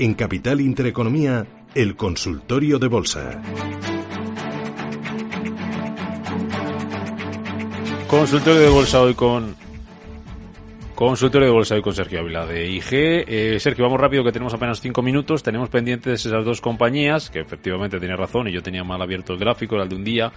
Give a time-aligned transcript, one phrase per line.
[0.00, 3.42] En Capital Intereconomía, el consultorio de bolsa.
[8.06, 9.56] Consultorio de bolsa hoy con
[10.94, 12.86] Consultorio de bolsa hoy con Sergio Ávila de IG.
[12.92, 15.42] Eh, Sergio, vamos rápido que tenemos apenas cinco minutos.
[15.42, 19.40] Tenemos pendientes esas dos compañías, que efectivamente tenía razón y yo tenía mal abierto el
[19.40, 20.30] gráfico, era el de un día.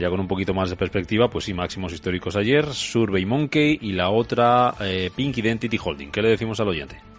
[0.00, 3.92] Ya con un poquito más de perspectiva, pues sí, máximos históricos ayer, Survey Monkey y
[3.92, 6.10] la otra eh, Pink Identity Holding.
[6.10, 7.09] ¿Qué le decimos al oyente?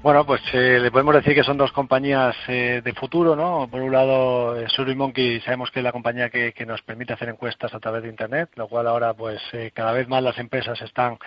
[0.00, 3.66] Bueno, pues eh, le podemos decir que son dos compañías eh, de futuro, ¿no?
[3.68, 7.74] Por un lado, eh, Monkey sabemos que es la compañía que, nos permite hacer encuestas
[7.74, 11.18] a través de Internet, lo cual ahora, pues, eh, cada vez más las empresas están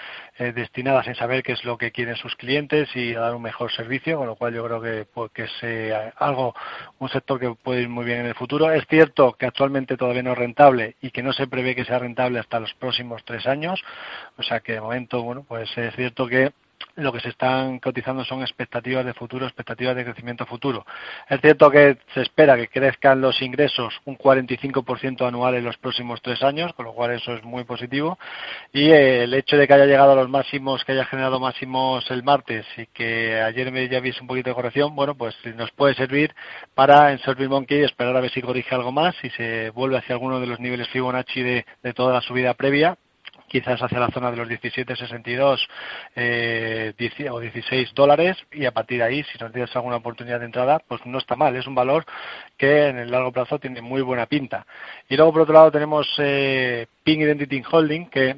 [0.55, 3.71] destinadas en saber qué es lo que quieren sus clientes y a dar un mejor
[3.73, 6.55] servicio, con lo cual yo creo que, pues, que es algo,
[6.99, 8.71] un sector que puede ir muy bien en el futuro.
[8.71, 11.99] Es cierto que actualmente todavía no es rentable y que no se prevé que sea
[11.99, 13.83] rentable hasta los próximos tres años,
[14.37, 16.53] o sea que de momento, bueno, pues es cierto que
[16.95, 20.85] lo que se están cotizando son expectativas de futuro, expectativas de crecimiento futuro.
[21.29, 26.21] Es cierto que se espera que crezcan los ingresos un 45% anual en los próximos
[26.21, 28.17] tres años, con lo cual eso es muy positivo.
[28.73, 32.23] Y el hecho de que haya llegado a los máximos, que haya generado máximos el
[32.23, 35.93] martes y que ayer me ya visto un poquito de corrección, bueno, pues nos puede
[35.95, 36.33] servir
[36.75, 40.15] para en Survey Monkey esperar a ver si corrige algo más, si se vuelve hacia
[40.15, 42.97] alguno de los niveles Fibonacci de toda la subida previa
[43.51, 45.67] quizás hacia la zona de los 17,62
[46.15, 46.93] eh,
[47.29, 50.79] o 16 dólares y a partir de ahí, si nos tienes alguna oportunidad de entrada,
[50.79, 51.53] pues no está mal.
[51.57, 52.05] Es un valor
[52.57, 54.65] que en el largo plazo tiene muy buena pinta.
[55.09, 58.37] Y luego, por otro lado, tenemos eh, Ping Identity Holding, que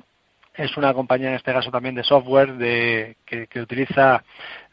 [0.56, 4.24] es una compañía en este caso también de software de, que, utiliza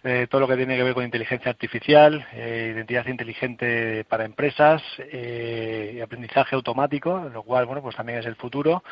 [0.05, 4.83] eh, todo lo que tiene que ver con inteligencia artificial, eh, identidad inteligente para empresas,
[4.99, 8.83] eh, aprendizaje automático, lo cual, bueno, pues también es el futuro.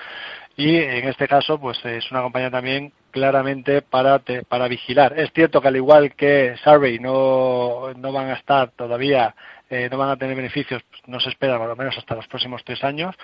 [0.56, 5.19] Y en este caso, pues es una compañía también claramente para, para vigilar.
[5.19, 9.34] Es cierto que al igual que Survey no, no van a estar todavía
[9.70, 12.26] eh, no van a tener beneficios, pues, no se espera por lo menos hasta los
[12.26, 13.14] próximos tres años,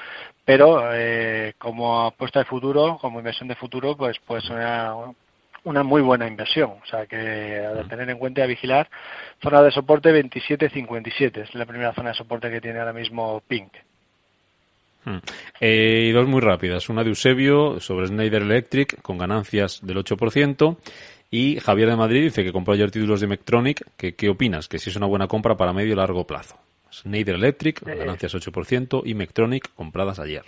[0.45, 4.95] pero eh, como apuesta de futuro, como inversión de futuro, pues pues una,
[5.65, 6.71] una muy buena inversión.
[6.83, 8.89] O sea que a tener en cuenta y a vigilar.
[9.43, 13.73] Zona de soporte 27.57 es la primera zona de soporte que tiene ahora mismo Pink.
[15.05, 15.19] Hmm.
[15.61, 16.89] Eh, y dos muy rápidas.
[16.89, 20.77] Una de Eusebio sobre Schneider Electric con ganancias del 8%.
[21.37, 23.85] Y Javier de Madrid dice que compró ayer títulos de Mectronic.
[23.97, 24.69] Que, ¿Qué opinas?
[24.69, 26.57] Que si es una buena compra para medio y largo plazo.
[26.93, 27.97] Schneider Electric, eh.
[27.97, 30.45] ganancias 8%, y Mectronic compradas ayer.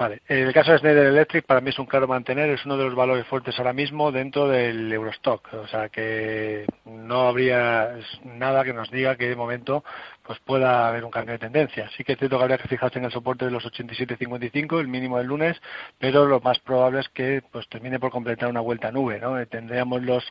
[0.00, 2.84] Vale, el caso de Schneider Electric para mí es un claro mantener, es uno de
[2.84, 8.72] los valores fuertes ahora mismo dentro del Eurostock, o sea que no habría nada que
[8.72, 9.84] nos diga que de momento
[10.22, 11.90] pues pueda haber un cambio de tendencia.
[11.94, 14.88] Sí que es cierto que habría que fijarse en el soporte de los 87.55, el
[14.88, 15.60] mínimo del lunes,
[15.98, 19.44] pero lo más probable es que pues termine por completar una vuelta a nube, ¿no?
[19.48, 20.24] Tendríamos los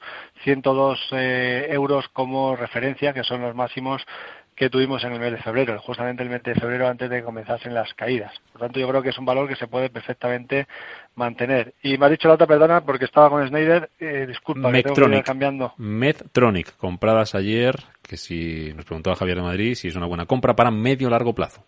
[0.45, 4.03] 102 eh, euros como referencia, que son los máximos
[4.59, 7.23] que tuvimos en el mes de febrero, justamente el mes de febrero antes de que
[7.23, 8.33] comenzasen las caídas.
[8.51, 10.67] Por tanto, yo creo que es un valor que se puede perfectamente
[11.15, 11.75] mantener.
[11.81, 14.95] Y me ha dicho la otra, perdona, porque estaba con Snyder, eh, disculpa, que tengo
[15.09, 15.73] que ir cambiando.
[15.77, 20.53] Medtronic, compradas ayer, que si nos preguntaba Javier de Madrid si es una buena compra
[20.57, 21.63] para medio largo plazo.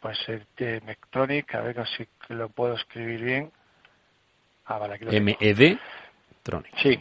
[0.00, 3.52] Pues eh, Medtronic, a ver si lo puedo escribir bien.
[4.66, 5.78] Ah, vale, aquí lo MED
[6.42, 6.76] Tronic.
[6.82, 6.98] Sí,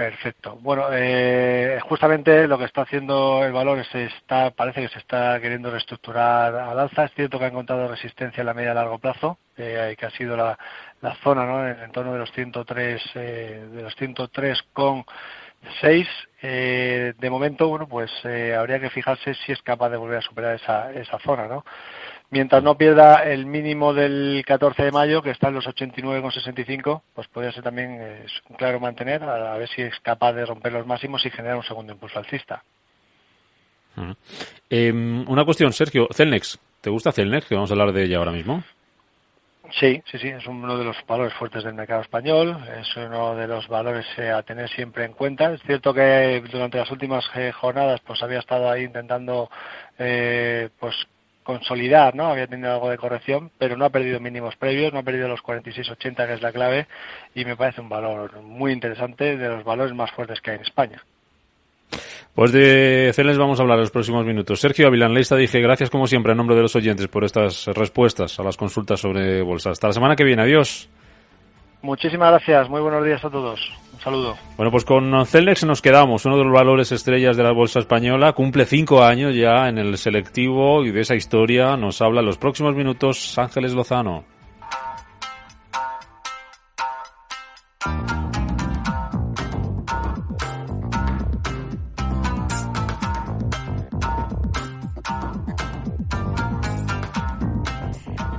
[0.00, 0.56] Perfecto.
[0.62, 5.38] Bueno, eh, justamente lo que está haciendo el valor es está, parece que se está
[5.42, 7.04] queriendo reestructurar al alza.
[7.04, 10.10] Es cierto que ha encontrado resistencia en la media a largo plazo, eh, que ha
[10.12, 10.58] sido la,
[11.02, 11.68] la zona, ¿no?
[11.68, 15.04] En el torno de los 103, eh, de los 103 con
[15.82, 16.08] 6.
[16.40, 20.22] Eh, de momento, bueno, pues eh, habría que fijarse si es capaz de volver a
[20.22, 21.62] superar esa, esa zona, ¿no?
[22.30, 27.28] Mientras no pierda el mínimo del 14 de mayo, que está en los 89,65, pues
[27.28, 28.26] podría ser también eh,
[28.56, 31.92] claro mantener, a, ver si es capaz de romper los máximos y generar un segundo
[31.92, 32.62] impulso alcista.
[34.70, 37.46] Em, una cuestión, Sergio, Celnex, ¿te gusta Celnex?
[37.46, 38.62] Que vamos a hablar de ella ahora mismo.
[39.78, 43.46] Sí, sí, sí, es uno de los valores fuertes del mercado español, es uno de
[43.46, 45.52] los valores eh, a tener siempre en cuenta.
[45.52, 49.48] Es cierto que durante las últimas eh, jornadas pues había estado ahí intentando
[49.96, 50.96] pues
[51.42, 52.26] consolidar, ¿no?
[52.26, 55.42] Había tenido algo de corrección, pero no ha perdido mínimos previos, no ha perdido los
[55.42, 56.86] 46.80 que es la clave
[57.34, 60.62] y me parece un valor muy interesante de los valores más fuertes que hay en
[60.62, 61.02] España.
[62.34, 64.60] Pues de CELES vamos a hablar en los próximos minutos.
[64.60, 68.38] Sergio Avilán, Leista dije gracias como siempre en nombre de los oyentes por estas respuestas
[68.38, 69.70] a las consultas sobre bolsa.
[69.70, 70.42] Hasta la semana que viene.
[70.42, 70.88] Adiós.
[71.82, 72.68] Muchísimas gracias.
[72.68, 73.60] Muy buenos días a todos.
[74.02, 74.36] Saludo.
[74.56, 76.24] Bueno, pues con Celnex nos quedamos.
[76.24, 79.98] Uno de los valores estrellas de la bolsa española cumple cinco años ya en el
[79.98, 84.24] selectivo y de esa historia nos habla en los próximos minutos Ángeles Lozano.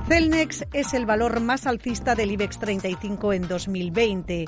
[0.08, 4.44] Celnex es el valor más alcista del IBEX 35 en 2020.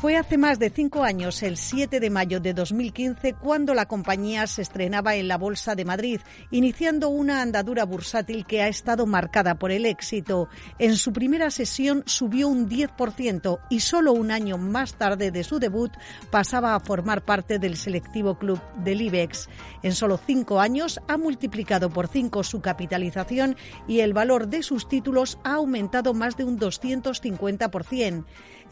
[0.00, 4.46] Fue hace más de cinco años, el 7 de mayo de 2015, cuando la compañía
[4.46, 6.20] se estrenaba en la Bolsa de Madrid,
[6.50, 10.48] iniciando una andadura bursátil que ha estado marcada por el éxito.
[10.78, 15.58] En su primera sesión subió un 10% y solo un año más tarde de su
[15.58, 15.92] debut
[16.30, 19.48] pasaba a formar parte del selectivo club del IBEX.
[19.82, 23.56] En solo cinco años ha multiplicado por cinco su capitalización
[23.88, 28.24] y el valor de sus títulos ha aumentado más de un 250%.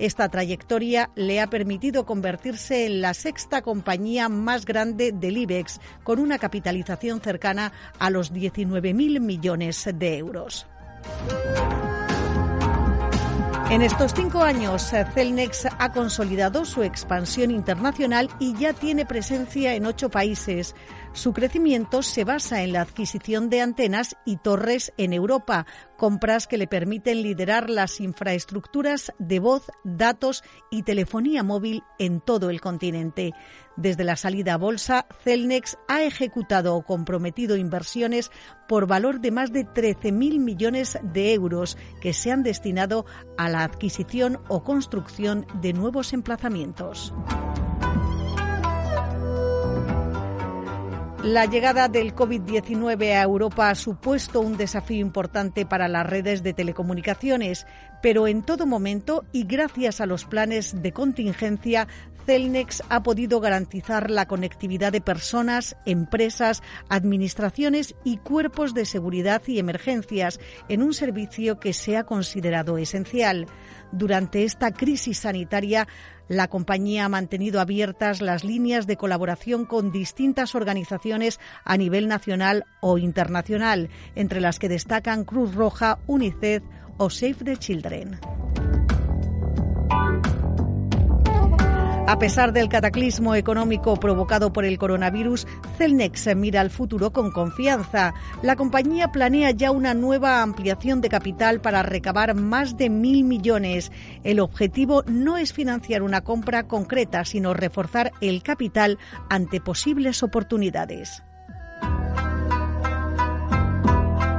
[0.02, 6.18] Esta trayectoria le ha permitido convertirse en la sexta compañía más grande del IBEX, con
[6.18, 10.66] una capitalización cercana a los 19.000 millones de euros.
[13.70, 19.86] En estos cinco años, Celnex ha consolidado su expansión internacional y ya tiene presencia en
[19.86, 20.74] ocho países.
[21.14, 25.66] Su crecimiento se basa en la adquisición de antenas y torres en Europa,
[25.98, 32.48] compras que le permiten liderar las infraestructuras de voz, datos y telefonía móvil en todo
[32.48, 33.32] el continente.
[33.76, 38.30] Desde la salida a bolsa, Celnex ha ejecutado o comprometido inversiones
[38.66, 43.04] por valor de más de 13.000 millones de euros que se han destinado
[43.36, 47.12] a la adquisición o construcción de nuevos emplazamientos.
[51.22, 56.52] La llegada del COVID-19 a Europa ha supuesto un desafío importante para las redes de
[56.52, 57.64] telecomunicaciones,
[58.02, 61.86] pero en todo momento y gracias a los planes de contingencia,
[62.26, 69.60] Celnex ha podido garantizar la conectividad de personas, empresas, administraciones y cuerpos de seguridad y
[69.60, 73.46] emergencias en un servicio que se ha considerado esencial.
[73.92, 75.86] Durante esta crisis sanitaria,
[76.28, 82.64] la compañía ha mantenido abiertas las líneas de colaboración con distintas organizaciones a nivel nacional
[82.80, 86.62] o internacional, entre las que destacan Cruz Roja, UNICEF
[86.96, 88.18] o Save the Children.
[92.04, 95.46] A pesar del cataclismo económico provocado por el coronavirus,
[95.78, 98.12] Celnex mira al futuro con confianza.
[98.42, 103.92] La compañía planea ya una nueva ampliación de capital para recabar más de mil millones.
[104.24, 108.98] El objetivo no es financiar una compra concreta, sino reforzar el capital
[109.30, 111.22] ante posibles oportunidades.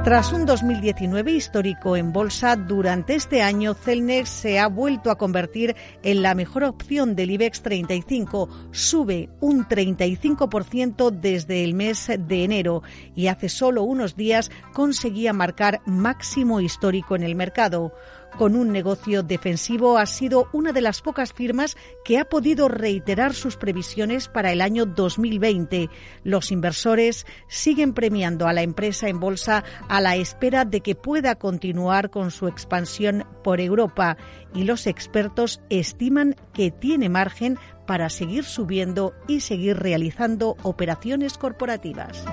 [0.04, 5.74] Tras un 2019 histórico en bolsa, durante este año Celnex se ha vuelto a convertir
[6.02, 8.50] en la mejor opción del IBEX 35.
[8.70, 12.82] Sube un 35% desde el mes de enero
[13.14, 17.94] y hace solo unos días conseguía marcar máximo histórico en el mercado
[18.38, 23.34] con un negocio defensivo, ha sido una de las pocas firmas que ha podido reiterar
[23.34, 25.88] sus previsiones para el año 2020.
[26.22, 31.36] Los inversores siguen premiando a la empresa en bolsa a la espera de que pueda
[31.36, 34.16] continuar con su expansión por Europa
[34.54, 42.24] y los expertos estiman que tiene margen para seguir subiendo y seguir realizando operaciones corporativas.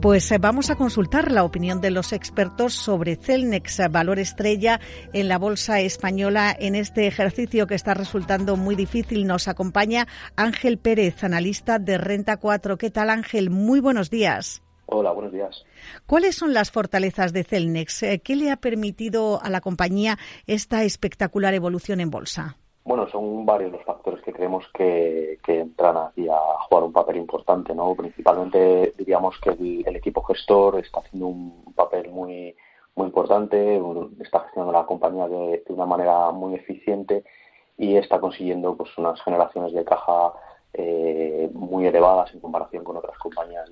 [0.00, 4.78] Pues eh, vamos a consultar la opinión de los expertos sobre Celnex, valor estrella
[5.14, 9.26] en la bolsa española en este ejercicio que está resultando muy difícil.
[9.26, 12.76] Nos acompaña Ángel Pérez, analista de Renta 4.
[12.76, 13.48] ¿Qué tal Ángel?
[13.48, 14.62] Muy buenos días.
[14.84, 15.64] Hola, buenos días.
[16.04, 18.02] ¿Cuáles son las fortalezas de Celnex?
[18.02, 22.58] Eh, ¿Qué le ha permitido a la compañía esta espectacular evolución en bolsa?
[22.86, 26.38] Bueno, son varios los factores que creemos que, entran aquí a
[26.68, 27.96] jugar un papel importante, ¿no?
[27.96, 32.54] Principalmente diríamos que el, equipo gestor está haciendo un papel muy
[32.94, 33.80] muy importante,
[34.20, 37.24] está gestionando la compañía de, una manera muy eficiente
[37.76, 40.32] y está consiguiendo pues unas generaciones de caja
[40.72, 43.68] eh, muy elevadas en comparación con otras compañías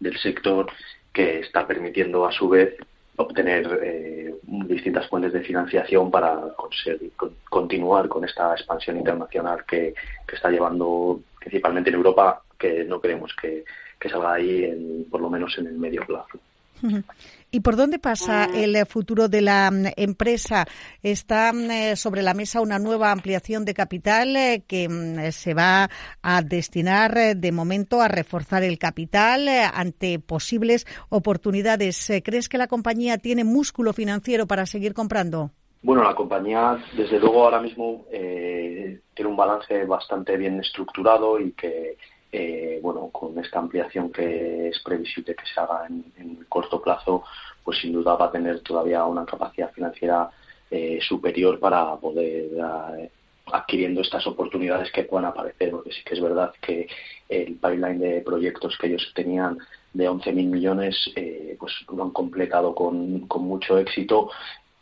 [0.00, 0.66] del sector
[1.12, 2.74] que está permitiendo a su vez
[3.18, 7.12] obtener eh, distintas fuentes de financiación para conseguir
[7.48, 9.94] continuar con esta expansión internacional que,
[10.32, 13.64] está llevando principalmente en Europa, que no creemos que,
[14.08, 16.38] salga ahí, por lo menos en el medio plazo.
[17.50, 20.66] ¿Y por dónde pasa el futuro de la mm, empresa?
[21.02, 25.54] Está mm, eh, sobre la mesa una nueva ampliación de capital eh, que mm, se
[25.54, 25.88] va
[26.20, 32.12] a destinar eh, de momento a reforzar el capital ante posibles oportunidades.
[32.22, 35.50] ¿Crees que la compañía tiene músculo financiero para seguir comprando?
[35.80, 41.96] Bueno, la compañía, desde luego, ahora mismo tiene un balance bastante bien estructurado y que
[42.32, 47.24] eh, bueno, con esta ampliación que es previsible que se haga en, corto plazo,
[47.64, 50.30] pues sin duda va a tener todavía una capacidad financiera
[50.70, 52.50] eh, superior para poder
[52.98, 53.10] eh,
[53.52, 56.86] adquiriendo estas oportunidades que puedan aparecer, porque sí que es verdad que
[57.28, 59.58] el pipeline de proyectos que ellos tenían
[59.92, 64.30] de 11.000 millones, eh, pues lo han completado con, con mucho éxito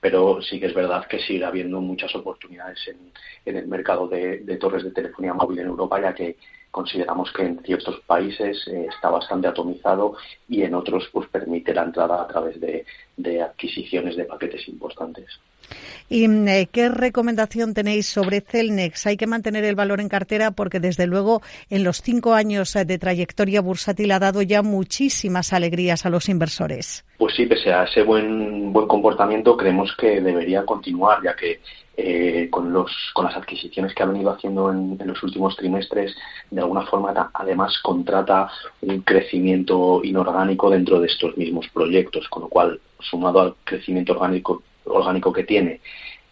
[0.01, 3.11] pero sí que es verdad que sigue habiendo muchas oportunidades en,
[3.45, 6.37] en el mercado de, torres de telefonía móvil en Europa, ya que
[6.77, 10.15] consideramos que en ciertos países eh, está bastante atomizado
[10.47, 12.85] y en otros pues permite la entrada a través de,
[13.17, 15.41] de adquisiciones de paquetes importantes.
[16.11, 19.07] ¿Y mm, eh, qué recomendación tenéis sobre Celnex?
[19.07, 21.41] Hay que mantener el valor en cartera porque, desde luego,
[21.71, 26.29] en los cinco años eh, de trayectoria bursátil ha dado ya muchísimas alegrías a los
[26.29, 27.07] inversores.
[27.17, 31.61] Pues sí, pese a ese buen, buen comportamiento, creemos que debería continuar, ya que
[31.99, 36.15] eh, con, los, con las adquisiciones que ha venido haciendo en, los últimos trimestres,
[36.51, 38.51] de alguna forma además contrata
[38.83, 44.63] un crecimiento inorgánico dentro de estos mismos proyectos, con lo cual, sumado al crecimiento orgánico,
[44.85, 45.81] orgánico que tiene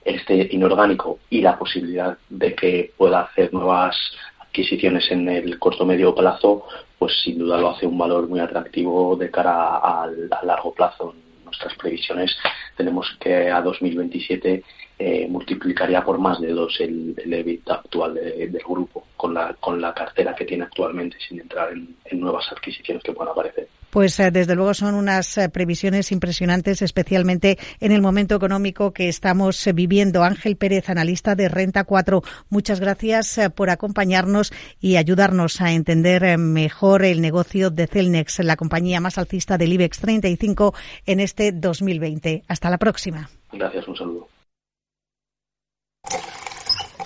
[0.04, 3.96] este inorgánico y la posibilidad de que pueda hacer nuevas
[4.40, 6.66] adquisiciones en el corto medio plazo,
[6.98, 11.14] pues sin duda lo hace un valor muy atractivo de cara a, a largo plazo.
[11.38, 12.36] En nuestras previsiones
[12.76, 14.62] tenemos que a 2027
[14.98, 19.54] eh, multiplicaría por más de dos el, el EBITDA actual de, del grupo con la,
[19.58, 23.66] con la cartera que tiene actualmente sin entrar en, en nuevas adquisiciones que puedan aparecer.
[23.90, 29.08] Pues eh, desde luego son unas eh, previsiones impresionantes, especialmente en el momento económico que
[29.08, 30.22] estamos viviendo.
[30.22, 37.04] Ángel Pérez, analista de Renta 4, muchas gracias por acompañarnos y ayudarnos a entender mejor
[37.04, 40.74] el negocio de Celnex, la compañía más alcista del IBEX 35
[41.06, 42.44] en este 2020.
[42.46, 43.28] Hasta la próxima.
[43.52, 44.33] Gracias, un saludo.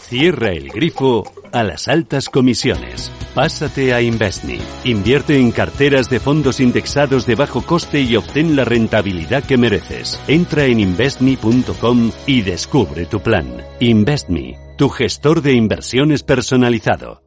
[0.08, 3.12] Cierra el grifo a las altas comisiones.
[3.34, 4.58] Pásate a Investme.
[4.84, 10.18] Invierte en carteras de fondos indexados de bajo coste y obtén la rentabilidad que mereces.
[10.26, 13.62] Entra en investme.com y descubre tu plan.
[13.80, 17.22] Investme, tu gestor de inversiones personalizado.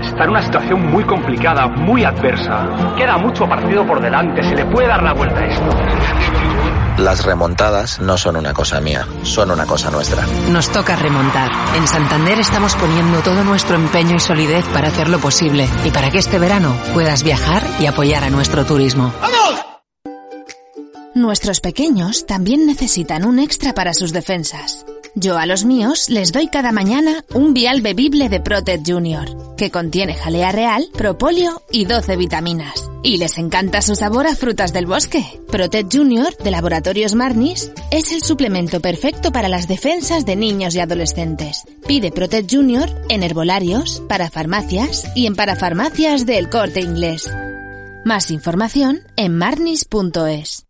[0.00, 2.94] Está en una situación muy complicada, muy adversa.
[2.96, 6.39] Queda mucho partido por delante, se le puede dar la vuelta a esto.
[7.00, 10.26] Las remontadas no son una cosa mía, son una cosa nuestra.
[10.50, 11.50] Nos toca remontar.
[11.74, 16.18] En Santander estamos poniendo todo nuestro empeño y solidez para hacerlo posible y para que
[16.18, 19.14] este verano puedas viajar y apoyar a nuestro turismo.
[19.18, 19.40] ¡Vamos!
[21.14, 24.84] Nuestros pequeños también necesitan un extra para sus defensas.
[25.14, 29.70] Yo a los míos les doy cada mañana un vial bebible de Protect Junior, que
[29.70, 32.88] contiene jalea real, propóleo y 12 vitaminas.
[33.02, 35.24] Y les encanta su sabor a frutas del bosque.
[35.48, 40.80] Protect Junior de Laboratorios Marnis es el suplemento perfecto para las defensas de niños y
[40.80, 41.64] adolescentes.
[41.86, 47.28] Pide Protect Junior en herbolarios, para farmacias y en parafarmacias del corte inglés.
[48.04, 50.69] Más información en marnis.es.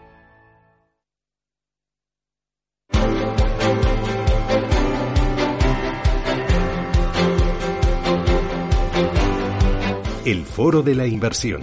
[10.31, 11.61] El foro de la inversión.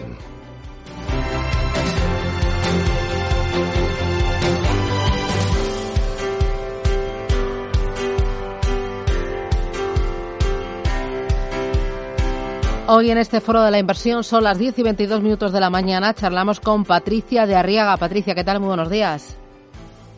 [12.89, 15.71] Hoy en este foro de la inversión son las 10 y 22 minutos de la
[15.71, 16.13] mañana.
[16.13, 17.97] Charlamos con Patricia de Arriaga.
[17.97, 18.61] Patricia, ¿qué tal?
[18.61, 19.35] Muy buenos días.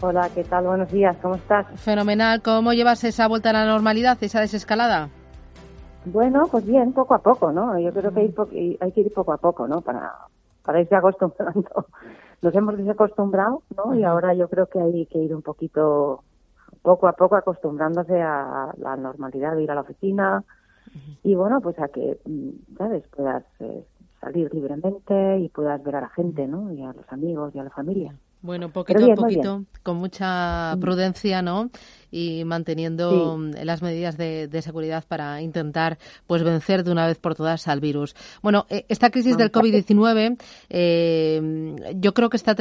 [0.01, 0.65] Hola, ¿qué tal?
[0.65, 1.17] Buenos días.
[1.23, 1.67] ¿Cómo estás?
[1.77, 2.43] Fenomenal.
[2.43, 5.09] ¿Cómo llevas esa vuelta a la normalidad, esa desescalada?
[6.05, 7.79] Bueno, pues bien, poco a poco, ¿no?
[7.79, 9.81] Yo creo que hay, hay que ir poco a poco, ¿no?
[9.83, 10.13] Para,
[10.63, 11.87] para irse acostumbrando.
[12.43, 13.95] Nos hemos desacostumbrado, ¿no?
[13.95, 16.25] Y ahora yo creo que hay que ir un poquito,
[16.83, 20.45] poco a poco acostumbrándose a la normalidad de ir a la oficina
[21.23, 22.19] y bueno, pues a que,
[22.77, 23.05] ¿sabes?
[23.15, 23.85] Puedas eh,
[24.21, 26.73] salir libremente y puedas ver a la gente, ¿no?
[26.73, 28.15] Y a los amigos y a la familia.
[28.43, 31.71] Bueno, poquito a poquito, con mucha prudencia, ¿no?
[32.11, 37.67] Y manteniendo las medidas de, seguridad para intentar pues vencer de una vez por todas
[37.69, 38.15] al virus.
[38.43, 40.39] Bueno, eh, esta crisis del COVID-19
[40.69, 42.55] eh, yo creo que, está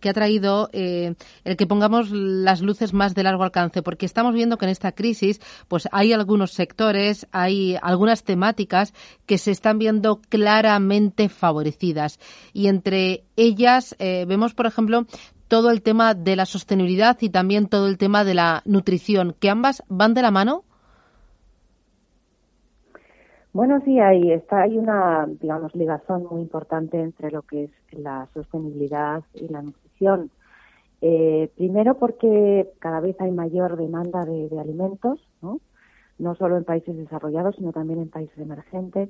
[0.00, 1.14] que ha traído eh,
[1.44, 4.92] el que pongamos las luces más de largo alcance, porque estamos viendo que en esta
[4.92, 8.94] crisis pues hay algunos sectores, hay algunas temáticas
[9.26, 12.18] que se están viendo claramente favorecidas.
[12.52, 15.06] Y entre ellas vemos, por ejemplo,
[15.48, 19.50] todo el tema de la sostenibilidad y también todo el tema de la nutrición, que
[19.50, 20.64] ambas van de la mano.
[23.52, 28.28] Bueno, sí, ahí está, hay una, digamos, ligazón muy importante entre lo que es la
[28.34, 30.30] sostenibilidad y la nutrición.
[31.00, 35.60] Eh, primero porque cada vez hay mayor demanda de, alimentos, ¿no?
[36.18, 39.08] no solo en países desarrollados, sino también en países emergentes.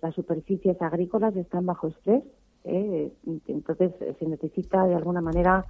[0.00, 2.22] Las superficies agrícolas están bajo estrés
[2.64, 3.12] ¿eh?
[3.48, 5.64] entonces se necesita de alguna manera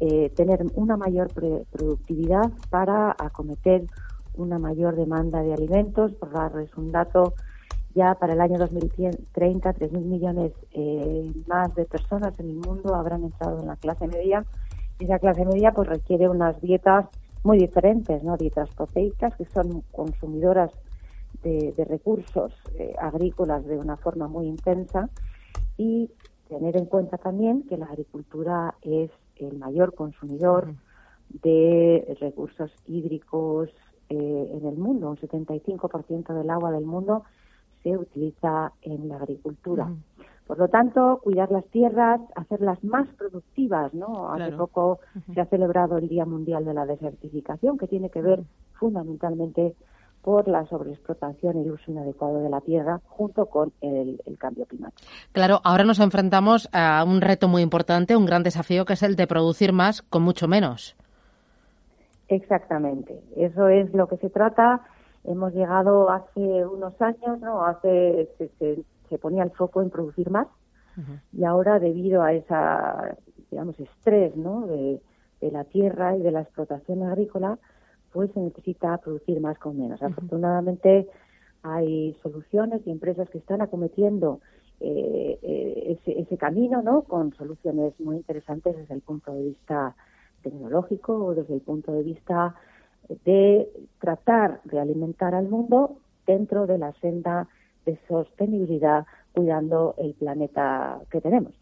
[0.00, 3.84] eh, tener una mayor productividad para acometer
[4.34, 6.12] una mayor demanda de alimentos.
[6.14, 7.34] Por darles un dato,
[7.96, 13.24] ya para el año 2030, 3.000 millones eh, más de personas en el mundo habrán
[13.24, 14.44] entrado en la clase media.
[15.00, 17.06] Y esa clase media pues requiere unas dietas
[17.42, 18.36] muy diferentes, ¿no?
[18.36, 20.70] Dietas proteicas que son consumidoras
[21.42, 22.52] de, de recursos
[23.00, 25.08] agrícolas de una forma muy intensa
[25.78, 26.10] y
[26.48, 30.74] tener en cuenta también que la agricultura es el mayor consumidor
[31.42, 33.70] de recursos hídricos
[34.10, 35.10] eh, en el mundo.
[35.10, 37.24] Un 75% del agua del mundo
[37.82, 39.90] se utiliza en la agricultura.
[40.46, 44.32] Por lo tanto, cuidar las tierras, hacerlas más productivas, ¿no?
[44.32, 44.98] Hace poco
[45.34, 48.42] se ha celebrado el Día Mundial de la Desertificación, que tiene que ver
[48.72, 49.76] fundamentalmente
[50.28, 55.08] por la sobreexplotación y el uso inadecuado de la tierra junto con el, cambio climático.
[55.32, 59.16] Claro, ahora nos enfrentamos a un reto muy importante, un gran desafío que es el
[59.16, 60.96] de producir más con mucho menos.
[62.28, 64.82] Exactamente, eso es lo que se trata.
[65.24, 67.64] Hemos llegado hace unos años, ¿no?
[67.64, 68.28] Hace
[69.08, 70.46] se, ponía el foco en producir más
[71.32, 73.16] y ahora debido a esa
[73.50, 74.66] digamos estrés, ¿no?
[74.66, 75.00] de
[75.40, 77.56] la tierra y de la explotación agrícola,
[78.18, 80.02] pues se necesita producir más con menos.
[80.02, 81.06] Afortunadamente
[81.62, 84.40] hay soluciones y empresas que están acometiendo
[84.80, 87.02] eh, eh, ese, ese, camino, ¿no?
[87.02, 89.94] Con soluciones muy interesantes desde el punto de vista
[90.42, 92.56] tecnológico o desde el punto de vista
[93.24, 97.46] de tratar de alimentar al mundo dentro de la senda
[97.86, 101.54] de sostenibilidad, cuidando el planeta que tenemos.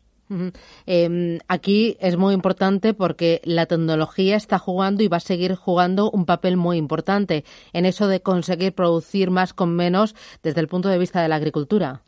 [0.86, 6.10] Em, aquí es muy importante porque la tecnología está jugando y va a seguir jugando
[6.10, 10.88] un papel muy importante en eso de conseguir producir más con menos desde el punto
[10.88, 12.02] de vista de la agricultura.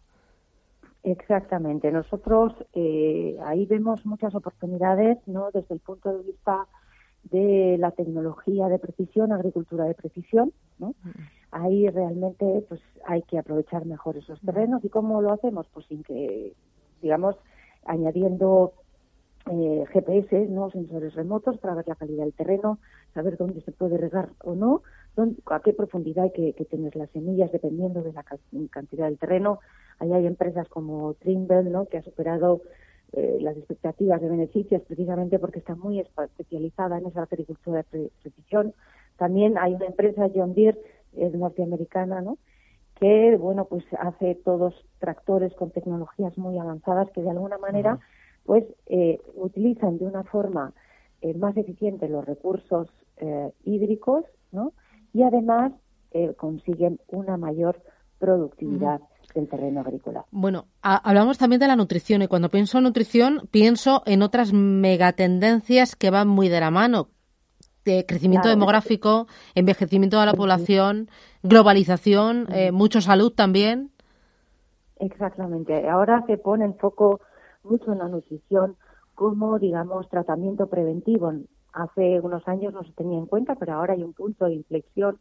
[1.05, 1.91] Exactamente.
[1.93, 5.51] Nosotros eh, ahí vemos muchas oportunidades, ¿no?
[5.53, 6.67] Desde el punto de vista
[7.25, 10.95] de la tecnología de precisión, agricultura de precisión, ¿no?
[11.51, 16.03] Ahí realmente pues hay que aprovechar mejor esos terrenos y cómo lo hacemos pues sin
[16.03, 16.53] que
[17.01, 17.37] digamos
[17.89, 18.73] añadiendo
[19.51, 20.71] eh, GPS, ¿no?
[20.71, 22.79] sensores remotos para ver la calidad del terreno,
[23.15, 24.83] saber dónde se puede regar o no,
[25.47, 28.25] a qué profundidad hay que, tener las semillas dependiendo de la
[28.71, 29.59] cantidad del terreno.
[29.99, 31.87] Ahí hay empresas como Trimble, ¿no?
[31.87, 32.61] que ha superado
[33.13, 38.75] eh, las expectativas de beneficios precisamente porque está muy especializada en esa agricultura de precisión.
[39.17, 40.79] También hay una empresa, John Deere,
[41.17, 42.39] es norteamericana, ¿no?
[43.01, 47.99] Que bueno pues hace todos tractores con tecnologías muy avanzadas que de alguna manera
[48.45, 50.73] pues eh, utilizan de una forma
[51.21, 54.73] eh, más eficiente los recursos eh, hídricos ¿no?
[55.13, 55.73] y además
[56.39, 57.83] consiguen una mayor
[58.19, 59.03] productividad
[59.35, 60.25] del terreno agrícola.
[60.31, 65.97] Bueno, hablamos también de la nutrición y cuando pienso en nutrición pienso en otras megatendencias
[65.97, 67.11] que van muy de la mano,
[67.85, 71.09] de crecimiento demográfico, envejecimiento de la población,
[71.43, 73.91] globalización, eh, mucho salud también.
[75.01, 75.89] Exactamente.
[75.89, 77.21] Ahora se pone en foco
[77.63, 78.77] mucho en la nutrición
[79.15, 81.33] como, digamos, tratamiento preventivo.
[81.73, 85.19] Hace unos años no se tenía en cuenta, pero ahora hay un punto de inflexión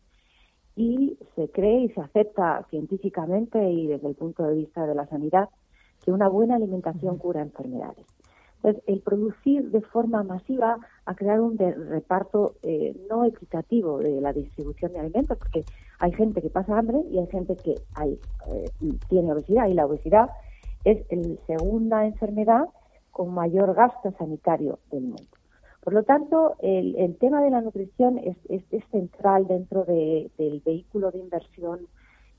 [0.75, 5.07] y se cree y se acepta científicamente y desde el punto de vista de la
[5.07, 5.49] sanidad
[6.03, 8.05] que una buena alimentación cura enfermedades.
[8.57, 14.33] Entonces, el producir de forma masiva ha creado un reparto eh, no equitativo de la
[14.33, 15.63] distribución de alimentos, porque
[15.99, 18.19] hay gente que pasa hambre y hay gente que hay,
[18.51, 18.71] eh,
[19.09, 20.29] tiene obesidad, y la obesidad
[20.83, 22.65] es la segunda enfermedad
[23.11, 25.37] con mayor gasto sanitario del mundo.
[25.83, 28.35] Por lo tanto, el, tema de la nutrición es,
[28.91, 31.87] central dentro del vehículo de inversión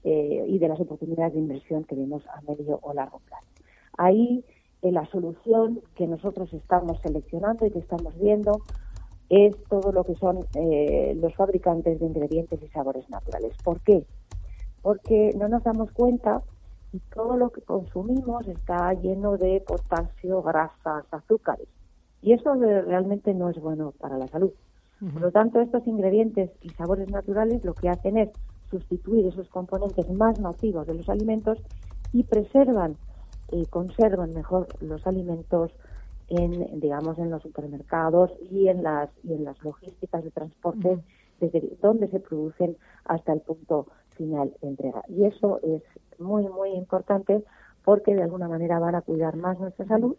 [0.04, 3.46] eh, y de las oportunidades de inversión que vemos a medio o largo plazo.
[3.96, 4.44] Ahí
[4.82, 8.62] la solución que nosotros estamos seleccionando y que estamos viendo
[9.28, 13.52] es todo lo que son eh, los fabricantes de ingredientes y sabores naturales.
[13.62, 14.04] ¿Por qué?
[14.82, 16.42] Porque no nos damos cuenta
[16.92, 21.68] y todo lo que consumimos está lleno de potasio, grasas, azúcares.
[22.22, 24.52] Y eso realmente no es bueno para la salud.
[25.12, 28.30] Por lo tanto, estos ingredientes y sabores naturales lo que hacen es
[28.70, 31.58] sustituir esos componentes más nocivos de los alimentos
[32.12, 32.96] y preservan
[33.50, 35.72] y conservan mejor los alimentos
[36.28, 40.98] en digamos en los supermercados y en las y en las logísticas de transporte
[41.40, 45.02] desde donde se producen hasta el punto final de entrega.
[45.08, 45.82] Y eso es
[46.18, 47.42] muy muy importante
[47.84, 50.16] porque de alguna manera van a cuidar más nuestra salud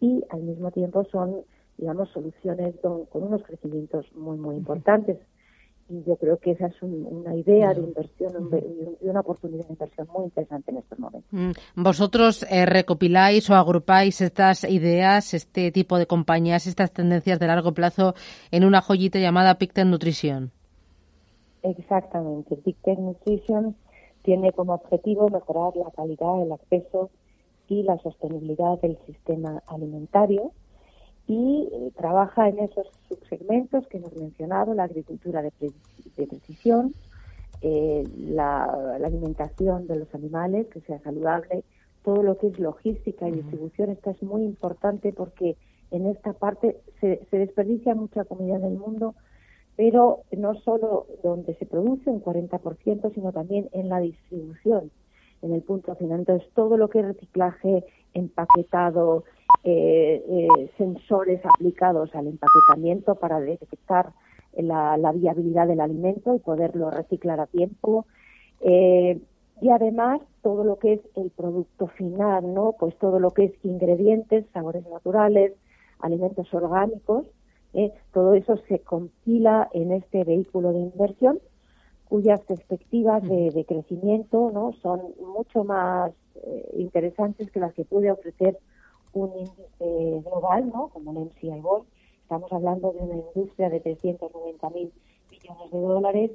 [0.00, 1.42] y al mismo tiempo son
[1.78, 5.18] digamos soluciones con unos crecimientos muy muy importantes
[5.88, 8.50] yo creo que esa es una idea de inversión
[9.00, 11.30] y una oportunidad de inversión muy interesante en estos momentos.
[11.30, 11.82] Mm.
[11.82, 17.72] Vosotros eh, recopiláis o agrupáis estas ideas, este tipo de compañías, estas tendencias de largo
[17.72, 18.14] plazo
[18.50, 20.50] en una joyita llamada Pictet Nutrition.
[21.62, 22.56] Exactamente.
[22.56, 23.76] Pictet Nutrition
[24.22, 27.10] tiene como objetivo mejorar la calidad, el acceso
[27.68, 30.52] y la sostenibilidad del sistema alimentario
[31.26, 35.52] y eh, trabaja en esos subsegmentos que hemos mencionado, la agricultura de,
[36.14, 36.94] precisión,
[37.62, 41.64] eh, la, alimentación de los animales, que sea saludable,
[42.02, 45.56] todo lo que es logística y distribución, esto es muy importante porque
[45.90, 49.14] en esta parte se, se desperdicia mucha comida en el mundo,
[49.76, 54.90] pero no solo donde se produce un 40%, sino también en la distribución,
[55.42, 56.20] en el punto final.
[56.20, 59.24] Entonces, todo lo que es reciclaje, empaquetado,
[59.66, 64.12] eh, eh, sensores aplicados al empaquetamiento para detectar
[64.58, 68.04] la, viabilidad del alimento y poderlo reciclar a tiempo.
[68.60, 69.18] Eh,
[69.62, 72.74] y además todo lo que es el producto final, ¿no?
[72.78, 75.54] Pues todo lo que es ingredientes, sabores naturales,
[75.98, 77.26] alimentos orgánicos,
[78.12, 81.40] todo eso se compila en este vehículo de inversión
[82.04, 86.12] cuyas perspectivas de, crecimiento no son mucho más
[86.76, 88.58] interesantes que las que puede ofrecer
[89.14, 90.88] un índice global, ¿no?
[90.88, 91.86] como el MCI World.
[92.22, 94.92] Estamos hablando de una industria de 390 mil
[95.30, 96.30] millones de dólares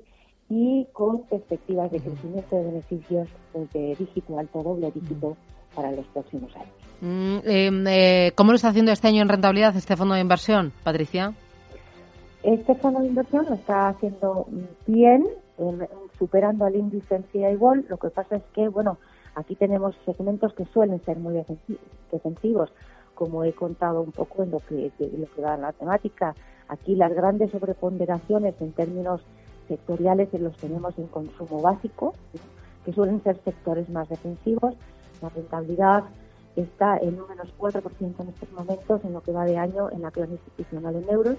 [0.50, 5.38] y con perspectivas de crecimiento de beneficios pues, de dígito alto, doble dígito
[5.76, 6.70] para los próximos años.
[7.02, 10.74] Mm, em, eh, ¿Cómo lo está haciendo este año en rentabilidad este fondo de inversión,
[10.84, 11.34] Patricia?
[12.44, 14.48] Este fondo de inversión lo está haciendo
[14.88, 15.26] bien,
[16.18, 17.90] superando al índice MCI World.
[17.90, 18.98] Lo que pasa es que, bueno,
[19.40, 21.42] Aquí tenemos segmentos que suelen ser muy
[22.12, 22.70] defensivos,
[23.16, 26.36] como he contado un poco en lo que, lo que da la temática.
[26.68, 29.22] Aquí las grandes sobreponderaciones en términos
[29.70, 32.14] sectoriales los tenemos en consumo básico,
[32.84, 34.76] que suelen ser sectores más defensivos.
[35.22, 36.04] La rentabilidad
[36.58, 37.82] está en un menos 4%
[38.20, 41.38] en estos momentos en lo que va de año en la clase institucional en euros.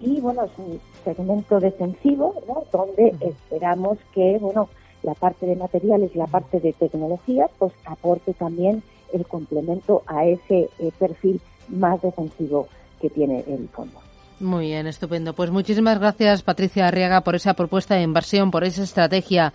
[0.00, 2.64] Y bueno, es un segmento defensivo, ¿no?
[2.72, 4.68] donde esperamos que, bueno,
[5.02, 8.82] la parte de materiales y la parte de tecnología, pues aporte también
[9.12, 12.68] el complemento a ese eh, perfil más defensivo
[13.00, 13.98] que tiene el fondo.
[14.40, 15.34] Muy bien, estupendo.
[15.34, 19.52] Pues muchísimas gracias, Patricia Arriaga, por esa propuesta de inversión, por esa estrategia.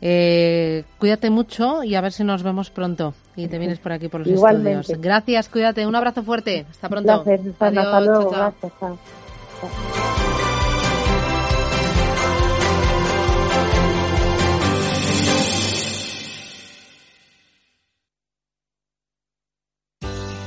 [0.00, 3.14] Eh, cuídate mucho y a ver si nos vemos pronto.
[3.34, 4.88] Y te vienes por aquí por los estudios.
[5.00, 5.86] Gracias, cuídate.
[5.86, 6.66] Un abrazo fuerte.
[6.70, 7.24] Hasta pronto.
[7.58, 8.30] Hasta luego.
[8.30, 8.72] Gracias.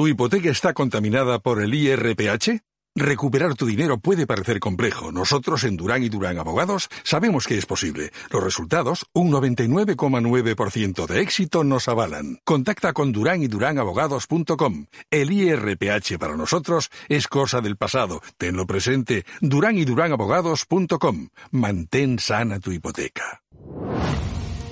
[0.00, 2.62] ¿Tu hipoteca está contaminada por el IRPH?
[2.96, 5.12] Recuperar tu dinero puede parecer complejo.
[5.12, 8.10] Nosotros en Durán y Durán Abogados sabemos que es posible.
[8.30, 12.38] Los resultados, un 99,9% de éxito nos avalan.
[12.44, 14.86] Contacta con Durán y Durán Abogados.com.
[15.10, 18.22] El IRPH para nosotros es cosa del pasado.
[18.38, 19.26] Tenlo presente.
[19.42, 21.28] Durán y Durán Abogados.com.
[21.50, 23.42] Mantén sana tu hipoteca.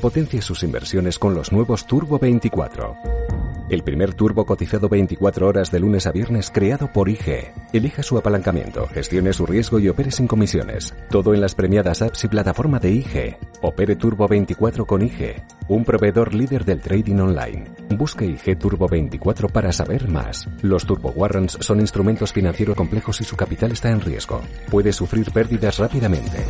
[0.00, 2.96] Potencia sus inversiones con los nuevos Turbo 24
[3.70, 7.52] el primer turbo cotizado 24 horas de lunes a viernes creado por IG.
[7.72, 10.94] Elija su apalancamiento, gestione su riesgo y opere sin comisiones.
[11.11, 13.37] Todo en las premiadas apps y plataforma de IG.
[13.62, 17.64] Opere Turbo 24 con IG, un proveedor líder del trading online.
[17.90, 20.48] Busque IG Turbo 24 para saber más.
[20.62, 24.40] Los Turbo Warrants son instrumentos financieros complejos y su capital está en riesgo.
[24.70, 26.44] Puede sufrir pérdidas rápidamente.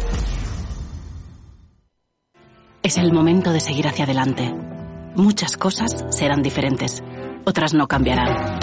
[2.83, 4.55] Es el momento de seguir hacia adelante.
[5.19, 7.03] Muchas cosas serán diferentes,
[7.45, 8.57] otras no cambiarán.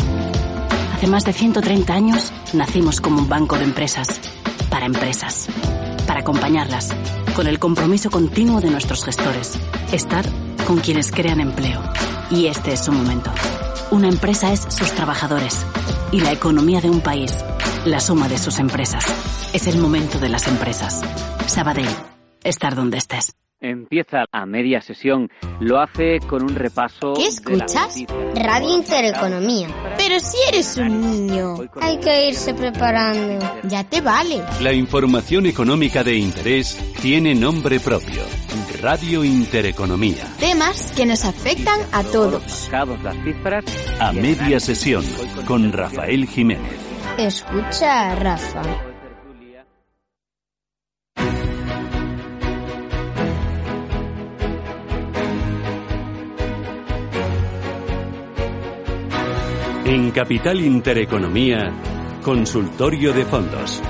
[0.94, 4.22] Hace más de 130 años nacimos como un banco de empresas,
[4.70, 5.50] para empresas,
[6.08, 6.96] para acompañarlas,
[7.36, 9.60] con el compromiso continuo de nuestros gestores,
[9.92, 10.24] estar
[10.66, 11.82] con quienes crean empleo.
[12.32, 13.32] Y este es su momento.
[13.92, 15.66] Una empresa es sus trabajadores
[16.14, 17.36] y la economía de un país,
[17.84, 19.06] la suma de sus empresas.
[19.52, 21.02] Es el momento de las empresas.
[21.48, 21.94] Sabadell,
[22.46, 23.36] estar donde estés.
[23.66, 25.28] Empieza a media sesión,
[25.60, 27.14] lo hace con un repaso.
[27.16, 27.96] ¿Qué escuchas?
[28.36, 29.70] Radio Intereconomía.
[29.98, 33.44] Pero si eres un niño, hay que irse preparando.
[33.64, 34.44] Ya te vale.
[34.62, 38.22] La información económica de interés tiene nombre propio.
[38.84, 40.28] Radio Intereconomía.
[40.40, 42.70] Temas que nos afectan a todos.
[42.72, 43.66] Las cifras
[44.00, 45.04] a media sesión
[45.48, 46.78] con Rafael Jiménez.
[47.18, 48.95] Escucha, Rafa.
[59.88, 61.72] En Capital Intereconomía,
[62.24, 63.84] Consultorio de Fondos.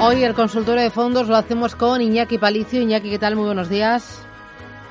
[0.00, 2.80] Hoy el consultorio de fondos lo hacemos con Iñaki Palicio.
[2.80, 3.36] Iñaki, ¿qué tal?
[3.36, 4.26] Muy buenos días.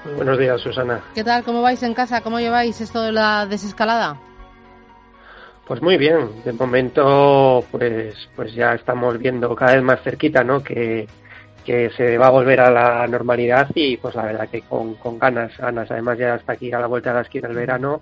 [0.06, 1.02] Muy buenos días, Susana.
[1.16, 1.44] ¿Qué tal?
[1.44, 2.22] ¿Cómo vais en casa?
[2.22, 4.20] ¿Cómo lleváis esto de la desescalada?
[5.74, 10.62] Pues muy bien, de momento pues pues ya estamos viendo cada vez más cerquita, ¿no?
[10.62, 11.08] Que,
[11.66, 15.18] que se va a volver a la normalidad y pues la verdad que con, con
[15.18, 15.90] ganas, ganas.
[15.90, 18.02] Además ya está aquí a la vuelta de la esquina el verano,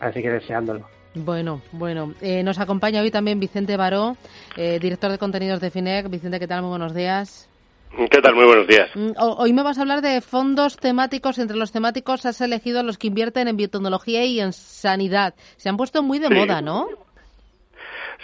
[0.00, 0.88] así que deseándolo.
[1.14, 2.14] Bueno, bueno.
[2.22, 4.16] Eh, nos acompaña hoy también Vicente Baró,
[4.56, 6.08] eh, director de contenidos de FINEC.
[6.08, 6.62] Vicente, ¿qué tal?
[6.62, 7.47] Muy buenos días.
[7.96, 8.34] ¿Qué tal?
[8.34, 8.90] Muy buenos días.
[8.94, 11.38] Mm, Hoy me vas a hablar de fondos temáticos.
[11.38, 15.34] Entre los temáticos has elegido los que invierten en biotecnología y en sanidad.
[15.56, 16.34] Se han puesto muy de Sí.
[16.34, 16.86] moda, ¿no?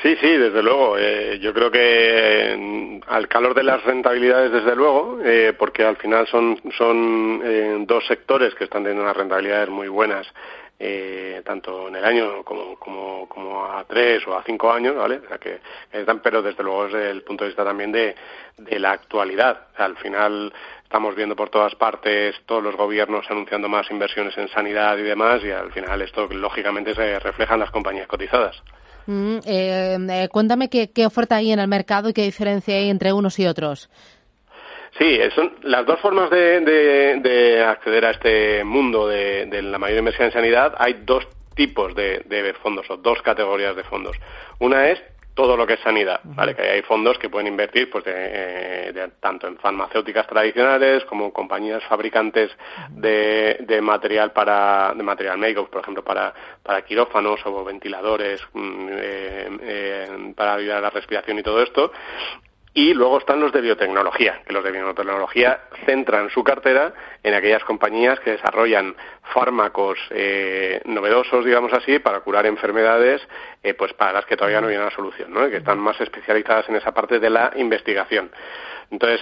[0.02, 0.96] Sí, sí, desde luego.
[0.98, 5.96] Eh, yo creo que eh, al calor de las rentabilidades, desde luego, eh, porque al
[5.96, 10.26] final son, son eh, dos sectores que están teniendo unas rentabilidades muy buenas,
[10.86, 15.16] eh, tanto en el año como, como, como a tres o a cinco años, ¿vale?
[15.24, 18.14] O sea que están, pero desde luego desde el punto de vista también de,
[18.58, 19.68] de la actualidad.
[19.76, 24.98] Al final estamos viendo por todas partes todos los gobiernos anunciando más inversiones en sanidad
[24.98, 28.54] y demás, y al final esto lógicamente se refleja en las compañías cotizadas.
[29.06, 32.90] Mm, eh, eh, cuéntame qué, qué oferta hay en el mercado y qué diferencia hay
[32.90, 33.88] entre unos y otros.
[34.98, 39.62] Sí, eh, son las dos formas de, de- de acceder a este mundo de, de
[39.62, 40.74] la mayor inversión en sanidad.
[40.78, 44.16] Hay dos tipos de, de fondos o dos categorías de fondos.
[44.60, 45.02] Una es
[45.34, 46.54] todo lo que es sanidad, ¿vale?
[46.54, 51.24] Que hay fondos que pueden invertir pues de, eh, de- tanto en farmacéuticas tradicionales como
[51.24, 52.52] en compañías fabricantes
[52.90, 58.88] de, de material para de material médico, por ejemplo, para, para quirófanos o ventiladores mm,
[58.92, 61.90] eh, eh, para ayudar a la respiración y todo esto.
[62.76, 67.62] Y luego están los de biotecnología, que los de biotecnología centran su cartera en aquellas
[67.62, 68.96] compañías que desarrollan
[69.32, 73.22] fármacos eh, novedosos, digamos así, para curar enfermedades
[73.62, 75.48] eh, pues para las que todavía no hay una solución, ¿no?
[75.48, 78.32] Que están más especializadas en esa parte de la investigación.
[78.90, 79.20] Entonces,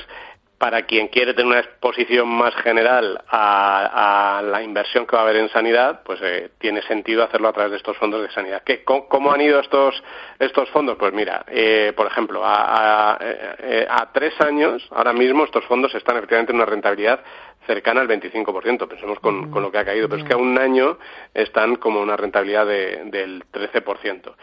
[0.63, 5.25] para quien quiere tener una exposición más general a, a la inversión que va a
[5.25, 8.63] haber en sanidad, pues eh, tiene sentido hacerlo a través de estos fondos de sanidad.
[8.65, 10.01] ¿Qué, cómo, cómo han ido estos,
[10.39, 10.97] estos fondos?
[10.97, 15.93] Pues mira, eh, por ejemplo, a, a, eh, a tres años, ahora mismo estos fondos
[15.97, 17.19] están efectivamente en una rentabilidad
[17.67, 20.59] cercana al 25%, pensemos con, con lo que ha caído, pero es que a un
[20.59, 20.99] año
[21.35, 24.35] están como una rentabilidad de, del 13%.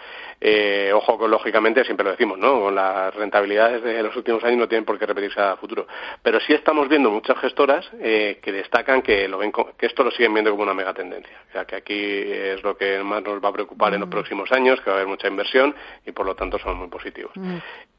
[0.41, 2.61] Eh, ojo, con, lógicamente, siempre lo decimos, ¿no?
[2.61, 5.85] Con las rentabilidades de los últimos años no tienen por qué repetirse a futuro.
[6.21, 10.11] Pero sí estamos viendo muchas gestoras eh, que destacan que, lo ven que esto lo
[10.11, 11.35] siguen viendo como una mega tendencia.
[11.49, 14.51] O sea, que aquí es lo que más nos va a preocupar en los próximos
[14.51, 17.33] años, que va a haber mucha inversión y por lo tanto son muy positivos.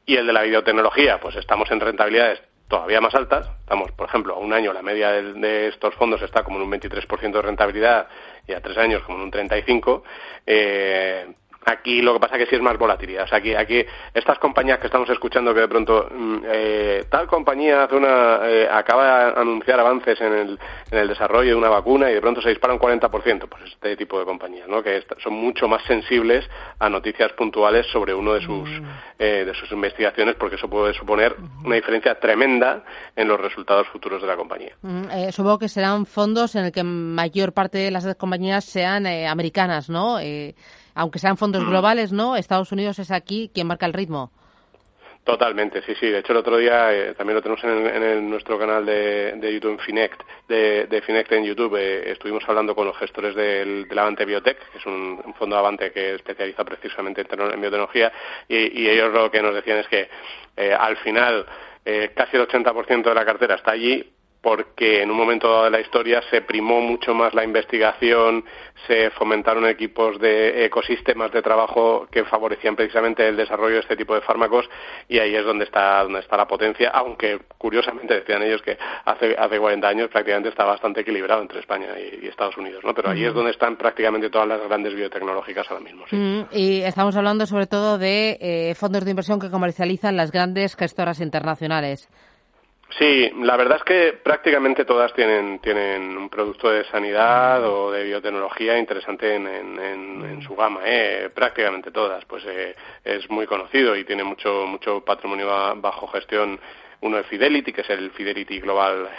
[0.05, 3.49] Y el de la biotecnología, pues estamos en rentabilidades todavía más altas.
[3.59, 6.71] Estamos, por ejemplo, a un año la media de, estos fondos está como en un
[6.71, 8.07] 23% de rentabilidad
[8.47, 10.01] y a tres años como en un 35%.
[10.47, 11.27] Eh,
[11.63, 13.25] Aquí lo que pasa es que sí es más volatilidad.
[13.25, 17.27] O sea, aquí, aquí estas compañías que estamos escuchando que de pronto mm, eh, tal
[17.27, 21.69] compañía hace una, eh, acaba de anunciar avances en el, en el desarrollo de una
[21.69, 24.81] vacuna y de pronto se dispara un 40%, pues este tipo de compañías, ¿no?
[24.81, 28.85] Que son mucho más sensibles a noticias puntuales sobre uno de sus, mm.
[29.19, 32.83] eh, de sus investigaciones porque eso puede suponer una diferencia tremenda
[33.15, 34.75] en los resultados futuros de la compañía.
[34.81, 39.87] Mm, supongo que serán fondos en el que mayor parte de las compañías sean americanas,
[39.87, 40.17] ¿no?
[40.93, 42.35] Aunque sean fondos globales, ¿no?
[42.35, 44.31] Estados Unidos es aquí quien marca el ritmo.
[45.23, 46.07] Totalmente, sí, sí.
[46.07, 50.19] De hecho, el otro día eh, también lo tenemos en, nuestro canal de, YouTube Finect,
[50.47, 51.75] de, Finect en YouTube.
[51.75, 56.15] Eh, estuvimos hablando con los gestores del, Avante Biotech, que es un, fondo Avante que
[56.15, 58.11] especializa precisamente en, biotecnología,
[58.47, 60.09] y, ellos lo que nos decían es que
[60.57, 61.45] eh, al final
[62.15, 64.07] casi el 80% de la cartera está allí,
[64.41, 68.43] porque en un momento dado de la historia se primó mucho más la investigación,
[68.87, 74.15] se fomentaron equipos de ecosistemas de trabajo que favorecían precisamente el desarrollo de este tipo
[74.15, 74.67] de fármacos
[75.07, 79.35] y ahí es donde está donde está la potencia, aunque curiosamente decían ellos que hace
[79.37, 82.93] hace 40 años prácticamente está bastante equilibrado entre España y, Estados Unidos, ¿no?
[82.93, 86.05] Pero ahí es donde están prácticamente todas las grandes biotecnológicas ahora mismo.
[86.09, 90.75] Mm, y estamos hablando sobre todo de eh, fondos de inversión que comercializan las grandes
[90.75, 92.09] gestoras internacionales.
[92.97, 98.03] Sí, la verdad es que prácticamente todas tienen, tienen un producto de sanidad o de
[98.03, 101.29] biotecnología interesante en, en, su gama, ¿eh?
[101.33, 102.25] prácticamente todas.
[102.25, 106.59] Pues eh, es muy conocido y tiene mucho, mucho patrimonio bajo gestión.
[107.01, 109.09] Uno de Fidelity, que es el Fidelity Global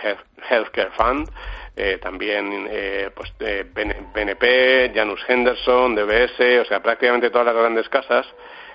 [0.48, 1.28] Healthcare Fund,
[1.74, 8.26] eh, también eh, pues BNP, Janus Henderson, DBS, o sea, prácticamente todas las grandes casas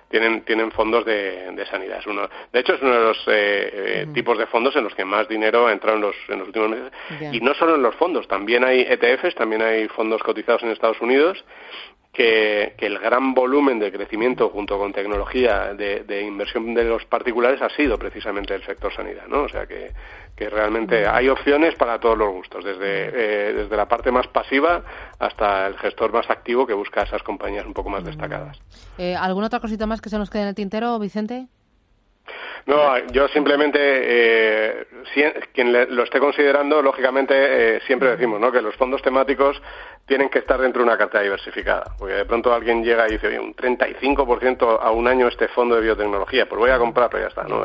[0.09, 2.01] tienen, tienen fondos de, de sanidad.
[2.07, 5.05] uno, de hecho, es uno de los eh, eh, tipos de fondos en los que
[5.05, 6.91] más dinero ha entrado en los, en los últimos meses.
[7.31, 11.01] Y no solo en los fondos, también hay ETFs, también hay fondos cotizados en Estados
[11.01, 11.43] Unidos
[12.17, 17.69] que, el gran volumen de crecimiento junto con tecnología de, inversión de los particulares ha
[17.69, 19.43] sido precisamente el sector sanidad, ¿no?
[19.43, 19.91] O sea que,
[20.35, 24.81] que realmente hay opciones para todos los gustos, desde, eh, desde la parte más pasiva
[25.19, 28.59] hasta el gestor más activo que busca esas compañías un poco más destacadas.
[28.97, 31.45] Eh, ¿Alguna otra cosita más que se nos quede en el tintero, Vicente?
[32.65, 34.87] No, yo simplemente, eh,
[35.53, 38.51] quien lo esté considerando, lógicamente, siempre decimos ¿no?
[38.51, 39.61] que los fondos temáticos
[40.07, 41.83] tienen que estar dentro de una cartera diversificada.
[41.99, 45.75] Porque de pronto alguien llega y dice, oye, un 35% a un año este fondo
[45.75, 47.43] de biotecnología, pues voy a comprarlo y ya está.
[47.43, 47.63] ¿no?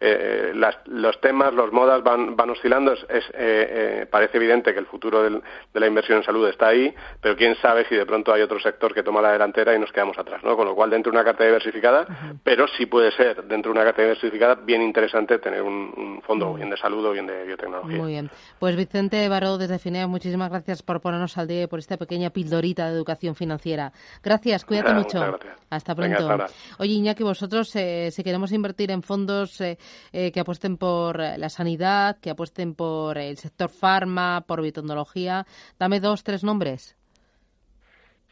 [0.00, 2.92] Eh, las, los temas, los modas van, van oscilando.
[2.92, 6.68] Es, eh, eh, parece evidente que el futuro del, de la inversión en salud está
[6.68, 9.78] ahí, pero quién sabe si de pronto hay otro sector que toma la delantera y
[9.78, 10.42] nos quedamos atrás.
[10.44, 10.56] ¿no?
[10.56, 12.06] Con lo cual, dentro de una cartera diversificada,
[12.44, 16.54] pero sí puede ser dentro de una cartera diversificada bien interesante tener un, un fondo
[16.54, 17.98] bien de salud o bien de biotecnología.
[17.98, 18.30] Muy bien.
[18.58, 22.96] Pues Vicente Baró, desde Finea, muchísimas gracias por ponernos al día esta pequeña pildorita de
[22.96, 23.92] educación financiera.
[24.22, 25.38] Gracias, cuídate mucho.
[25.70, 26.46] Hasta pronto.
[26.78, 29.78] Oye, Iñaki, vosotros, eh, si queremos invertir en fondos eh,
[30.12, 35.46] eh, que apuesten por la sanidad, que apuesten por el sector farma, por biotecnología,
[35.78, 36.96] dame dos, tres nombres.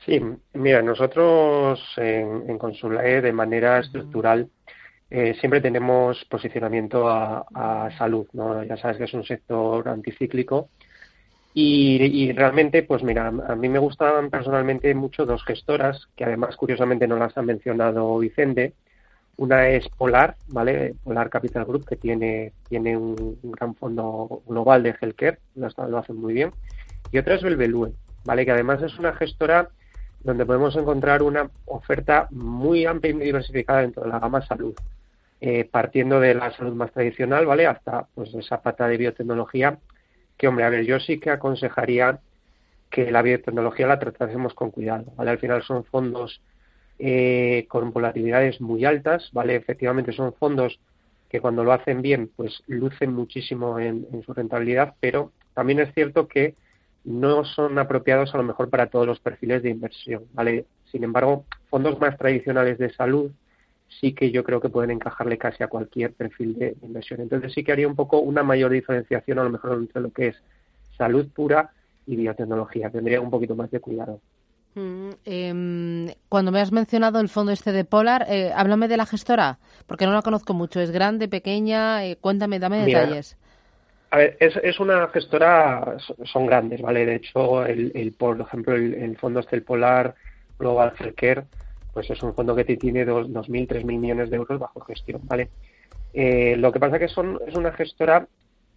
[0.04, 0.20] Sí,
[0.54, 4.48] mira, nosotros en, en Consulae de manera estructural
[5.40, 8.62] siempre tenemos posicionamiento a, a, salud, ¿no?
[8.62, 10.68] Ya sabes que es un sector anticíclico
[11.54, 17.08] y, realmente, pues mira, a mí me gustan personalmente mucho dos gestoras, que además curiosamente
[17.08, 18.74] no las ha mencionado Vicente.
[19.38, 20.96] Una es Polar, ¿vale?
[21.04, 26.34] Polar Capital Group, que tiene, tiene un, gran fondo global de healthcare, lo, hacen muy
[26.34, 26.50] bien.
[27.12, 27.92] Y otra es Belbelue,
[28.24, 28.44] ¿vale?
[28.44, 29.68] Que además es una gestora
[30.24, 34.74] donde podemos encontrar una oferta muy amplia y muy diversificada dentro de la gama salud.
[35.40, 37.68] Eh, partiendo de la salud más tradicional, ¿vale?
[37.68, 39.78] Hasta pues esa pata de biotecnología
[40.36, 42.18] que, hombre, a ver, yo sí que aconsejaría
[42.90, 45.30] que la biotecnología la tratásemos con cuidado, ¿vale?
[45.30, 46.40] Al final son fondos
[46.98, 49.56] eh, con volatilidades muy altas, ¿vale?
[49.56, 50.78] Efectivamente son fondos
[51.28, 56.26] que cuando lo hacen bien, pues lucen muchísimo en, su rentabilidad, pero también es cierto
[56.26, 56.54] que
[57.04, 60.64] no son apropiados a lo mejor para todos los perfiles de inversión, ¿vale?
[60.90, 63.30] Sin embargo, fondos más tradicionales de salud
[64.00, 67.20] sí que yo creo que pueden encajarle casi a cualquier perfil de inversión.
[67.20, 70.28] Entonces sí que haría un poco una mayor diferenciación a lo mejor entre lo que
[70.28, 70.36] es
[70.96, 71.70] salud pura
[72.06, 72.90] y biotecnología.
[72.90, 74.20] Tendría un poquito más de cuidado.
[74.74, 79.06] Mm, em, cuando me has mencionado el fondo este de Polar, eh, háblame de la
[79.06, 80.80] gestora, porque no la conozco mucho.
[80.80, 82.04] ¿Es grande, pequeña?
[82.04, 83.36] Eh, cuéntame, dame detalles.
[84.10, 87.04] A ver, es, es, una gestora, son grandes, ¿vale?
[87.04, 90.14] De hecho, el, el por ejemplo, el, el fondo este, el Polar
[90.58, 91.44] Global Healthcare,
[91.92, 95.48] pues es un fondo que tiene 2.000, 3.000 millones de euros bajo gestión, ¿vale?
[96.14, 98.26] Eh, lo que pasa que son, es una gestora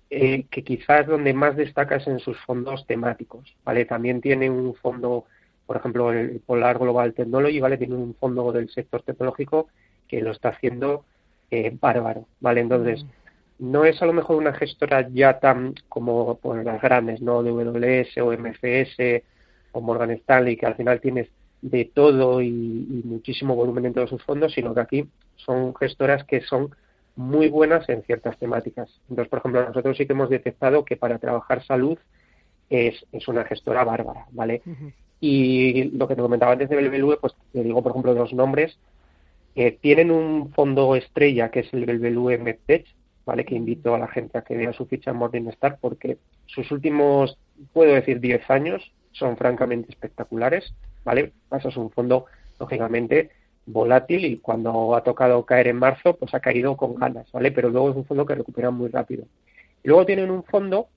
[0.10, 3.86] eh, que quizás donde más destaca es en sus fondos temáticos, ¿vale?
[3.86, 5.26] También tiene un fondo
[5.72, 7.78] por ejemplo, el Polar Global Technology, ¿vale?
[7.78, 9.70] Tiene un fondo del sector tecnológico
[10.06, 11.06] que lo está haciendo
[11.50, 12.60] eh, bárbaro, ¿vale?
[12.60, 13.06] Entonces,
[13.58, 17.42] no es a lo mejor una gestora ya tan como pues, las grandes, ¿no?
[17.42, 19.24] WS o MFS
[19.72, 21.30] o Morgan Stanley, que al final tienes
[21.62, 26.26] de todo y, y, muchísimo volumen en todos sus fondos, sino que aquí son gestoras
[26.26, 26.76] que son
[27.16, 28.90] muy buenas en ciertas temáticas.
[29.10, 31.98] Entonces, por ejemplo, nosotros sí que hemos detectado que para trabajar salud
[32.70, 34.62] es, es una gestora bárbara, ¿vale?
[35.22, 38.78] Y lo que te comentaba antes de Belbelue, pues te digo, por ejemplo, los nombres.
[39.56, 42.88] Eh, tienen un fondo estrella que es el Belbelue MedTech,
[43.26, 43.46] ¿vale?
[43.46, 46.18] Que invito a la gente a que vea su ficha en Morningstar porque
[46.48, 47.38] sus últimos,
[47.72, 51.34] puedo decir, 10 años son francamente espectaculares, ¿vale?
[51.52, 52.26] Es un fondo,
[52.60, 53.30] lógicamente,
[53.66, 57.52] volátil y cuando ha tocado caer en marzo, pues ha caído con ganas, ¿vale?
[57.52, 59.26] Pero luego es un fondo que recupera muy rápido.
[59.84, 60.88] Luego tienen un fondo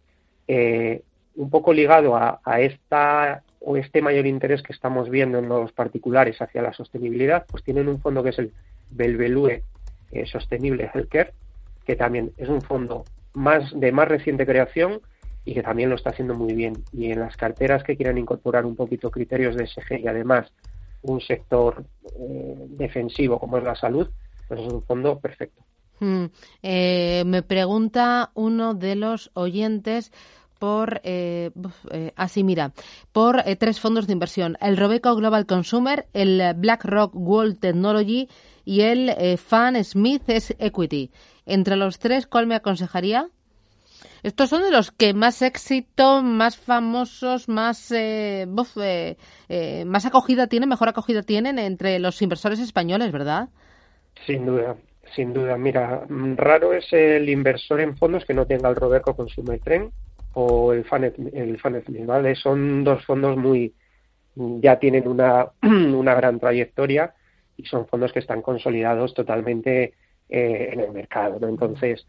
[0.49, 1.03] eh,
[1.37, 6.41] un poco ligado a, esta o este mayor interés que estamos viendo en los particulares
[6.41, 8.53] hacia la sostenibilidad, pues tienen un fondo que es el
[8.91, 9.63] Belvelue
[10.13, 11.33] eh, Sostenible Healthcare,
[11.87, 15.01] que también es un fondo más de más reciente creación
[15.45, 16.85] y que también lo está haciendo muy bien.
[16.93, 20.53] Y en las carteras que quieran incorporar un poquito criterios de SG y además
[21.03, 21.85] un sector
[22.19, 24.09] eh, defensivo como es la salud,
[24.49, 25.63] pues es un fondo perfecto.
[26.01, 26.27] Hmm.
[26.63, 30.13] Eh, me pregunta uno de los oyentes
[30.65, 31.51] por, eh,
[31.91, 32.73] eh, así mira,
[33.13, 38.31] por eh, tres fondos de inversión, el Robeco Global Consumer, el BlackRock World Technology
[38.65, 41.11] y el Fan Smith Equity.
[41.45, 43.29] Entre los tres, ¿cuál me aconsejaría?
[44.23, 47.93] Estos son de los que más éxito, más famosos, más,
[48.49, 53.51] más acogida tienen, mejor acogida tienen entre los inversores españoles, ¿verdad?
[54.27, 54.77] Sin duda,
[55.15, 55.59] sin duda.
[55.59, 59.93] Mira, raro es el inversor en fondos que no tenga el Robeco Consumer Trend
[60.35, 62.35] o el Fanet, el Fanet ¿vale?
[62.35, 63.73] Son dos fondos muy,
[64.35, 67.15] ya tienen una, una gran trayectoria
[67.57, 69.95] y son fondos que están consolidados totalmente
[70.29, 71.49] eh, en el mercado, ¿no?
[71.49, 72.07] Entonces,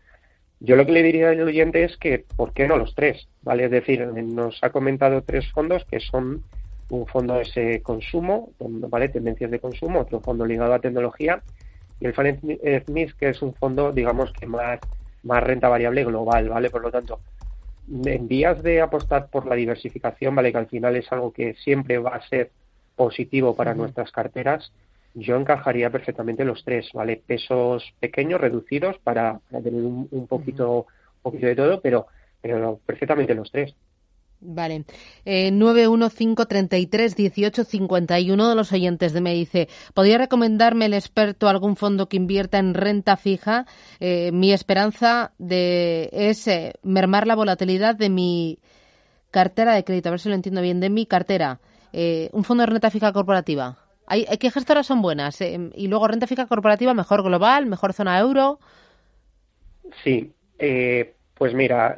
[0.59, 3.27] yo lo que le diría al oyente es que, ¿por qué no los tres?
[3.43, 3.65] ¿Vale?
[3.65, 6.43] Es decir, nos ha comentado tres fondos que son
[6.89, 9.09] un fondo de ese consumo, ¿vale?
[9.09, 11.41] Tendencias de consumo, otro fondo ligado a tecnología
[11.99, 12.39] y el Fanet
[12.85, 14.79] Smith, que es un fondo, digamos, que más,
[15.23, 16.69] más renta variable global, ¿vale?
[16.69, 17.19] Por lo tanto,
[17.87, 21.97] en vías de apostar por la diversificación, vale, que al final es algo que siempre
[21.97, 22.51] va a ser
[22.95, 24.71] positivo para nuestras carteras,
[25.13, 27.21] yo encajaría perfectamente los tres, ¿vale?
[27.25, 32.07] Pesos pequeños, reducidos, para, tener un, poquito, un poquito de todo, pero,
[32.41, 33.73] pero perfectamente los tres.
[34.47, 34.85] Vale.
[35.25, 42.17] Eh, 915331851 de los oyentes de me dice, ¿podría recomendarme el experto algún fondo que
[42.17, 43.65] invierta en renta fija?
[43.99, 48.59] Eh, mi esperanza de, es eh, mermar la volatilidad de mi
[49.31, 50.09] cartera de crédito.
[50.09, 50.79] A ver si lo entiendo bien.
[50.79, 51.59] De mi cartera.
[51.91, 53.79] Eh, un fondo de renta fija corporativa.
[54.05, 55.41] ¿Hay, ¿Qué gestoras son buenas?
[55.41, 58.59] y luego renta fija corporativa, mejor global, mejor zona euro.
[60.03, 60.31] Sí.
[61.33, 61.97] pues mira,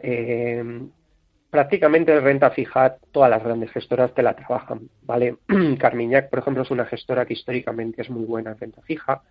[1.50, 5.38] prácticamente renta fija todas las grandes gestoras te la trabajan, ¿vale?
[5.80, 9.22] Carmiñac, por ejemplo, es una gestora que históricamente es muy buena en renta fija.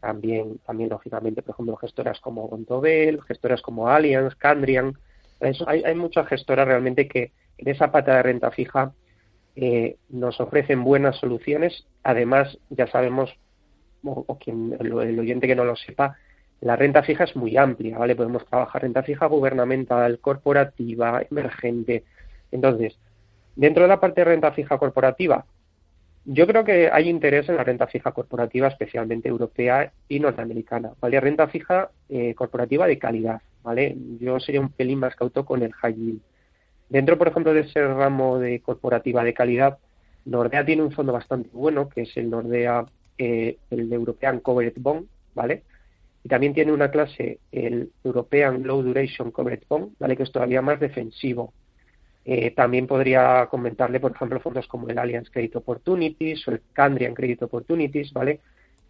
[0.00, 4.94] También, también lógicamente, por ejemplo, gestoras como Gontobel, gestoras como Allianz, Candrian.
[5.66, 8.92] hay, hay muchas gestoras realmente que en esa pata de renta fija
[9.56, 11.86] eh, nos ofrecen buenas soluciones.
[12.02, 13.34] Además, ya sabemos,
[14.04, 16.18] o, quien el oyente que no lo sepa,
[16.60, 18.16] la renta fija es muy amplia, ¿vale?
[18.16, 22.04] Podemos trabajar renta fija gubernamental, corporativa, emergente.
[22.50, 22.98] Entonces,
[23.56, 25.44] dentro de la parte de renta fija corporativa,
[26.24, 31.20] yo creo que hay interés en la renta fija corporativa, especialmente europea y norteamericana, ¿vale?
[31.20, 33.94] Renta fija eh, corporativa de calidad, ¿vale?
[34.20, 36.20] Yo sería un pelín más cauto con el high yield.
[36.88, 39.78] Dentro, por ejemplo, de ese ramo de corporativa de calidad,
[40.24, 42.86] Nordea tiene un fondo bastante bueno, que es el Nordea,
[43.18, 45.62] eh, el European Covered Bond, ¿vale?
[46.24, 50.16] Y también tiene una clase, el European Low Duration Covered Bond, ¿vale?
[50.16, 51.52] que es todavía más defensivo.
[52.24, 57.12] Eh, también podría comentarle, por ejemplo, fondos como el Allianz Credit Opportunities o el Candrian
[57.12, 58.40] Credit Opportunities, ¿vale?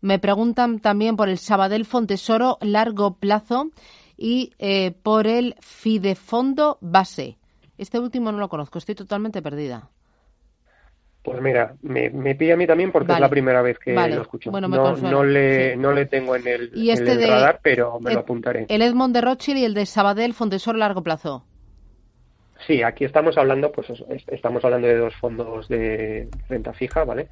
[0.00, 3.72] Me preguntan también por el Sabadell Fontesoro largo plazo
[4.18, 7.38] y eh, por el Fidefondo base.
[7.78, 9.88] Este último no lo conozco, estoy totalmente perdida.
[11.22, 14.22] Pues mira, me, me pilla a mí también porque es la primera vez que lo
[14.22, 14.50] escucho.
[14.50, 18.66] no, no, le, no le tengo en el, ¿Y este radar, pero me lo apuntaré.
[18.68, 21.44] El Edmond de Rothschild y el de Sabadell Fontesor largo plazo.
[22.66, 23.88] Sí, aquí estamos hablando, pues
[24.28, 27.28] estamos hablando de dos fondos de renta fija, ¿vale?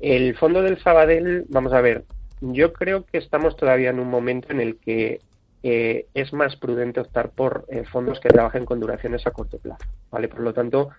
[0.00, 2.04] El fondo del Sabadell, vamos a ver,
[2.40, 5.20] yo creo que estamos todavía en un momento en el que
[5.66, 9.86] eh, es más prudente optar por eh, fondos que trabajen con duraciones a corto plazo,
[10.10, 10.28] ¿vale?
[10.28, 10.90] Por lo tanto,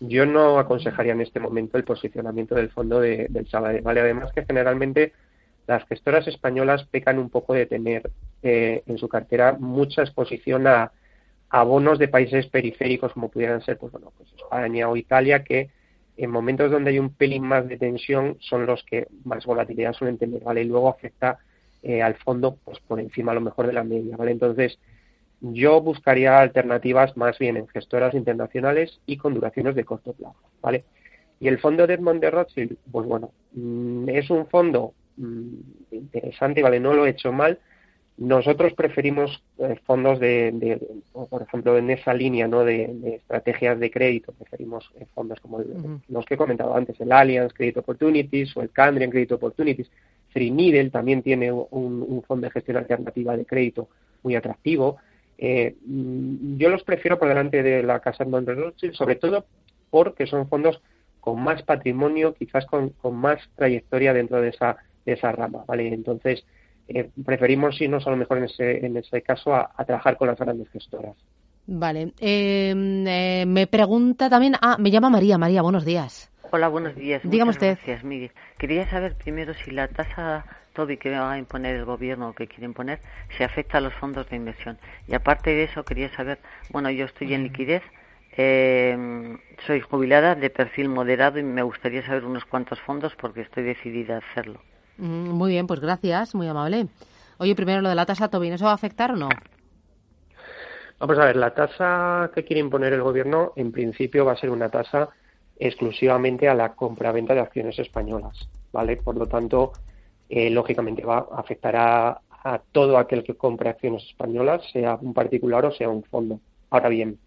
[0.00, 4.00] yo no aconsejaría en este momento el posicionamiento del fondo de, del Sabadell, ¿vale?
[4.00, 5.12] Además que generalmente
[5.66, 8.10] las gestoras españolas pecan un poco de tener
[8.42, 10.92] eh, en su cartera mucha exposición a,
[11.50, 15.68] a, bonos de países periféricos como pudieran ser, pues bueno, pues España o Italia, que
[16.16, 20.16] en momentos donde hay un pelín más de tensión son los que más volatilidad suelen
[20.16, 20.62] tener, ¿vale?
[20.62, 21.38] Y luego afecta
[21.88, 24.32] eh, al fondo pues por encima a lo mejor de la media, ¿vale?
[24.32, 24.76] Entonces,
[25.40, 30.84] yo buscaría alternativas más bien en gestoras internacionales y con duraciones de corto plazo, ¿vale?
[31.38, 35.54] Y el fondo de Edmond de Rothschild, pues bueno, mm, es un fondo mm,
[35.92, 36.80] interesante, ¿vale?
[36.80, 37.60] No lo he hecho mal.
[38.16, 40.80] Nosotros preferimos eh, fondos de,
[41.12, 42.64] por ejemplo, en esa línea, ¿no?
[42.64, 45.62] De, estrategias de crédito, preferimos eh, fondos como
[46.08, 49.88] los que he comentado antes, el Allianz Credit Opportunities o el Candrian Credit Opportunities.
[50.36, 53.88] Free también tiene un, fondo de gestión alternativa de crédito
[54.22, 54.98] muy atractivo.
[55.38, 59.46] Eh, mm, yo los prefiero por delante de la Casa de Rothschild, sobre todo
[59.88, 60.82] porque son fondos
[61.20, 64.76] con más patrimonio, quizás con, más trayectoria dentro de esa,
[65.06, 65.88] de esa rama, ¿vale?
[65.88, 66.44] Entonces,
[66.88, 70.38] eh, preferimos irnos a lo mejor en ese, en ese caso a, trabajar con las
[70.38, 71.16] grandes gestoras.
[71.66, 72.12] Vale.
[72.20, 75.38] Em, eh, me pregunta también, ah, me llama María.
[75.38, 76.30] María, buenos días.
[76.50, 77.22] Hola, buenos días.
[77.24, 77.76] Dígame usted.
[77.76, 78.30] Gracias, Miguel.
[78.58, 80.44] Quería saber primero si la tasa
[80.88, 83.00] y que va a imponer el gobierno o que quiere imponer
[83.36, 84.78] se afecta a los fondos de inversión.
[85.08, 86.38] Y aparte de eso, quería saber,
[86.70, 87.82] bueno, yo estoy en liquidez,
[88.36, 93.64] eh, soy jubilada de perfil moderado y me gustaría saber unos cuantos fondos porque estoy
[93.64, 94.60] decidida a hacerlo.
[94.98, 96.88] Mm, muy bien, pues gracias, muy amable.
[97.38, 99.30] Oye, primero lo de la tasa Tobin, ¿eso va a afectar o no?
[100.98, 104.50] Vamos a ver, la tasa que quiere imponer el gobierno en principio va a ser
[104.50, 105.08] una tasa
[105.58, 108.96] exclusivamente a la compra-venta de acciones españolas, ¿vale?
[108.96, 109.72] Por lo tanto,
[110.28, 112.20] eh, lógicamente va a afectar a,
[112.70, 116.38] todo aquel que compre acciones españolas, sea un particular o sea un fondo.
[116.70, 117.18] Ahora bien,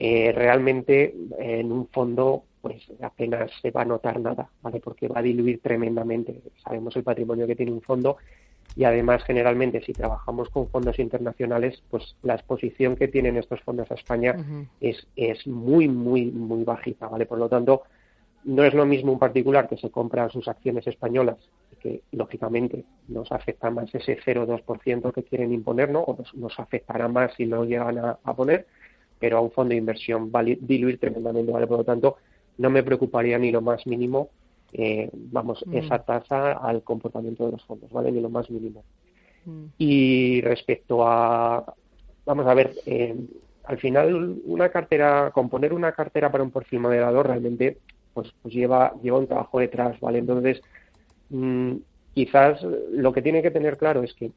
[0.00, 4.80] eh, realmente en un fondo pues apenas se va a notar nada, ¿vale?
[4.80, 6.42] Porque va a diluir tremendamente.
[6.64, 8.16] Sabemos el patrimonio que tiene un fondo
[8.76, 13.90] y además generalmente si trabajamos con fondos internacionales, pues la exposición que tienen estos fondos
[13.90, 14.36] a España
[14.80, 17.26] es, es muy, muy, muy bajita, ¿vale?
[17.26, 17.82] Por lo tanto,
[18.44, 21.36] no es lo mismo un particular que se compra sus acciones españolas,
[21.80, 26.00] que lógicamente nos afecta más ese 0,2% que quieren imponer, ¿no?
[26.00, 28.66] o nos, afectará más si no llegan a, poner,
[29.18, 31.66] pero a un fondo de inversión va a diluir tremendamente, ¿vale?
[31.66, 32.16] Por lo tanto,
[32.58, 34.30] no me preocuparía ni lo más mínimo,
[34.74, 35.76] eh, vamos, mm.
[35.76, 38.10] esa tasa al comportamiento de los fondos, ¿vale?
[38.10, 38.84] Ni lo más mínimo.
[39.44, 39.66] Mm.
[39.78, 41.64] Y respecto a,
[42.26, 43.16] vamos a ver, eh,
[43.64, 47.78] al final una cartera, componer una cartera para un perfil moderador realmente
[48.12, 50.18] pues, pues lleva, lleva un trabajo detrás, ¿vale?
[50.18, 50.60] Entonces,
[51.30, 51.74] mm,
[52.12, 52.60] quizás
[52.92, 54.32] lo que tiene que tener claro es que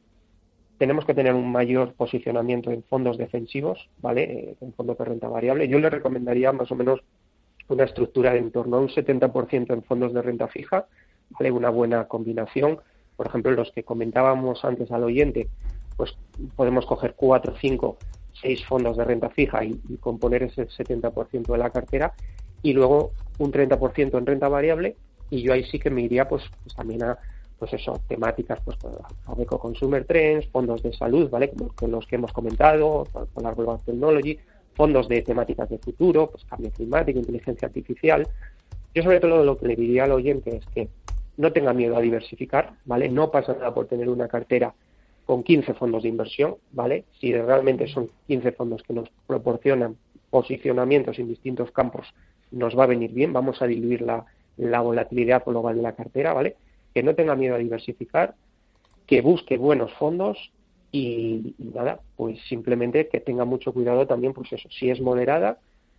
[0.78, 4.22] tenemos que tener un mayor posicionamiento en fondos defensivos, ¿vale?
[4.22, 5.68] Eh, en fondos de renta variable.
[5.68, 7.00] Yo le recomendaría más o menos
[7.68, 10.86] una estructura de en torno a un 70% en fondos de renta fija,
[11.30, 11.50] ¿vale?
[11.50, 12.80] Una buena combinación.
[13.16, 15.48] Por ejemplo, los que comentábamos antes al oyente,
[15.96, 16.16] pues
[16.56, 17.98] podemos coger cuatro, cinco,
[18.40, 22.14] seis fondos de renta fija y, y componer ese 70% de la cartera
[22.62, 24.96] y luego un 30% en renta variable
[25.30, 27.18] y yo ahí sí que me iría pues, pues también a
[27.58, 31.50] pues eso, temáticas pues a Eco Consumer Trends, fondos de salud, ¿vale?
[31.50, 34.38] Como los que hemos comentado, con la Global Technology,
[34.78, 38.28] fondos de temáticas de futuro, pues cambio climático, inteligencia artificial.
[38.94, 40.88] Yo sobre todo lo que le diría al oyente es que
[41.36, 43.08] no tenga miedo a diversificar, ¿vale?
[43.08, 44.72] No pasa nada por tener una cartera
[45.26, 47.04] con 15 fondos de inversión, ¿vale?
[47.18, 49.96] Si realmente son 15 fondos que nos proporcionan
[50.30, 52.06] posicionamientos en distintos campos
[52.52, 54.26] nos va a venir bien, vamos a diluir la,
[54.56, 56.54] la volatilidad global de la cartera, ¿vale?
[56.94, 58.36] Que no tenga miedo a diversificar,
[59.06, 60.52] que busque buenos fondos
[60.90, 65.58] y, nada, pues simplemente que tenga mucho cuidado también, pues eso, si es moderada,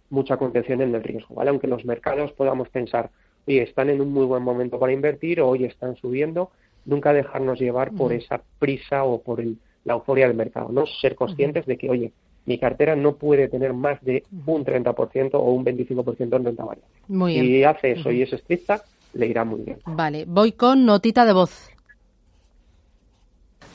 [0.09, 1.51] mucha contención en el riesgo, ¿vale?
[1.51, 3.11] Aunque los mercados podamos pensar,
[3.47, 6.51] oye, están en un muy buen momento para invertir o hoy están subiendo,
[6.85, 9.43] nunca dejarnos llevar por esa prisa o por
[9.85, 10.85] la euforia del mercado, ¿no?
[10.87, 12.11] Ser conscientes de que, oye,
[12.45, 16.95] mi cartera no puede tener más de un 30% o un 25% en renta variable.
[17.07, 18.83] Muy Si hace eso y es estricta,
[19.13, 19.77] le irá muy bien.
[19.85, 21.69] Vale, voy con notita de voz.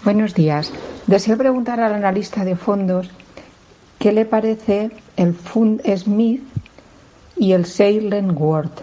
[0.05, 0.71] Buenos días.
[1.07, 3.11] Deseo preguntar al analista de fondos
[3.99, 6.43] qué le parece el Fund Smith
[7.39, 8.83] y el Salem World.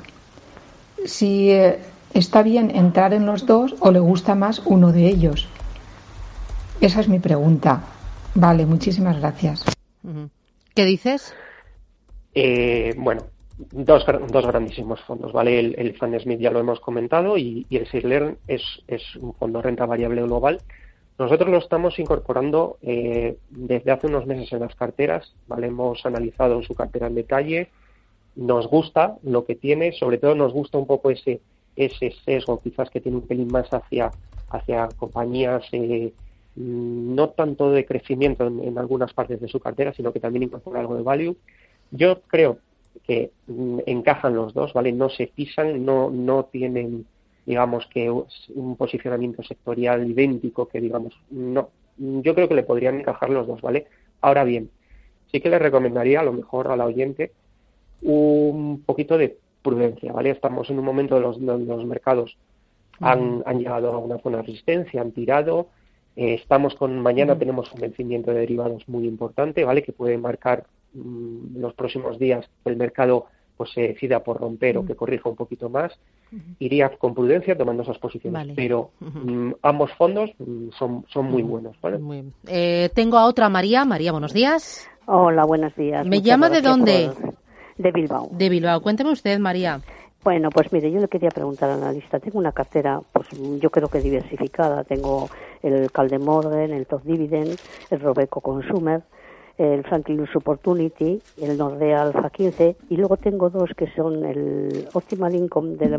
[1.06, 1.78] Si eh,
[2.16, 5.48] está bien entrar en los dos o le gusta más uno de ellos.
[6.80, 7.84] Esa es mi pregunta.
[8.34, 9.64] Vale, muchísimas gracias.
[10.74, 11.36] ¿Qué dices?
[12.34, 13.28] Eh, bueno,
[13.60, 15.60] dos, dos grandísimos fondos, ¿vale?
[15.60, 19.36] El, el Fund Smith ya lo hemos comentado y, y el Salem es, es un
[19.36, 20.60] fondo renta variable global
[21.22, 25.68] nosotros lo estamos incorporando eh, desde hace unos meses en las carteras, ¿vale?
[25.68, 27.70] Hemos analizado su cartera en detalle,
[28.36, 31.40] nos gusta lo que tiene, sobre todo nos gusta un poco ese,
[31.76, 34.12] ese sesgo quizás que tiene un pelín más hacia,
[34.50, 36.12] hacia compañías eh,
[36.56, 40.96] no tanto de crecimiento en, algunas partes de su cartera, sino que también incorpora algo
[40.96, 41.38] de value.
[41.92, 42.58] Yo creo
[43.06, 44.92] que mm, encajan los dos, ¿vale?
[44.92, 47.06] No se pisan, no, no tienen
[47.46, 53.30] digamos que un posicionamiento sectorial idéntico que digamos no yo creo que le podrían encajar
[53.30, 53.88] los dos vale
[54.22, 54.70] ahora bien
[55.32, 57.32] sí que le recomendaría a lo mejor a la oyente
[58.02, 62.38] un poquito de prudencia vale estamos en un momento de los, los mercados
[63.00, 65.68] han, han, llegado a una zona de resistencia han tirado
[66.16, 70.66] eh, estamos con mañana tenemos un vencimiento de derivados muy importante vale que puede marcar
[70.94, 73.26] mm, los próximos días el mercado
[73.58, 75.92] pues se decida por romper o que corrija un poquito más
[76.60, 78.54] iría con prudencia tomando esas posiciones.
[78.56, 81.76] Pero mm, ambos fondos mm, son, son muy buenos.
[81.82, 82.00] ¿vale?
[82.48, 83.86] Eh, tengo a otra María.
[83.86, 84.90] María, buenos días.
[85.06, 86.06] Hola, buenos días.
[86.08, 87.12] ¿Me llama de dónde?
[87.78, 88.30] De Bilbao.
[88.32, 88.82] De Bilbao.
[88.82, 89.82] Cuénteme usted, María.
[90.24, 92.20] Bueno, pues mire, yo le quería preguntar al analista.
[92.20, 93.28] Tengo una cartera, pues
[93.60, 94.84] yo creo que diversificada.
[94.84, 95.30] Tengo
[95.64, 97.58] el Caldemorgen, el Top Dividend,
[97.90, 99.02] el Robeco Consumer,
[99.62, 105.36] el Franklin Opportunity, el Nordea Alpha 15 y luego tengo dos que son el Optimal
[105.36, 105.98] Income de Le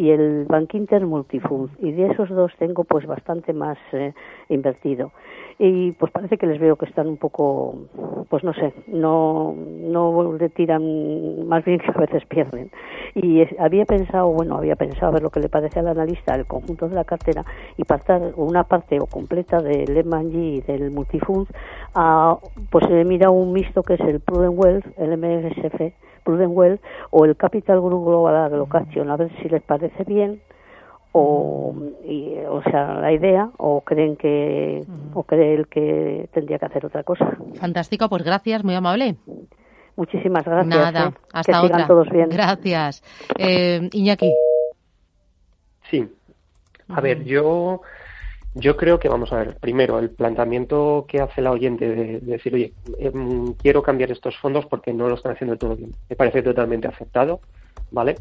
[0.00, 4.14] y el Bank Inter Multifund y de esos dos tengo pues bastante más eh,
[4.48, 5.12] invertido.
[5.58, 7.74] Y pues parece que les veo que están un poco
[8.30, 12.70] pues no sé no no le tiran más bien que a veces pierden.
[13.14, 16.88] Y había pensado bueno había pensado ver lo que le parece al analista el conjunto
[16.88, 17.44] de la cartera
[17.76, 21.46] y pasar una parte o completa del Lehman y del Multifund
[21.94, 22.38] a
[22.70, 27.36] pues mira un mixto que es el Prudent Wealth el MSF Prudent Wealth o el
[27.36, 30.40] Capital Group Global Allocation a ver si les parece bien
[31.12, 31.74] o
[32.48, 37.02] o sea la idea o creen que o cree el que tendría que hacer otra
[37.02, 37.36] cosa.
[37.54, 39.16] Fantástico pues gracias muy amable.
[39.96, 41.14] Muchísimas gracias nada ¿eh?
[41.32, 41.86] hasta que otra.
[41.86, 42.28] todos bien.
[42.28, 43.02] Gracias.
[43.36, 44.32] Eh, Iñaki.
[45.90, 46.08] Sí.
[46.88, 47.82] A ver yo
[48.54, 52.54] yo creo que vamos a ver primero el planteamiento que hace la oyente de, decir
[52.54, 56.42] oye em, quiero cambiar estos fondos porque no lo están haciendo todo bien me parece
[56.42, 57.40] totalmente aceptado
[57.90, 58.16] vale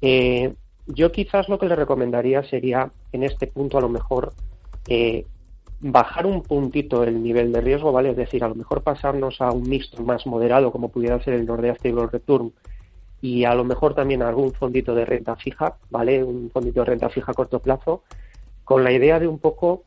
[0.00, 0.52] eh,
[0.86, 4.32] yo quizás lo que le recomendaría sería, en este punto, a lo mejor,
[4.88, 5.24] eh,
[5.80, 8.10] bajar un puntito el nivel de riesgo, ¿vale?
[8.10, 11.46] Es decir, a lo mejor pasarnos a un mixto más moderado, como pudiera ser el
[11.46, 12.52] Nordea Stable Return,
[13.20, 16.24] y a lo mejor también algún fondito de renta fija, ¿vale?
[16.24, 18.02] Un fondito de renta fija a corto plazo,
[18.72, 19.82] con la idea de un poco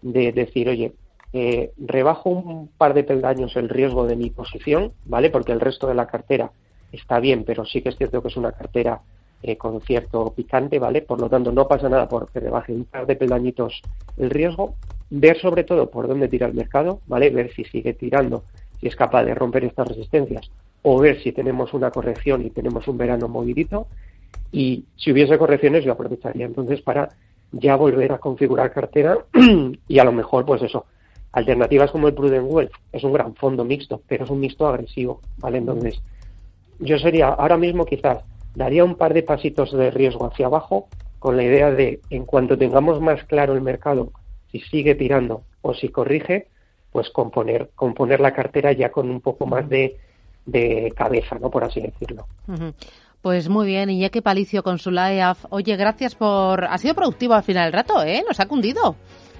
[0.00, 0.92] de decir, oye,
[1.32, 5.28] eh, rebajo un par de peldaños el riesgo de mi posición, ¿vale?
[5.28, 6.52] Porque el resto de la cartera
[6.92, 9.00] está bien, pero sí que es cierto que es una cartera
[9.42, 11.02] eh, con cierto picante, ¿vale?
[11.02, 13.82] Por lo tanto, no pasa nada porque rebaje un par de peldañitos
[14.16, 14.76] el riesgo.
[15.10, 17.30] Ver sobre todo por dónde tira el mercado, ¿vale?
[17.30, 18.44] Ver si sigue tirando,
[18.78, 20.48] si es capaz de romper estas resistencias
[20.82, 23.88] o ver si tenemos una corrección y tenemos un verano movidito.
[24.52, 27.08] Y si hubiese correcciones, yo aprovecharía entonces para
[27.52, 29.18] ya volver a configurar cartera
[29.88, 30.86] y a lo mejor, pues eso,
[31.32, 35.20] alternativas como el Prudent Wealth es un gran fondo mixto, pero es un mixto agresivo,
[35.38, 35.58] ¿vale?
[35.58, 36.00] Entonces,
[36.78, 38.24] yo sería ahora mismo quizás
[38.54, 40.88] daría un par de pasitos de riesgo hacia abajo
[41.18, 44.12] con la idea de, en cuanto tengamos más claro el mercado,
[44.50, 46.48] si sigue tirando o si corrige,
[46.92, 49.98] pues componer, componer la cartera ya con un poco más de,
[50.46, 51.50] de cabeza, ¿no?
[51.50, 52.26] Por así decirlo.
[53.22, 55.46] Pues muy bien, Iñaki Palicio con su LAEAF.
[55.50, 56.64] Oye, gracias por...
[56.64, 58.22] Ha sido productivo al final del rato, ¿eh?
[58.26, 58.96] Nos ha cundido.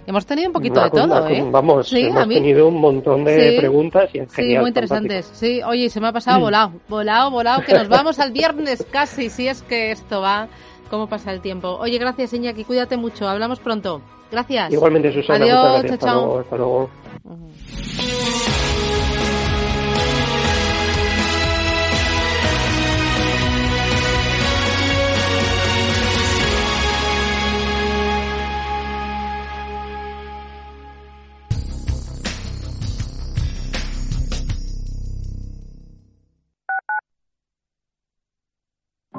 [0.08, 1.44] Hemos tenido un poquito de todo, ¿eh?
[1.50, 5.30] Vamos, hemos tenido un montón de preguntas y Sí, muy interesantes.
[5.34, 9.28] Sí, oye, se me ha pasado volado, volado, volado, que nos vamos al viernes casi,
[9.28, 10.48] si es que esto va.
[10.88, 11.76] ¿Cómo pasa el tiempo?
[11.78, 14.00] Oye, gracias, Iñaki, cuídate mucho, hablamos pronto.
[14.32, 14.72] Gracias.
[14.72, 16.00] Igualmente, Susana, Adiós, muchas gracias.
[16.00, 16.90] chao, Hasta luego.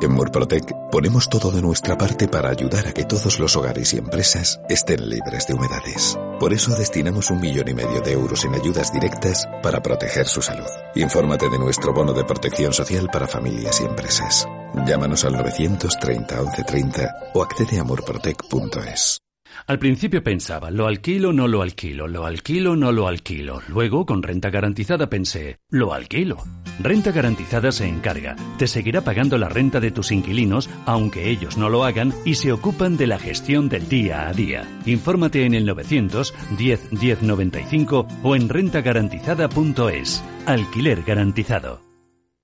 [0.02, 3.97] En Murprotec ponemos todo de nuestra parte para ayudar a que todos los hogares y
[3.97, 6.18] empresas estén libres de humedades.
[6.39, 10.41] Por eso destinamos un millón y medio de euros en ayudas directas para proteger su
[10.41, 10.70] salud.
[10.95, 14.47] Infórmate de nuestro bono de protección social para familias y empresas.
[14.88, 19.20] Llámanos al 930 1130 o accede a murprotec.es.
[19.68, 23.62] Al principio pensaba, lo alquilo, no lo alquilo, lo alquilo, no lo alquilo.
[23.68, 26.38] Luego, con renta garantizada pensé, lo alquilo.
[26.80, 31.68] Renta garantizada se encarga, te seguirá pagando la renta de tus inquilinos, aunque ellos no
[31.70, 34.64] lo hagan, y se ocupan de la gestión del día a día.
[34.86, 40.24] Infórmate en el 900 10 10 95 o en rentagarantizada.es.
[40.46, 41.82] Alquiler garantizado.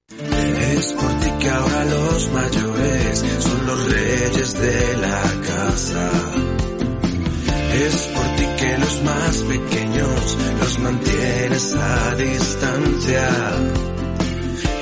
[0.09, 6.11] Es por ti que ahora los mayores son los reyes de la casa.
[7.73, 13.94] Es por ti que los más pequeños los mantienes a distancia.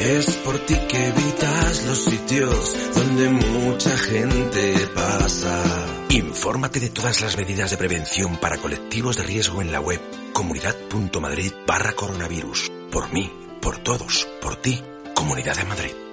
[0.03, 5.63] Es por ti que evitas los sitios donde mucha gente pasa.
[6.09, 10.01] Infórmate de todas las medidas de prevención para colectivos de riesgo en la web
[10.33, 12.69] comunidad.madrid barra coronavirus.
[12.91, 13.31] Por mí,
[13.61, 14.83] por todos, por ti,
[15.15, 16.12] Comunidad de Madrid.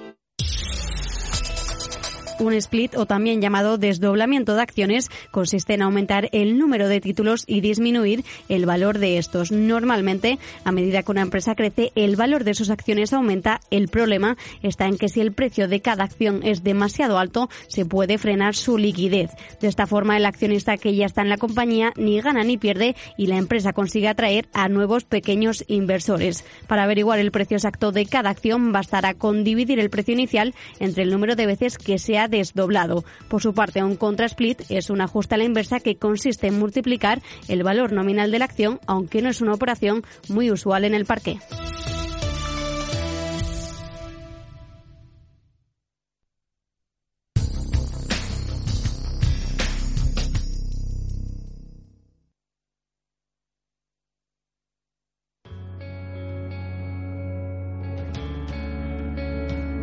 [2.41, 7.43] Un split o también llamado desdoblamiento de acciones consiste en aumentar el número de títulos
[7.45, 9.51] y disminuir el valor de estos.
[9.51, 13.61] Normalmente, a medida que una empresa crece, el valor de sus acciones aumenta.
[13.69, 17.85] El problema está en que si el precio de cada acción es demasiado alto, se
[17.85, 19.29] puede frenar su liquidez.
[19.59, 22.95] De esta forma, el accionista que ya está en la compañía ni gana ni pierde
[23.17, 26.43] y la empresa consigue atraer a nuevos pequeños inversores.
[26.65, 31.03] Para averiguar el precio exacto de cada acción, bastará con dividir el precio inicial entre
[31.03, 33.05] el número de veces que se ha desdoblado.
[33.27, 37.21] Por su parte, un contra-split es un ajuste a la inversa que consiste en multiplicar
[37.47, 41.05] el valor nominal de la acción, aunque no es una operación muy usual en el
[41.05, 41.39] parque.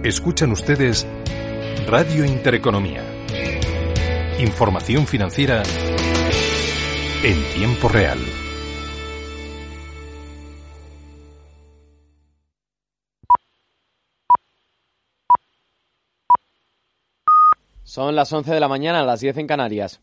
[0.08, 1.06] Escuchan ustedes
[1.90, 3.02] Radio Intereconomía.
[4.40, 5.62] Información financiera
[7.22, 8.18] en tiempo real.
[17.84, 20.02] Son las 11 de la mañana, las 10 en Canarias.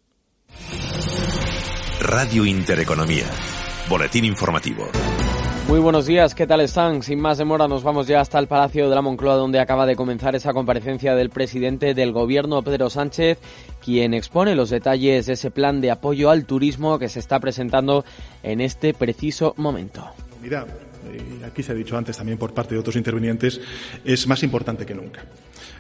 [1.99, 3.29] Radio Intereconomía.
[3.88, 4.89] Boletín informativo.
[5.68, 7.01] Muy buenos días, ¿qué tal están?
[7.01, 9.95] Sin más demora nos vamos ya hasta el Palacio de la Moncloa donde acaba de
[9.95, 13.39] comenzar esa comparecencia del presidente del gobierno, Pedro Sánchez,
[13.84, 18.05] quien expone los detalles de ese plan de apoyo al turismo que se está presentando
[18.43, 20.05] en este preciso momento.
[20.39, 20.68] Mira,
[21.43, 23.59] aquí se ha dicho antes también por parte de otros intervinientes,
[24.03, 25.26] es más importante que nunca.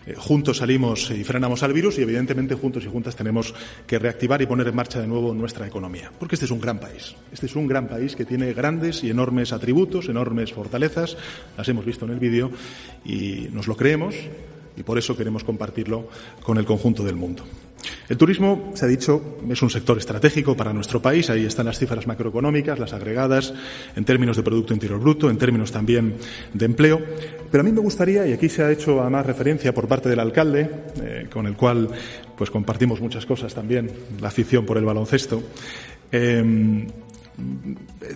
[0.05, 3.53] Eh, juntos salimos y frenamos al virus y evidentemente juntos y juntas tenemos
[3.87, 6.11] que reactivar y poner en marcha de nuevo nuestra economía.
[6.19, 7.15] Porque este es un gran país.
[7.31, 11.17] Este es un gran país que tiene grandes y enormes atributos, enormes fortalezas.
[11.57, 12.51] Las hemos visto en el vídeo
[13.03, 14.15] y nos lo creemos
[14.77, 16.09] y por eso queremos compartirlo
[16.43, 17.43] con el conjunto del mundo.
[18.07, 21.29] El turismo, se ha dicho, es un sector estratégico para nuestro país.
[21.29, 23.53] Ahí están las cifras macroeconómicas, las agregadas,
[23.95, 26.15] en términos de Producto Interior Bruto, en términos también
[26.53, 27.01] de empleo.
[27.51, 30.19] Pero a mí me gustaría, y aquí se ha hecho además referencia por parte del
[30.19, 30.69] alcalde,
[31.01, 31.89] eh, con el cual
[32.37, 35.41] pues compartimos muchas cosas también, la afición por el baloncesto,
[36.11, 36.85] eh,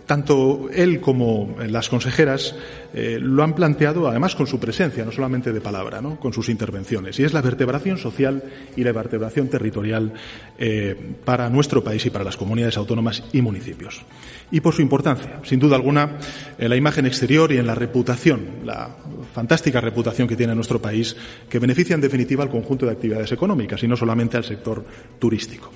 [0.05, 2.55] tanto él como las consejeras
[2.93, 6.19] eh, lo han planteado además con su presencia, no solamente de palabra, ¿no?
[6.19, 8.43] con sus intervenciones, y es la vertebración social
[8.75, 10.13] y la vertebración territorial
[10.57, 14.01] eh, para nuestro país y para las comunidades autónomas y municipios.
[14.51, 16.17] Y por su importancia, sin duda alguna,
[16.57, 18.95] en la imagen exterior y en la reputación, la
[19.33, 21.15] fantástica reputación que tiene nuestro país,
[21.47, 24.83] que beneficia en definitiva al conjunto de actividades económicas y no solamente al sector
[25.19, 25.71] turístico.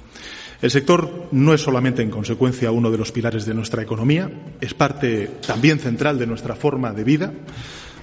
[0.64, 4.74] El sector no es solamente, en consecuencia, uno de los pilares de nuestra economía, es
[4.74, 7.34] parte también central de nuestra forma de vida.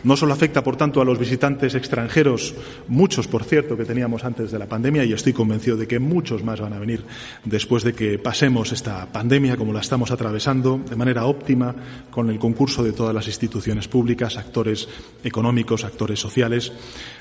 [0.05, 2.55] No solo afecta, por tanto, a los visitantes extranjeros,
[2.87, 6.45] muchos, por cierto, que teníamos antes de la pandemia, y estoy convencido de que muchos
[6.45, 7.03] más van a venir
[7.47, 11.75] después de que pasemos esta pandemia, como la estamos atravesando, de manera óptima,
[12.11, 14.87] con el concurso de todas las instituciones públicas, actores
[15.25, 16.71] económicos, actores sociales.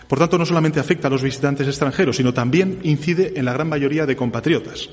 [0.06, 3.70] Por tanto, no solamente afecta a los visitantes extranjeros, sino también incide en la gran
[3.70, 4.90] mayoría de compatriotas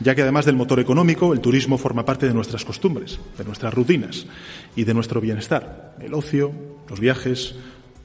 [0.00, 3.74] ya que además del motor económico, el turismo forma parte de nuestras costumbres, de nuestras
[3.74, 4.26] rutinas
[4.76, 5.96] y de nuestro bienestar.
[6.00, 6.52] El ocio,
[6.88, 7.54] los viajes,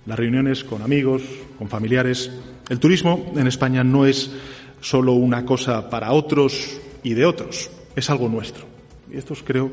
[0.05, 1.21] las reuniones con amigos,
[1.57, 2.31] con familiares.
[2.69, 4.31] El turismo en España no es
[4.81, 8.65] solo una cosa para otros y de otros, es algo nuestro.
[9.11, 9.71] Y esto es, creo,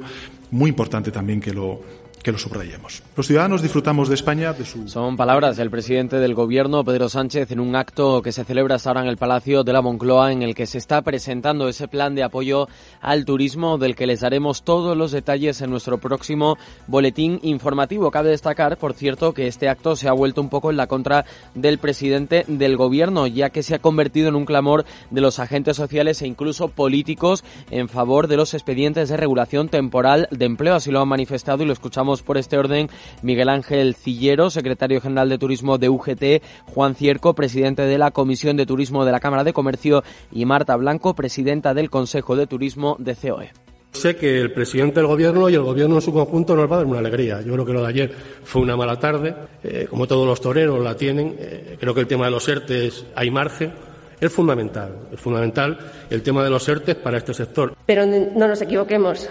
[0.50, 1.80] muy importante también que lo,
[2.22, 3.02] que lo subrayemos.
[3.16, 4.88] Los ciudadanos disfrutamos de España, de su...
[4.88, 8.90] Son palabras del presidente del Gobierno, Pedro Sánchez, en un acto que se celebra hasta
[8.90, 12.14] ahora en el Palacio de la Moncloa, en el que se está presentando ese plan
[12.14, 12.68] de apoyo
[13.00, 18.10] al turismo, del que les daremos todos los detalles en nuestro próximo boletín informativo.
[18.10, 21.24] Cabe destacar, por cierto, que este acto se ha vuelto un poco en la contra
[21.54, 25.76] del presidente del Gobierno, ya que se ha convertido en un clamor de los agentes
[25.76, 30.74] sociales e incluso políticos en favor de los expedientes de regulación temporal de empleo.
[30.74, 32.88] Así lo han manifestado y lo escuchamos por este orden
[33.22, 38.56] Miguel Ángel Cillero, secretario general de Turismo de UGT, Juan Cierco, presidente de la Comisión
[38.56, 40.02] de Turismo de la Cámara de Comercio
[40.32, 43.50] y Marta Blanco, presidenta del Consejo de Turismo de COE.
[43.92, 46.78] Sé que el presidente del gobierno y el gobierno en su conjunto nos va a
[46.78, 47.40] dar una alegría.
[47.42, 48.12] Yo creo que lo de ayer
[48.44, 49.34] fue una mala tarde.
[49.64, 53.06] Eh, como todos los toreros la tienen, eh, creo que el tema de los ERTES
[53.16, 53.72] hay margen.
[54.20, 57.74] Es fundamental, es fundamental el tema de los ERTES para este sector.
[57.84, 59.28] Pero no nos equivoquemos.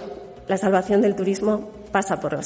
[0.47, 2.39] La salvación del turismo pasa por.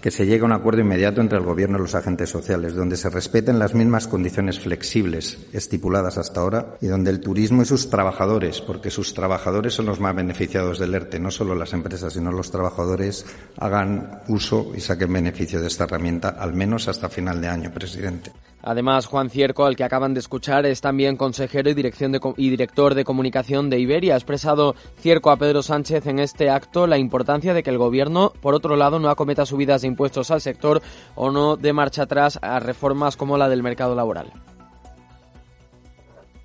[0.00, 2.96] Que se llegue a un acuerdo inmediato entre el Gobierno y los agentes sociales, donde
[2.96, 7.90] se respeten las mismas condiciones flexibles estipuladas hasta ahora y donde el turismo y sus
[7.90, 12.30] trabajadores, porque sus trabajadores son los más beneficiados del ERTE, no solo las empresas, sino
[12.30, 13.26] los trabajadores,
[13.58, 18.30] hagan uso y saquen beneficio de esta herramienta, al menos hasta final de año, presidente.
[18.62, 23.70] Además, Juan Cierco, al que acaban de escuchar, es también consejero y, director de comunicación
[23.70, 24.14] de Iberia.
[24.14, 28.32] Ha expresado Cierco a Pedro Sánchez en este acto la importancia de que el Gobierno,
[28.40, 30.82] por otro lado, no acometa subidas de impuestos al sector
[31.14, 34.32] o no dé marcha atrás a reformas como la del mercado laboral.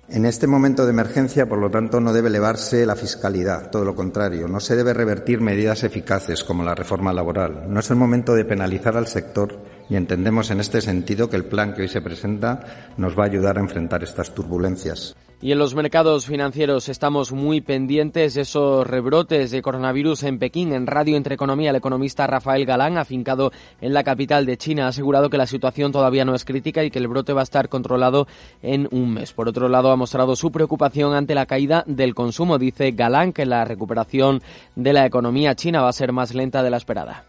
[0.08, 3.94] En este momento de emergencia, por lo tanto, no debe elevarse la fiscalidad, todo lo
[3.94, 4.46] contrario.
[4.48, 7.64] No se debe revertir medidas eficaces como la reforma laboral.
[7.72, 9.58] No es el momento de penalizar al sector
[9.88, 13.26] y entendemos en este sentido que el plan que hoy se presenta nos va a
[13.26, 15.16] ayudar a enfrentar estas turbulencias.
[15.44, 20.72] Y en los mercados financieros estamos muy pendientes de esos rebrotes de coronavirus en Pekín.
[20.72, 24.88] En Radio Entre Economía, el economista Rafael Galán, afincado en la capital de China, ha
[24.88, 27.68] asegurado que la situación todavía no es crítica y que el brote va a estar
[27.68, 28.26] controlado
[28.62, 29.34] en un mes.
[29.34, 32.56] Por otro lado, ha mostrado su preocupación ante la caída del consumo.
[32.56, 34.40] Dice Galán que la recuperación
[34.76, 37.26] de la economía china va a ser más lenta de la esperada.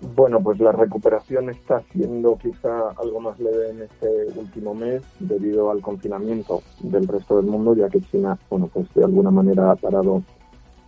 [0.00, 5.70] Bueno, pues la recuperación está siendo quizá algo más leve en este último mes debido
[5.70, 9.76] al confinamiento del resto del mundo, ya que China, bueno, pues de alguna manera ha
[9.76, 10.22] parado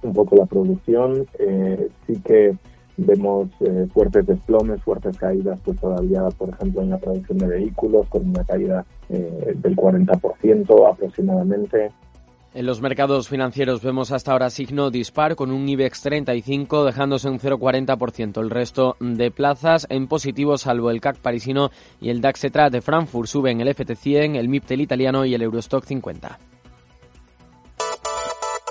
[0.02, 1.26] un poco la producción.
[1.38, 2.56] Eh, sí que
[2.98, 8.06] vemos eh, fuertes desplomes, fuertes caídas, pues todavía, por ejemplo, en la producción de vehículos,
[8.09, 11.92] con una caída eh, del 40% aproximadamente.
[12.55, 17.38] En los mercados financieros vemos hasta ahora signo dispar con un IBEX 35 dejándose un
[17.38, 18.40] 0,40%.
[18.40, 21.70] El resto de plazas en positivo salvo el CAC parisino
[22.01, 26.38] y el DAX de Frankfurt suben el FT100, el MIPTEL italiano y el Eurostock 50.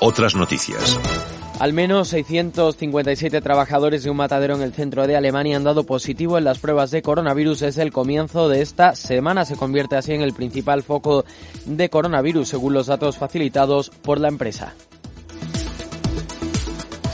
[0.01, 1.36] Otras noticias.
[1.59, 6.37] Al menos 657 trabajadores de un matadero en el centro de Alemania han dado positivo
[6.37, 9.43] en las pruebas de coronavirus desde el comienzo de esta semana.
[9.43, 11.25] Se convierte así en el principal foco
[11.65, 14.75] de coronavirus, según los datos facilitados por la empresa.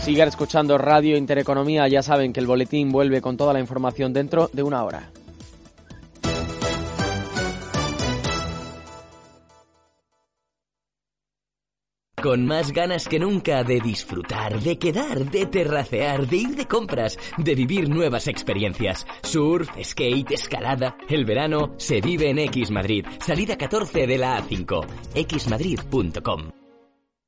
[0.01, 1.87] Sigan escuchando Radio Intereconomía.
[1.87, 5.09] Ya saben que el boletín vuelve con toda la información dentro de una hora.
[12.23, 17.19] Con más ganas que nunca de disfrutar, de quedar, de terracear, de ir de compras,
[17.35, 19.05] de vivir nuevas experiencias.
[19.23, 20.95] Surf, skate, escalada.
[21.09, 23.05] El verano se vive en X Madrid.
[23.19, 24.85] Salida 14 de la A5.
[25.13, 26.62] xmadrid.com.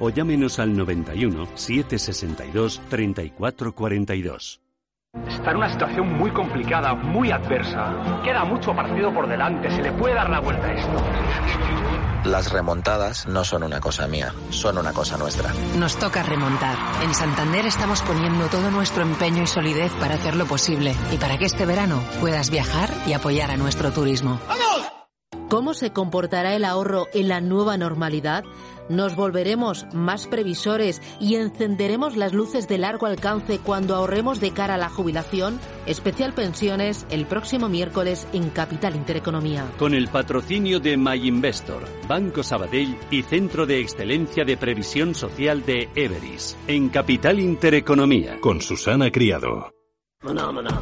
[0.00, 4.60] o llámenos al 91 762 3442.
[5.28, 8.20] Está en una situación muy complicada, muy adversa.
[8.24, 11.04] Queda mucho partido por delante, se le puede dar la vuelta a esto.
[12.24, 15.52] Las remontadas no son una cosa mía, son una cosa nuestra.
[15.78, 16.76] Nos toca remontar.
[17.02, 21.44] En Santander estamos poniendo todo nuestro empeño y solidez para hacerlo posible y para que
[21.44, 24.40] este verano puedas viajar y apoyar a nuestro turismo.
[24.48, 24.64] ¡Vamos!
[25.48, 28.42] ¿Cómo se comportará el ahorro en la nueva normalidad?
[28.88, 34.74] Nos volveremos más previsores y encenderemos las luces de largo alcance cuando ahorremos de cara
[34.74, 35.58] a la jubilación.
[35.86, 39.70] Especial Pensiones el próximo miércoles en Capital Intereconomía.
[39.78, 45.88] Con el patrocinio de MyInvestor, Banco Sabadell y Centro de Excelencia de Previsión Social de
[45.94, 46.56] Everis.
[46.66, 48.40] En Capital Intereconomía.
[48.40, 49.73] Con Susana Criado.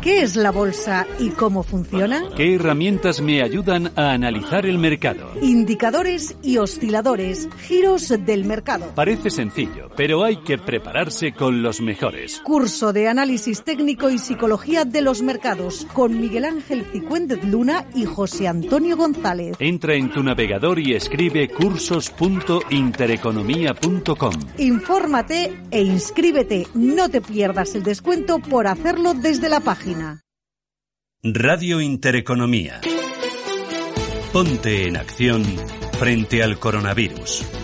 [0.01, 2.23] ¿Qué es la bolsa y cómo funciona?
[2.37, 5.33] ¿Qué herramientas me ayudan a analizar el mercado?
[5.43, 8.93] Indicadores y osciladores, giros del mercado.
[8.95, 12.41] Parece sencillo, pero hay que prepararse con los mejores.
[12.45, 18.05] Curso de análisis técnico y psicología de los mercados con Miguel Ángel Cicuéndez Luna y
[18.05, 19.57] José Antonio González.
[19.59, 24.35] Entra en tu navegador y escribe cursos.intereconomía.com.
[24.59, 26.69] Infórmate e inscríbete.
[26.75, 30.21] No te pierdas el descuento por hacerlo de desde la página.
[31.23, 32.83] Radio Intereconomía.
[34.31, 35.43] Ponte en acción
[35.99, 37.62] frente al coronavirus.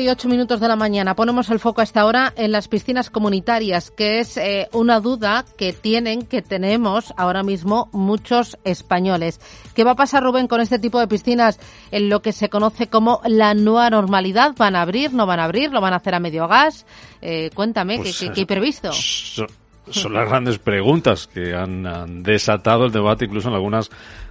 [0.00, 1.14] Y 8 minutos de la mañana.
[1.14, 5.44] Ponemos el foco a esta hora en las piscinas comunitarias, que es eh, una duda
[5.56, 9.40] que tienen, que tenemos ahora mismo muchos españoles.
[9.74, 12.88] ¿Qué va a pasar, Rubén, con este tipo de piscinas en lo que se conoce
[12.88, 14.54] como la nueva normalidad?
[14.56, 15.12] ¿Van a abrir?
[15.12, 15.70] ¿No van a abrir?
[15.70, 16.86] ¿Lo van a hacer a medio gas?
[17.20, 18.92] Eh, cuéntame, ¿qué, pues, qué, hay previsto?
[18.92, 23.90] Son, las grandes preguntas que han desatado el debate incluso en algunas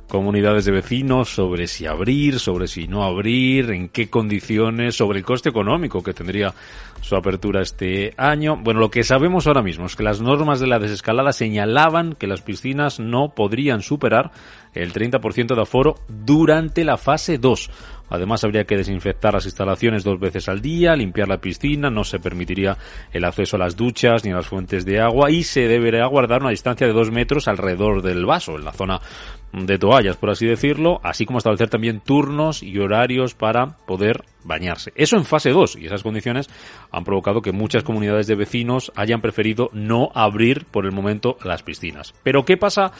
[0.10, 5.26] comunidades de vecinos sobre si abrir, sobre si no abrir, en qué condiciones, sobre el
[5.26, 6.54] coste económico que tendría
[7.00, 8.58] su apertura este año.
[8.58, 12.28] Bueno, lo que sabemos ahora mismo es que las normas de la desescalada señalaban que
[12.28, 14.32] las piscinas no podrían superar
[14.74, 17.70] el 30% de aforo durante la fase 2.
[18.10, 22.20] Además, habría que desinfectar las instalaciones dos veces al día, limpiar la piscina, no se
[22.20, 22.76] permitiría
[23.12, 26.42] el acceso a las duchas ni a las fuentes de agua y se debería guardar
[26.42, 29.00] una distancia de dos metros alrededor del vaso, en la zona
[29.54, 34.92] de toallas, por así decirlo, así como establecer también turnos y horarios para poder bañarse.
[34.96, 36.50] Eso en fase 2 y esas condiciones
[36.92, 41.64] han provocado que muchas comunidades de vecinos hayan preferido no abrir por el momento las
[41.64, 42.14] piscinas.
[42.24, 42.92] Pero ¿qué pasa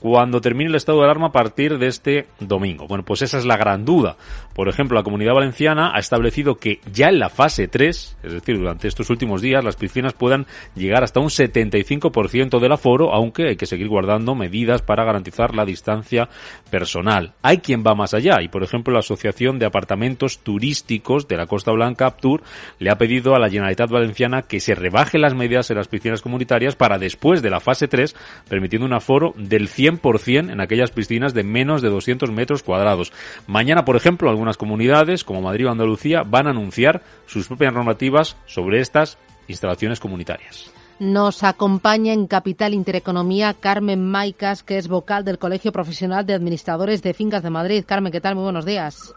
[0.00, 2.86] cuando termine el estado de alarma a partir de este domingo?
[2.86, 4.16] Bueno, pues esa es la gran duda.
[4.54, 8.58] Por ejemplo, la Comunidad Valenciana ha establecido que ya en la fase 3, es decir,
[8.58, 13.56] durante estos últimos días, las piscinas puedan llegar hasta un 75% del aforo, aunque hay
[13.56, 16.28] que seguir guardando medidas para garantizar la distancia
[16.70, 17.34] personal.
[17.42, 21.46] Hay quien va más allá y, por ejemplo, la Asociación de Apartamentos Turísticos de la
[21.46, 22.42] Costa Blanca, Aptur,
[22.78, 26.22] le ha pedido a la Generalitat Valenciana que se rebaje las medidas en las piscinas
[26.22, 28.16] comunitarias para después de la fase 3,
[28.48, 33.12] permitiendo un aforo del 100 100% en aquellas piscinas de menos de 200 metros cuadrados.
[33.46, 38.36] Mañana, por ejemplo, algunas comunidades, como Madrid o Andalucía, van a anunciar sus propias normativas
[38.46, 39.18] sobre estas
[39.48, 40.72] instalaciones comunitarias.
[40.98, 47.02] Nos acompaña en Capital Intereconomía Carmen Maicas, que es vocal del Colegio Profesional de Administradores
[47.02, 47.84] de Fincas de Madrid.
[47.86, 48.34] Carmen, ¿qué tal?
[48.34, 49.14] Muy buenos días.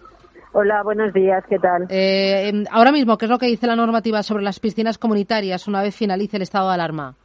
[0.51, 1.85] Hola, buenos días, ¿qué tal?
[1.89, 5.67] Eh, em, ahora mismo, ¿qué es lo que dice la normativa sobre las piscinas comunitarias
[5.67, 7.15] una vez finalice el estado de alarma?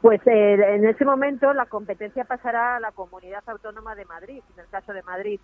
[0.00, 4.60] Pues eh, en ese momento la competencia pasará a la Comunidad Autónoma de Madrid, en
[4.60, 5.40] el caso de Madrid,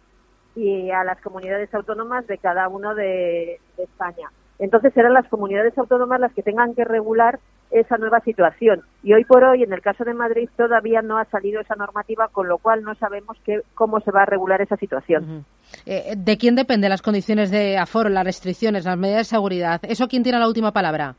[0.55, 4.31] y a las comunidades autónomas de cada uno de, España.
[4.59, 7.41] Entonces serán las comunidades autónomas las que tengan que regular
[7.71, 8.83] esa nueva situación.
[9.03, 12.29] Y hoy por hoy, en el caso de Madrid, todavía no ha salido esa normativa,
[12.29, 13.39] con lo cual no sabemos
[13.75, 15.47] cómo se va a regular esa situación.
[15.87, 19.81] Eh, ¿De quién dependen las condiciones de aforo, las restricciones, las medidas de seguridad?
[19.85, 21.17] ¿Eso quién tiene la última palabra?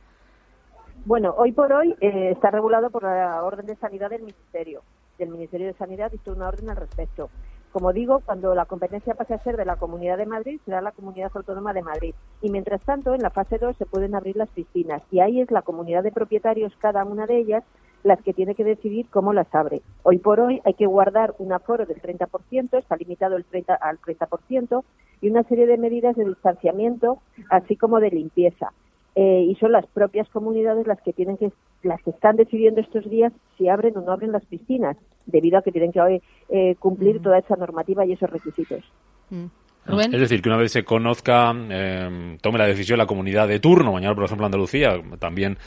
[1.06, 4.84] Bueno, hoy por hoy eh, está regulado por la orden de sanidad del Ministerio.
[5.18, 7.30] Del Ministerio de Sanidad dictó una orden al respecto.
[7.74, 10.94] Como digo, cuando la competencia pase a ser de la Comunidad de Madrid, será la
[10.94, 12.16] Comunidad Autónoma de Madrid.
[12.42, 15.04] Y mientras tanto, en la fase 2 se pueden abrir las piscinas.
[15.12, 17.66] Y ahí es la comunidad de propietarios, cada una de ellas,
[18.04, 19.82] las que tiene que decidir cómo las abre.
[20.04, 24.00] Hoy por hoy hay que guardar un aforo del 30%, está limitado el 30 al
[24.00, 24.86] 30%,
[25.20, 28.72] y una serie de medidas de distanciamiento, así como de limpieza.
[29.16, 31.52] Eh, y son las propias comunidades las que tienen que
[31.84, 34.98] las que están decidiendo estos días si abren o no abren las piscinas
[35.28, 38.84] debido a que tienen que eh, cumplir toda esa normativa y esos requisitos.
[39.30, 39.46] Mm.
[39.86, 43.92] Es decir, que una vez se conozca, eh, tome la decisión la comunidad de turno,
[43.92, 45.58] mañana por ejemplo Andalucía, también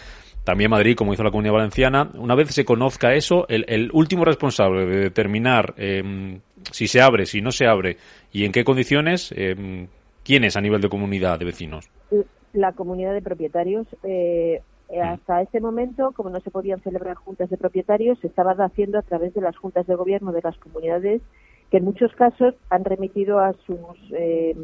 [0.42, 4.86] también Madrid, como hizo la Comunidad Valenciana, una vez se conozca eso, el, último responsable
[4.86, 5.74] de determinar
[6.70, 7.97] si se abre, si no se abre
[8.32, 9.34] y en qué condiciones,
[10.24, 11.90] ¿quién es a nivel de comunidad de vecinos?
[12.57, 13.86] La comunidad de propietarios.
[14.02, 15.00] Eh, mm.
[15.00, 19.02] hasta este momento, como no se podían celebrar juntas de propietarios, se estaba haciendo a
[19.02, 21.22] través de las juntas de gobierno de las comunidades,
[21.70, 23.78] que en muchos casos han remitido a sus
[24.12, 24.57] eh,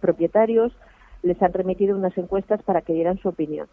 [0.00, 0.72] propietarios,
[1.22, 3.66] les han remitido unas encuestas para que dieran su opinión.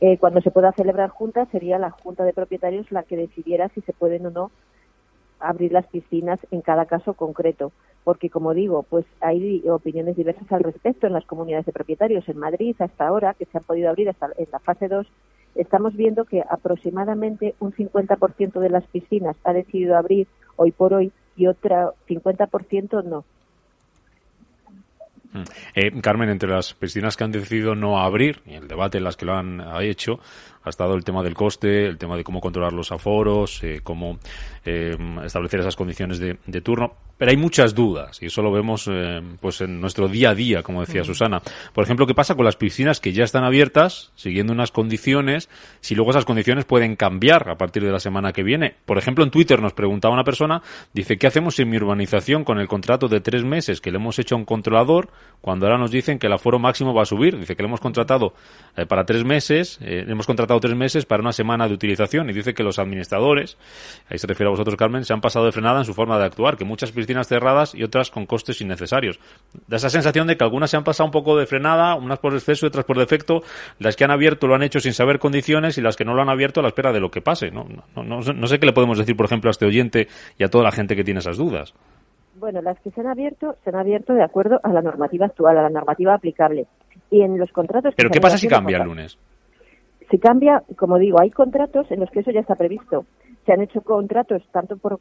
[0.00, 3.80] Eh, cuando se pueda celebrar juntas, sería la junta de propietarios la que decidiera si
[3.80, 4.50] se pueden o no
[5.42, 7.72] abrir las piscinas en cada caso concreto,
[8.04, 12.28] porque como digo, pues hay opiniones diversas al respecto en las comunidades de propietarios.
[12.28, 15.06] En Madrid, hasta ahora, que se han podido abrir hasta en la fase 2,
[15.54, 20.26] estamos viendo que aproximadamente un 50% de las piscinas ha decidido abrir
[20.56, 23.24] hoy por hoy y otro 50% no.
[25.32, 25.42] Mm.
[25.74, 29.16] Eh, Carmen, entre las piscinas que han decidido no abrir, y el debate en las
[29.16, 30.20] que lo han hecho,
[30.64, 34.18] ha estado el tema del coste, el tema de cómo controlar los aforos, eh, cómo
[34.64, 36.94] eh, establecer esas condiciones de, turno.
[37.18, 40.62] Pero hay muchas dudas y eso lo vemos eh, pues en nuestro día a día,
[40.62, 41.40] como decía Susana.
[41.72, 45.48] Por ejemplo, ¿qué pasa con las piscinas que ya están abiertas, siguiendo unas condiciones,
[45.80, 48.74] si luego esas condiciones pueden cambiar a partir de la semana que viene?
[48.86, 52.58] Por ejemplo, en Twitter nos preguntaba una persona, dice, ¿qué hacemos en mi urbanización con
[52.58, 55.10] el contrato de tres meses que le hemos hecho a un controlador
[55.40, 57.38] cuando ahora nos dicen que el aforo máximo va a subir?
[57.38, 58.34] Dice que le hemos contratado
[58.88, 62.62] para tres meses, hemos contratado tres meses para una semana de utilización y dice que
[62.62, 63.56] los administradores,
[64.08, 66.24] ahí se refiere a vosotros Carmen, se han pasado de frenada en su forma de
[66.24, 69.20] actuar, que muchas piscinas cerradas y otras con costes innecesarios.
[69.66, 72.34] Da esa sensación de que algunas se han pasado un poco de frenada, unas por
[72.34, 73.42] exceso y otras por defecto,
[73.78, 76.22] las que han abierto lo han hecho sin saber condiciones y las que no lo
[76.22, 77.50] han abierto a la espera de lo que pase.
[77.50, 80.44] No, no, no, no sé qué le podemos decir, por ejemplo, a este oyente y
[80.44, 81.74] a toda la gente que tiene esas dudas.
[82.42, 85.58] Bueno, las que se han abierto se han abierto de acuerdo a la normativa actual,
[85.58, 86.66] a la normativa aplicable.
[87.10, 87.94] Y en los contratos.
[87.96, 89.18] ¿Pero qué pasa si cambia el lunes?
[90.12, 93.06] Si cambia, como digo, hay contratos en los que eso ya está previsto.
[93.46, 95.00] Se han hecho contratos tanto por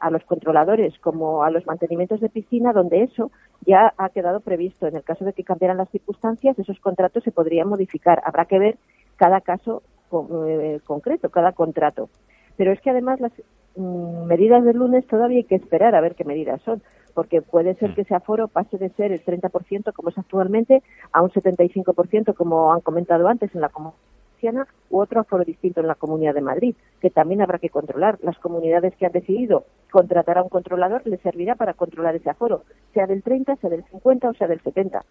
[0.00, 3.30] a los controladores como a los mantenimientos de piscina donde eso
[3.64, 4.86] ya ha quedado previsto.
[4.86, 8.20] En el caso de que cambiaran las circunstancias, esos contratos se podrían modificar.
[8.22, 8.76] Habrá que ver
[9.16, 9.82] cada caso
[10.12, 12.10] eh, concreto, cada contrato.
[12.58, 13.32] Pero es que además las
[13.76, 16.82] mm, medidas del lunes todavía hay que esperar a ver qué medidas son,
[17.14, 20.82] porque puede ser que ese aforo pase de ser el 30% como es actualmente
[21.12, 24.13] a un 75% como han comentado antes en la comunidad
[24.90, 28.18] u otro aforo distinto en la Comunidad de Madrid, que también habrá que controlar.
[28.22, 32.62] Las comunidades que han decidido contratar a un controlador les servirá para controlar ese aforo,
[32.92, 35.04] sea del 30, sea del 50 o sea del 70.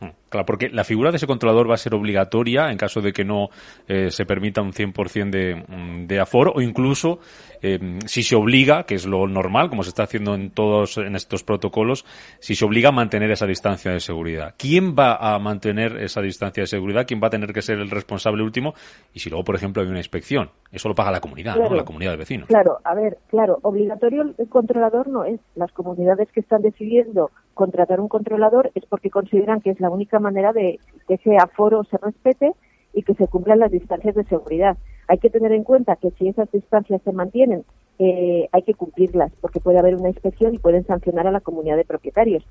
[0.00, 3.12] Mm, claro, porque la figura de ese controlador va a ser obligatoria en caso de
[3.12, 3.48] que no
[3.88, 7.20] eh, se permita un 100% de, mm, de aforo o incluso
[7.62, 11.16] eh, si se obliga, que es lo normal, como se está haciendo en todos en
[11.16, 12.04] estos protocolos,
[12.38, 14.54] si se obliga a mantener esa distancia de seguridad.
[14.58, 17.06] ¿Quién va a mantener esa distancia de seguridad?
[17.06, 18.74] ¿Quién va a tener que ser el responsable último?
[19.14, 21.74] Y si luego, por ejemplo, hay una inspección, eso lo paga la comunidad, ¿no?
[21.74, 22.48] La comunidad de vecinos.
[22.48, 25.40] Claro, a ver, claro, obligatorio el controlador no es.
[25.54, 30.20] Las comunidades que están decidiendo contratar un controlador es porque consideran que es la única
[30.20, 30.78] manera de
[31.08, 32.52] que ese aforo se respete
[32.92, 34.76] y que se cumplan las distancias de seguridad.
[35.08, 37.64] Hay que tener en cuenta que si esas distancias se mantienen,
[37.98, 41.76] eh, hay que cumplirlas, porque puede haber una inspección y pueden sancionar a la comunidad
[41.76, 42.44] de propietarios.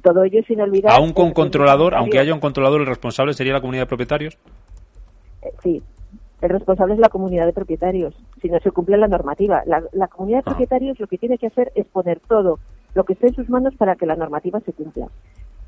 [0.00, 0.92] Todo ello sin olvidar.
[0.92, 4.38] ¿Aún con controlador, aunque haya un controlador, el responsable sería la comunidad de propietarios?
[5.42, 5.82] Eh, sí,
[6.40, 9.64] el responsable es la comunidad de propietarios, si no se cumple la normativa.
[9.66, 10.50] La, la comunidad de ah.
[10.52, 12.60] propietarios lo que tiene que hacer es poner todo
[12.94, 15.08] lo que esté en sus manos para que la normativa se cumpla.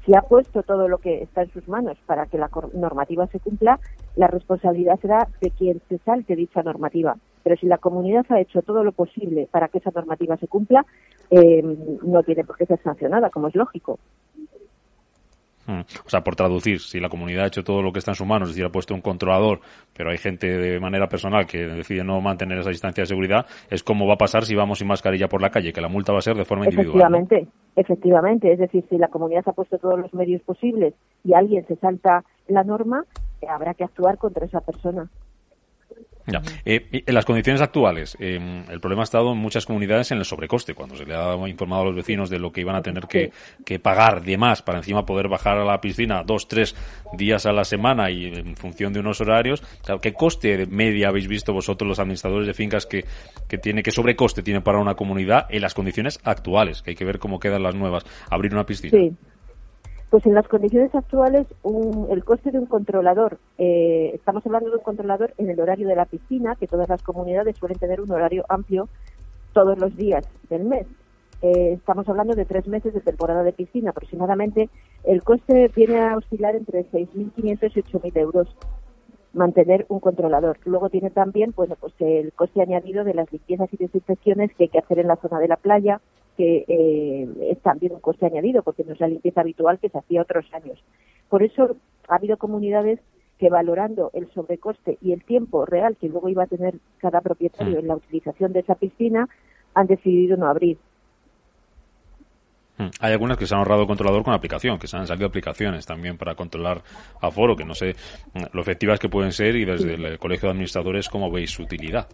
[0.05, 3.41] Si ha puesto todo lo que está en sus manos para que la normativa se
[3.41, 3.81] cumpla,
[4.17, 7.17] la responsabilidad será de quien se salte dicha normativa.
[7.43, 10.85] Pero si la comunidad ha hecho todo lo posible para que esa normativa se cumpla,
[11.31, 11.63] eh,
[12.03, 13.99] no tiene por qué ser sancionada, como es lógico.
[15.67, 15.81] Mm.
[16.05, 18.27] O sea, por traducir, si la comunidad ha hecho todo lo que está en sus
[18.27, 19.61] manos, es decir, ha puesto un controlador,
[19.97, 23.83] pero hay gente de manera personal que decide no mantener esa distancia de seguridad, es
[23.83, 26.19] como va a pasar si vamos sin mascarilla por la calle, que la multa va
[26.19, 26.97] a ser de forma individual.
[26.97, 27.47] Efectivamente,
[27.77, 28.53] efectivamente.
[28.53, 30.95] Es decir, si la comunidad ha puesto todos los medios posibles
[31.25, 33.05] y alguien se salta la norma,
[33.49, 35.09] habrá que actuar contra esa persona.
[36.27, 36.43] Ya.
[36.65, 40.25] Eh, en las condiciones actuales, eh, el problema ha estado en muchas comunidades en el
[40.25, 43.07] sobrecoste, cuando se le ha informado a los vecinos de lo que iban a tener
[43.07, 43.31] que,
[43.79, 46.75] pagar de más para encima poder bajar a la piscina dos, tres
[47.19, 49.63] días a la semana y en función de unos horarios.
[50.01, 53.05] ¿Qué coste media habéis visto vosotros los administradores de fincas que,
[53.49, 56.83] que tiene, qué sobrecoste tiene para una comunidad en las condiciones actuales?
[56.83, 58.05] Que hay que ver cómo quedan las nuevas.
[58.31, 58.99] Abrir una piscina.
[58.99, 59.13] Sí.
[60.15, 61.45] Pues en las condiciones actuales,
[62.09, 65.97] el coste de un controlador, eh, estamos hablando de un controlador en el horario de
[65.97, 68.89] la piscina, que todas las comunidades suelen tener un horario amplio
[69.53, 70.87] todos los días del mes.
[71.43, 74.69] Eh, estamos hablando de tres meses de temporada de piscina aproximadamente.
[75.03, 78.57] El coste viene a oscilar entre 6.500 y 8.000 euros
[79.33, 80.59] mantener un controlador.
[80.65, 84.69] Luego tiene también, bueno, pues el coste añadido de las limpiezas y desinfecciones que hay
[84.69, 86.01] que hacer en la zona de la playa,
[86.37, 89.99] que eh, es también un coste añadido, porque no es la limpieza habitual que se
[89.99, 90.83] hacía otros años.
[91.29, 91.77] Por eso
[92.09, 93.01] ha habido comunidades
[93.39, 97.79] que valorando el sobrecoste y el tiempo real que luego iba a tener cada propietario
[97.79, 99.29] en la utilización de esa piscina,
[99.75, 100.79] han decidido no abrir.
[102.79, 102.89] Hmm.
[103.01, 105.87] Hay algunas que se han ahorrado el controlador con aplicación, que se han salido aplicaciones
[105.87, 106.83] también para controlar
[107.21, 107.95] aforo, que no sé
[108.53, 112.09] lo efectivas que pueden ser y desde el Colegio de Administradores cómo veis su utilidad.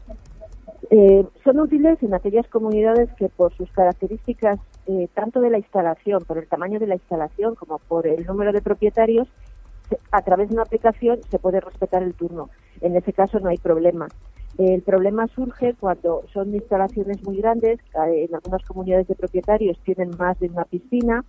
[0.88, 6.22] Eh, son útiles en aquellas comunidades que por sus características, eh, tanto de la instalación,
[6.26, 9.28] por el tamaño de la instalación como por el número de propietarios,
[10.10, 12.50] a través de una aplicación se puede respetar el turno.
[12.80, 14.08] En ese caso no hay problema.
[14.58, 20.10] El problema surge cuando son instalaciones muy grandes, eh, en algunas comunidades de propietarios tienen
[20.18, 21.24] más de una piscina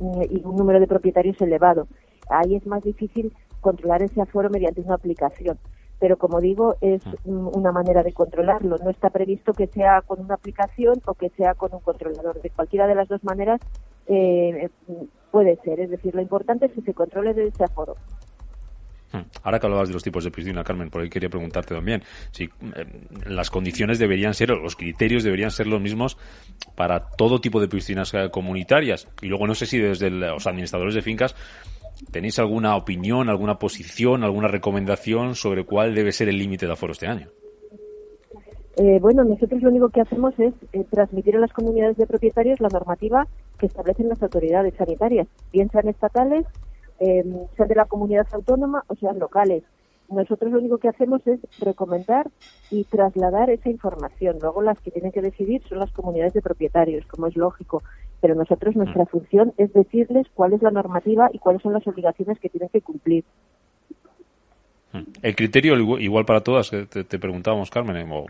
[0.00, 1.86] mm, y un número de propietarios elevado.
[2.28, 5.58] Ahí es más difícil controlar ese aforo mediante una aplicación.
[5.98, 8.76] Pero como digo, es mm, una manera de controlarlo.
[8.78, 12.40] No está previsto que sea con una aplicación o que sea con un controlador.
[12.42, 13.60] De cualquiera de las dos maneras
[14.06, 14.68] eh,
[15.30, 15.80] puede ser.
[15.80, 17.96] Es decir, lo importante es que se controle de ese aforo.
[19.12, 19.22] Hmm.
[19.44, 22.02] Ahora que hablabas de los tipos de piscina, Carmen, por ahí quería preguntarte también
[22.32, 22.48] si eh,
[23.26, 26.18] las condiciones deberían ser, o los criterios deberían ser los mismos
[26.74, 29.08] para todo tipo de piscinas eh, comunitarias.
[29.22, 31.34] Y luego no sé si desde los administradores de fincas
[32.10, 36.92] tenéis alguna opinión, alguna posición, alguna recomendación sobre cuál debe ser el límite de aforo
[36.92, 37.28] este año.
[38.76, 40.52] Eh, bueno, nosotros lo único que hacemos es
[40.90, 43.26] transmitir a las comunidades de propietarios la normativa
[43.58, 46.44] que establecen las autoridades sanitarias, bien sean estatales
[46.98, 47.24] eh,
[47.56, 49.62] sean de la comunidad autónoma o sean locales.
[50.08, 52.30] Nosotros lo único que hacemos es recomendar
[52.70, 54.38] y trasladar esa información.
[54.40, 57.82] Luego las que tienen que decidir son las comunidades de propietarios, como es lógico.
[58.20, 59.08] Pero nosotros nuestra mm.
[59.08, 62.80] función es decirles cuál es la normativa y cuáles son las obligaciones que tienen que
[62.80, 63.24] cumplir.
[64.92, 65.02] Mm.
[65.22, 68.26] El criterio igual para todas, te, te preguntábamos, Carmen, eh, o,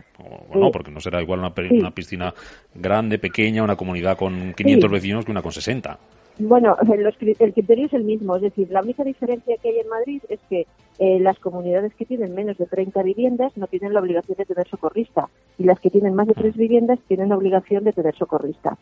[0.57, 2.33] no, porque no será igual una, una, piscina
[2.75, 5.97] grande, pequeña, una comunidad con 500 vecinos que una con 60.
[6.39, 6.75] Bueno,
[7.39, 10.39] el criterio es el mismo, es decir, la única diferencia que hay en Madrid es
[10.49, 10.67] que
[10.99, 14.67] eh, las comunidades que tienen menos de 30 viviendas no tienen la obligación de tener
[14.67, 18.77] socorrista y las que tienen más de tres viviendas tienen la obligación de tener socorrista.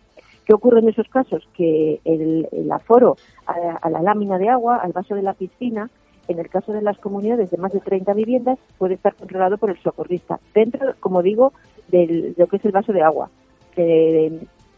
[0.46, 1.48] ¿Qué ocurre en esos casos?
[1.56, 3.18] Que el, aforo
[3.48, 5.90] a, la lámina de agua, al vaso de la piscina,
[6.28, 9.70] en el caso de las comunidades de más de 30 viviendas, puede estar controlado por
[9.70, 11.54] el socorrista, dentro, como digo,
[11.90, 13.30] de lo que es el vaso de agua,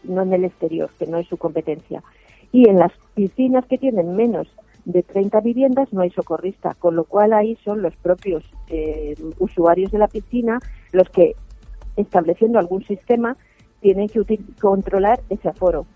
[0.04, 2.02] no en el exterior, que no es su competencia
[2.52, 4.48] y en las piscinas que tienen menos
[4.84, 9.90] de 30 viviendas no hay socorrista, con lo cual ahí son los propios eh, usuarios
[9.92, 10.60] de la piscina
[10.92, 11.34] los que,
[11.96, 13.36] estableciendo algún sistema,
[13.80, 14.20] tienen que
[14.60, 15.86] controlar ese aforo.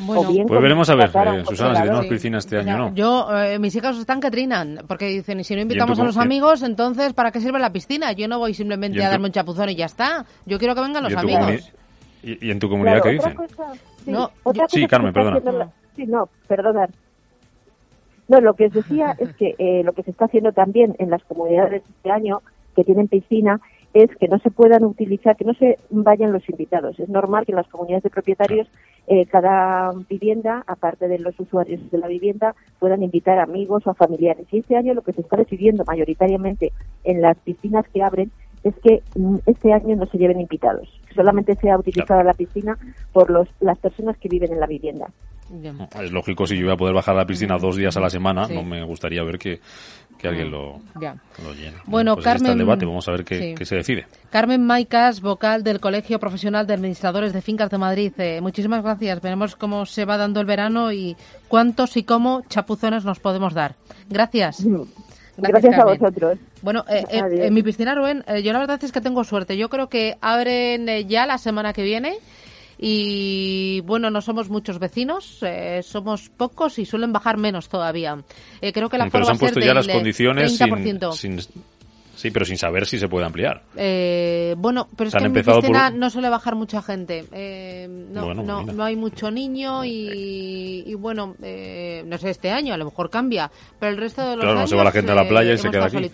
[0.00, 2.94] Bueno, pues veremos a ver, eh, Susana, si tenemos piscina este año no.
[2.94, 6.16] Yo, eh, mis hijos están que trinan, porque dicen, y si no invitamos a los
[6.16, 8.12] amigos, entonces, ¿para qué sirve la piscina?
[8.12, 10.24] Yo no voy simplemente a darme un chapuzón y ya está.
[10.46, 11.72] Yo quiero que vengan los amigos.
[12.22, 13.36] ¿Y, en tu comunidad qué dicen?
[14.04, 14.30] sí, no,
[14.68, 15.70] sí Carmen, perdona.
[15.96, 16.90] sí, no, perdonad.
[18.28, 21.10] No, lo que os decía es que eh, lo que se está haciendo también en
[21.10, 22.42] las comunidades este año
[22.76, 23.60] que tienen piscina
[24.02, 26.98] es que no se puedan utilizar, que no se vayan los invitados.
[27.00, 28.68] Es normal que en las comunidades de propietarios
[29.06, 34.46] eh, cada vivienda, aparte de los usuarios de la vivienda, puedan invitar amigos o familiares.
[34.52, 36.72] Y este año lo que se está decidiendo mayoritariamente
[37.04, 38.30] en las piscinas que abren
[38.64, 42.76] es que mm, este año no se lleven invitados, solamente sea utilizada la piscina
[43.12, 45.08] por los, las personas que viven en la vivienda.
[46.02, 48.10] Es lógico, si yo voy a poder bajar a la piscina dos días a la
[48.10, 49.60] semana, no me gustaría ver que,
[50.26, 51.76] alguien lo, llene.
[51.86, 52.52] Bueno, pues Carmen.
[52.52, 54.06] el debate, vamos a ver qué, se decide.
[54.30, 58.12] Carmen Maicas, vocal del Colegio Profesional de Administradores de Fincas de Madrid.
[58.18, 59.20] Eh, muchísimas gracias.
[59.20, 61.16] Veremos cómo se va dando el verano y
[61.46, 63.76] cuántos y cómo chapuzones nos podemos dar.
[64.08, 64.66] Gracias.
[65.38, 66.38] Gracias, a vosotros.
[66.62, 69.56] Bueno, eh, eh, en mi piscina, Rubén, eh, yo la verdad es que tengo suerte.
[69.56, 72.18] Yo creo que abren ya la semana que viene
[72.78, 75.40] y bueno, no somos muchos vecinos,
[75.82, 78.18] somos pocos y suelen bajar menos todavía.
[78.60, 80.56] creo que la Pero se han puesto ya las condiciones
[81.12, 81.40] sin,
[82.18, 83.62] Sí, pero sin saber si se puede ampliar.
[83.76, 87.24] Eh, bueno, pero es que en mi piscina no suele bajar mucha gente.
[87.30, 92.76] Eh, no, no, no, hay mucho niño y, bueno, eh, no sé, este año a
[92.76, 93.48] lo mejor cambia,
[93.78, 95.58] pero el resto de los claro, no se va la gente a la playa y
[95.58, 96.10] se queda aquí.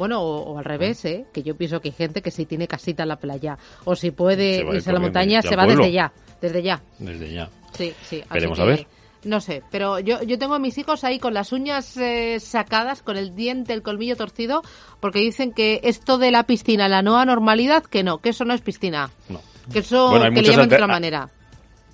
[0.00, 1.26] Bueno, o, al revés, ¿eh?
[1.30, 4.12] que yo pienso que hay gente que si tiene casita en la playa o si
[4.12, 6.10] puede irse a la montaña, se va desde ya,
[6.40, 6.80] desde ya.
[6.98, 7.50] Desde ya.
[7.76, 8.22] Sí, sí.
[8.32, 8.86] Veremos a ver.
[9.24, 13.02] No sé, pero yo, yo tengo a mis hijos ahí con las uñas eh, sacadas,
[13.02, 14.62] con el diente, el colmillo torcido,
[15.00, 18.54] porque dicen que esto de la piscina, la nueva normalidad, que no, que eso no
[18.54, 19.10] es piscina.
[19.28, 19.42] No.
[19.70, 21.30] Que eso que le llaman de otra manera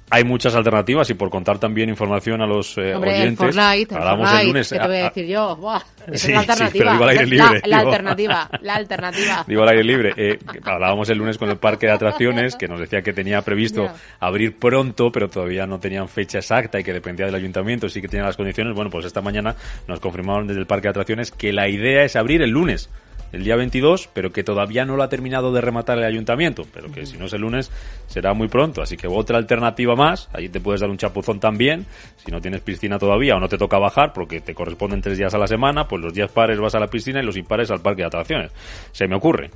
[0.08, 3.94] hay muchas alternativas y por contar también información a los eh, Hombre, oyentes, el Fortnite,
[3.94, 4.68] hablamos el, lunes.
[4.70, 5.56] ¿Qué te voy a decir yo?
[5.56, 6.70] Buah, sí, es la alternativa.
[6.70, 7.60] Sí, pero digo al aire libre.
[7.64, 9.44] La, la alternativa, la alternativa.
[9.46, 10.14] Digo al aire libre.
[10.16, 13.88] Eh, hablábamos el lunes con el parque de atracciones que nos decía que tenía previsto
[14.20, 18.08] abrir pronto, pero todavía no tenían fecha exacta y que dependía del ayuntamiento, sí que
[18.08, 18.74] tenían las condiciones.
[18.74, 19.56] Bueno, pues esta mañana
[19.88, 22.90] nos confirmaron desde el parque de atracciones que la idea es abrir el lunes
[23.32, 26.90] el día 22, pero que todavía no lo ha terminado de rematar el ayuntamiento, pero
[26.90, 27.70] que si no es el lunes
[28.06, 28.82] será muy pronto.
[28.82, 31.86] Así que otra alternativa más, allí te puedes dar un chapuzón también,
[32.16, 35.34] si no tienes piscina todavía o no te toca bajar porque te corresponden tres días
[35.34, 37.80] a la semana, pues los días pares vas a la piscina y los impares al
[37.80, 38.52] parque de atracciones.
[38.92, 39.50] Se me ocurre.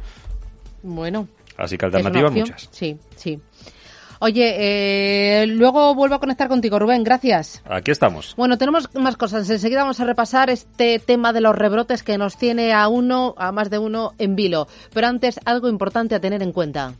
[0.82, 1.28] Bueno.
[1.56, 2.68] Así que alternativas muchas.
[2.70, 3.38] Sí, sí.
[4.22, 7.62] Oye, eh, luego vuelvo a conectar contigo, Rubén, gracias.
[7.64, 8.34] Aquí estamos.
[8.36, 9.48] Bueno, tenemos más cosas.
[9.48, 13.50] Enseguida vamos a repasar este tema de los rebrotes que nos tiene a uno, a
[13.50, 14.68] más de uno en vilo.
[14.92, 16.92] Pero antes, algo importante a tener en cuenta.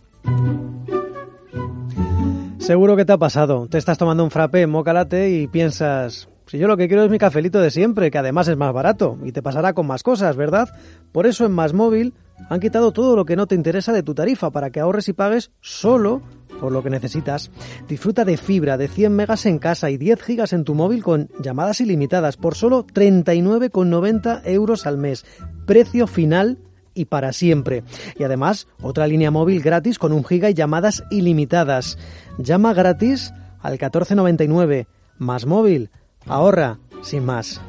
[2.59, 3.67] Seguro que te ha pasado.
[3.69, 7.11] Te estás tomando un frappé en moca y piensas, si yo lo que quiero es
[7.11, 10.37] mi cafelito de siempre, que además es más barato, y te pasará con más cosas,
[10.37, 10.69] ¿verdad?
[11.13, 12.15] Por eso en Más Móvil
[12.49, 15.13] han quitado todo lo que no te interesa de tu tarifa para que ahorres y
[15.13, 16.23] pagues solo
[16.61, 17.51] por lo que necesitas.
[17.89, 21.29] Disfruta de fibra de 100 megas en casa y 10 gigas en tu móvil con
[21.43, 25.25] llamadas ilimitadas por solo 39,90 euros al mes.
[25.67, 26.59] Precio final
[26.95, 27.83] y para siempre.
[28.19, 31.99] Y además, otra línea móvil gratis con un giga y llamadas ilimitadas.
[32.39, 34.87] Llama gratis al 1499.
[35.19, 35.91] Más móvil.
[36.27, 37.61] Ahorra, sin más.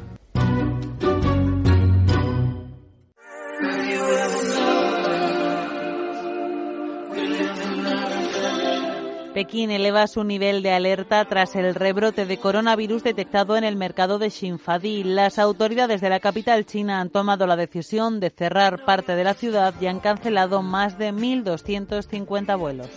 [9.33, 14.19] Pekín eleva su nivel de alerta tras el rebrote de coronavirus detectado en el mercado
[14.19, 15.05] de Xinfadi.
[15.05, 19.33] Las autoridades de la capital china han tomado la decisión de cerrar parte de la
[19.33, 22.89] ciudad y han cancelado más de 1.250 vuelos.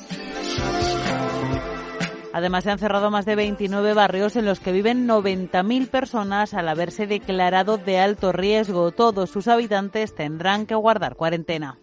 [2.32, 6.68] Además, se han cerrado más de 29 barrios en los que viven 90.000 personas al
[6.68, 8.90] haberse declarado de alto riesgo.
[8.90, 11.78] Todos sus habitantes tendrán que guardar cuarentena.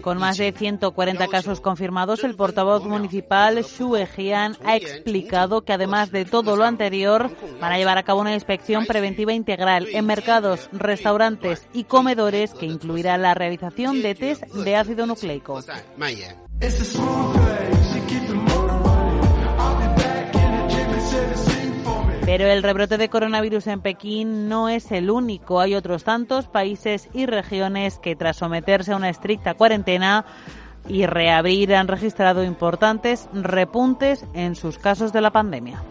[0.00, 6.10] Con más de 140 casos confirmados, el portavoz municipal Xu Ejian ha explicado que además
[6.10, 10.70] de todo lo anterior, van a llevar a cabo una inspección preventiva integral en mercados,
[10.72, 15.60] restaurantes y comedores que incluirá la realización de test de ácido nucleico.
[22.24, 25.60] Pero el rebrote de coronavirus en Pekín no es el único.
[25.60, 30.24] Hay otros tantos países y regiones que tras someterse a una estricta cuarentena
[30.88, 35.82] y reabrir han registrado importantes repuntes en sus casos de la pandemia.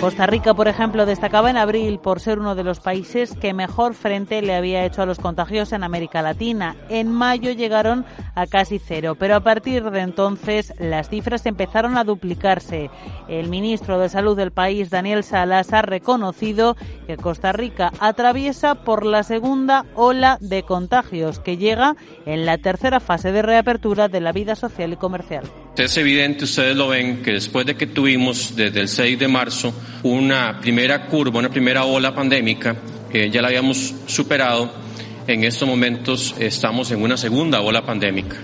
[0.00, 3.92] Costa Rica, por ejemplo, destacaba en abril por ser uno de los países que mejor
[3.92, 6.74] frente le había hecho a los contagios en América Latina.
[6.88, 12.04] En mayo llegaron a casi cero, pero a partir de entonces las cifras empezaron a
[12.04, 12.90] duplicarse.
[13.28, 19.04] El ministro de Salud del país, Daniel Salas, ha reconocido que Costa Rica atraviesa por
[19.04, 21.94] la segunda ola de contagios que llega
[22.24, 25.44] en la tercera fase de reapertura de la vida social y comercial.
[25.76, 29.72] Es evidente, ustedes lo ven, que después de que tuvimos desde el 6 de marzo
[30.02, 32.76] una primera curva, una primera ola pandémica,
[33.12, 34.72] ya la habíamos superado,
[35.26, 38.36] en estos momentos estamos en una segunda ola pandémica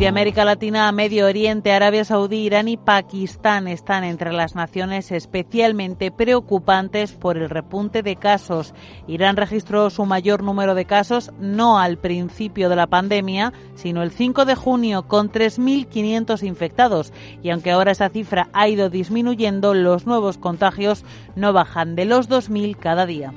[0.00, 6.10] de América Latina Medio Oriente, Arabia Saudí, Irán y Pakistán están entre las naciones especialmente
[6.10, 8.72] preocupantes por el repunte de casos.
[9.06, 14.10] Irán registró su mayor número de casos no al principio de la pandemia, sino el
[14.10, 17.12] 5 de junio con 3.500 infectados.
[17.42, 21.04] Y aunque ahora esa cifra ha ido disminuyendo, los nuevos contagios
[21.36, 23.34] no bajan de los 2.000 cada día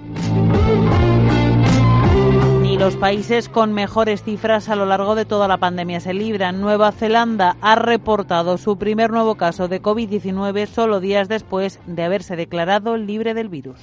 [2.78, 6.62] los países con mejores cifras a lo largo de toda la pandemia se libran.
[6.62, 12.36] Nueva Zelanda ha reportado su primer nuevo caso de COVID-19 solo días después de haberse
[12.36, 13.78] declarado libre del virus.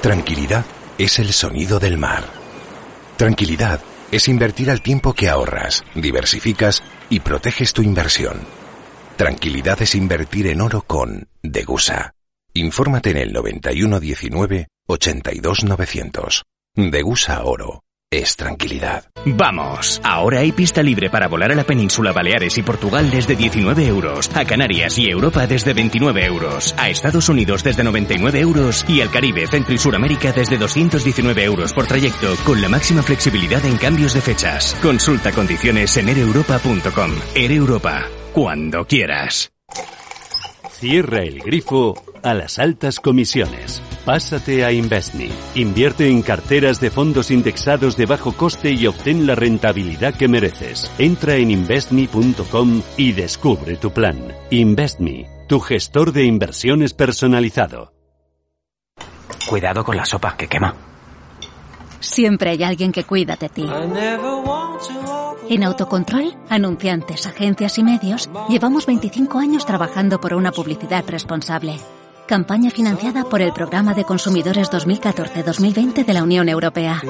[0.00, 0.64] Tranquilidad
[0.98, 2.24] es el sonido del mar.
[3.16, 3.80] Tranquilidad
[4.10, 8.40] es invertir al tiempo que ahorras, diversificas y proteges tu inversión.
[9.16, 12.13] Tranquilidad es invertir en oro con Degusa.
[12.56, 16.44] Infórmate en el 9119 82900.
[16.76, 17.80] Degusa Oro.
[18.12, 19.10] Es tranquilidad.
[19.26, 23.86] Vamos, ahora hay pista libre para volar a la península Baleares y Portugal desde 19
[23.86, 29.00] euros, a Canarias y Europa desde 29 euros, a Estados Unidos desde 99 euros y
[29.00, 33.78] al Caribe, Centro y Suramérica desde 219 euros por trayecto, con la máxima flexibilidad en
[33.78, 34.76] cambios de fechas.
[34.80, 37.10] Consulta condiciones en ereuropa.com.
[37.34, 39.50] Europa, cuando quieras.
[40.74, 43.80] Cierra el grifo a las altas comisiones.
[44.04, 45.30] Pásate a InvestMe.
[45.54, 50.90] Invierte en carteras de fondos indexados de bajo coste y obtén la rentabilidad que mereces.
[50.98, 54.18] Entra en investme.com y descubre tu plan.
[54.50, 57.92] InvestMe, tu gestor de inversiones personalizado.
[59.48, 60.93] Cuidado con la sopa que quema.
[62.04, 63.66] Siempre hay alguien que cuida de ti.
[65.48, 71.76] En Autocontrol, anunciantes, agencias y medios, llevamos 25 años trabajando por una publicidad responsable.
[72.26, 77.00] Campaña financiada por el Programa de Consumidores 2014-2020 de la Unión Europea.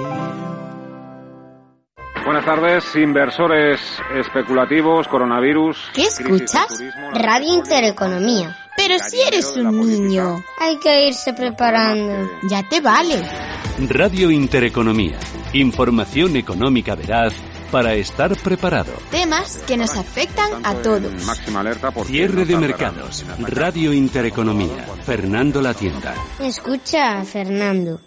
[2.24, 2.96] buenas tardes.
[2.96, 3.80] Inversores
[4.14, 5.90] especulativos, coronavirus.
[5.92, 6.82] ¿Qué escuchas?
[7.12, 8.56] Radio Intereconomía.
[8.76, 10.42] Pero si eres un niño.
[10.58, 12.28] Hay que irse preparando.
[12.48, 13.22] Ya te vale.
[13.78, 15.18] Radio Intereconomía.
[15.52, 17.34] Información económica veraz
[17.72, 18.92] para estar preparado.
[19.10, 21.26] Temas que nos afectan a todos.
[21.26, 23.26] Máxima alerta por Cierre de mercados.
[23.40, 24.86] Radio Intereconomía.
[25.04, 26.14] Fernando La Tienda.
[26.38, 28.00] Escucha a Fernando.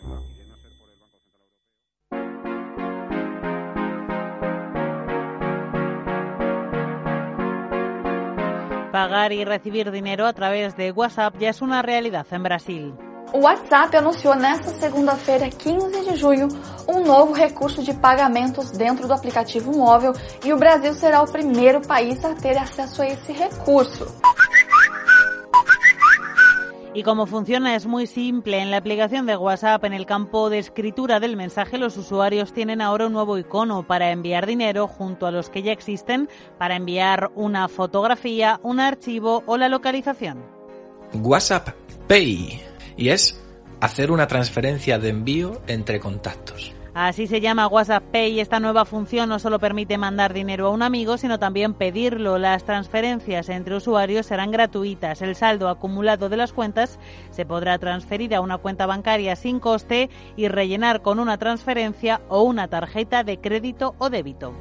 [8.93, 12.93] Pagar y recibir dinero a través de WhatsApp ya es una realidad en Brasil.
[13.33, 16.47] O WhatsApp anunciou nesta segunda-feira, 15 de junho,
[16.87, 20.13] um novo recurso de pagamentos dentro do aplicativo móvel
[20.45, 24.07] e o Brasil será o primeiro país a ter acesso a esse recurso.
[26.93, 28.59] Y cómo funciona es muy simple.
[28.59, 32.81] En la aplicación de WhatsApp, en el campo de escritura del mensaje, los usuarios tienen
[32.81, 36.27] ahora un nuevo icono para enviar dinero junto a los que ya existen
[36.57, 40.43] para enviar una fotografía, un archivo o la localización.
[41.13, 41.69] WhatsApp
[42.07, 42.66] Pay.
[42.97, 43.39] Y es
[43.79, 46.73] hacer una transferencia de envío entre contactos.
[46.99, 48.39] Así se llama WhatsApp Pay.
[48.39, 52.39] Esta nueva función no solo permite mandar dinero a un amigo, sino también pedirlo.
[52.39, 55.21] Las transferencias entre usuarios serán gratuitas.
[55.21, 56.97] El saldo acumulado de las cuentas
[57.29, 62.41] se podrá transferir a una cuenta bancaria sin coste y rellenar con una transferencia o
[62.41, 64.55] una tarjeta de crédito o débito.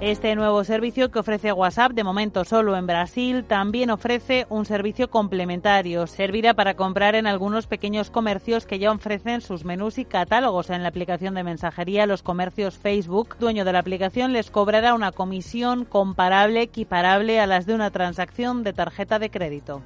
[0.00, 5.10] Este nuevo servicio que ofrece WhatsApp, de momento solo en Brasil, también ofrece un servicio
[5.10, 6.06] complementario.
[6.06, 10.84] Servirá para comprar en algunos pequeños comercios que ya ofrecen sus menús y catálogos en
[10.84, 12.06] la aplicación de mensajería.
[12.06, 17.66] Los comercios Facebook, dueño de la aplicación, les cobrará una comisión comparable, equiparable a las
[17.66, 19.82] de una transacción de tarjeta de crédito.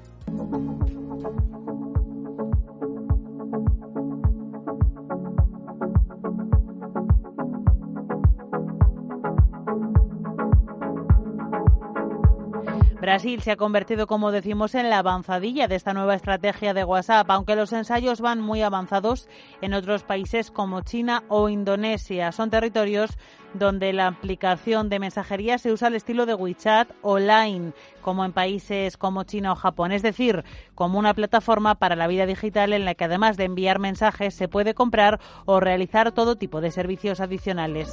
[13.03, 17.29] Brasil se ha convertido, como decimos, en la avanzadilla de esta nueva estrategia de WhatsApp,
[17.33, 19.29] aunque los ensayos van muy avanzados
[19.61, 22.31] en otros países como China o Indonesia.
[22.31, 23.19] Son territorios
[23.55, 27.73] donde la aplicación de mensajería se usa al estilo de WeChat o Line,
[28.03, 30.45] como en países como China o Japón, es decir,
[30.77, 34.47] como una plataforma para la vida digital en la que además de enviar mensajes se
[34.47, 37.93] puede comprar o realizar todo tipo de servicios adicionales.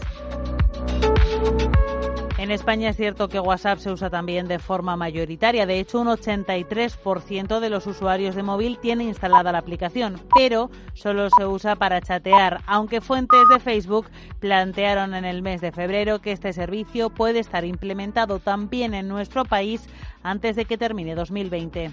[2.50, 5.68] En España es cierto que WhatsApp se usa también de forma mayoritaria.
[5.68, 11.30] De hecho, un 83% de los usuarios de móvil tiene instalada la aplicación, pero solo
[11.30, 14.08] se usa para chatear, aunque fuentes de Facebook
[14.40, 19.46] plantearon en el mes de febrero que este servicio puede estar implementado también en nuestro
[19.46, 19.88] país
[20.24, 21.92] antes de que termine 2020.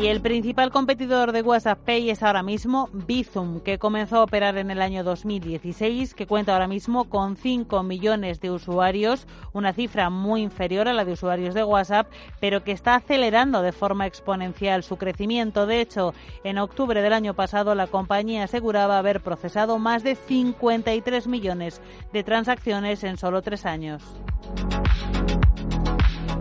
[0.00, 4.56] Y el principal competidor de WhatsApp Pay es ahora mismo Bizum, que comenzó a operar
[4.56, 10.08] en el año 2016, que cuenta ahora mismo con 5 millones de usuarios, una cifra
[10.08, 12.06] muy inferior a la de usuarios de WhatsApp,
[12.38, 15.66] pero que está acelerando de forma exponencial su crecimiento.
[15.66, 16.14] De hecho,
[16.44, 22.22] en octubre del año pasado la compañía aseguraba haber procesado más de 53 millones de
[22.22, 24.04] transacciones en solo tres años.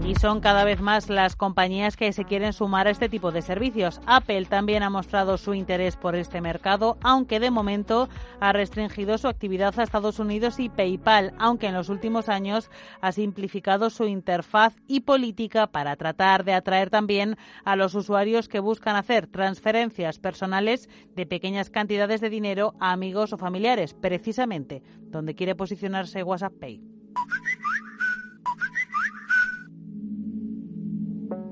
[0.07, 3.41] Y son cada vez más las compañías que se quieren sumar a este tipo de
[3.41, 3.99] servicios.
[4.05, 8.07] Apple también ha mostrado su interés por este mercado, aunque de momento
[8.39, 12.71] ha restringido su actividad a Estados Unidos y PayPal, aunque en los últimos años
[13.01, 17.35] ha simplificado su interfaz y política para tratar de atraer también
[17.65, 23.34] a los usuarios que buscan hacer transferencias personales de pequeñas cantidades de dinero a amigos
[23.34, 26.96] o familiares, precisamente donde quiere posicionarse WhatsApp Pay.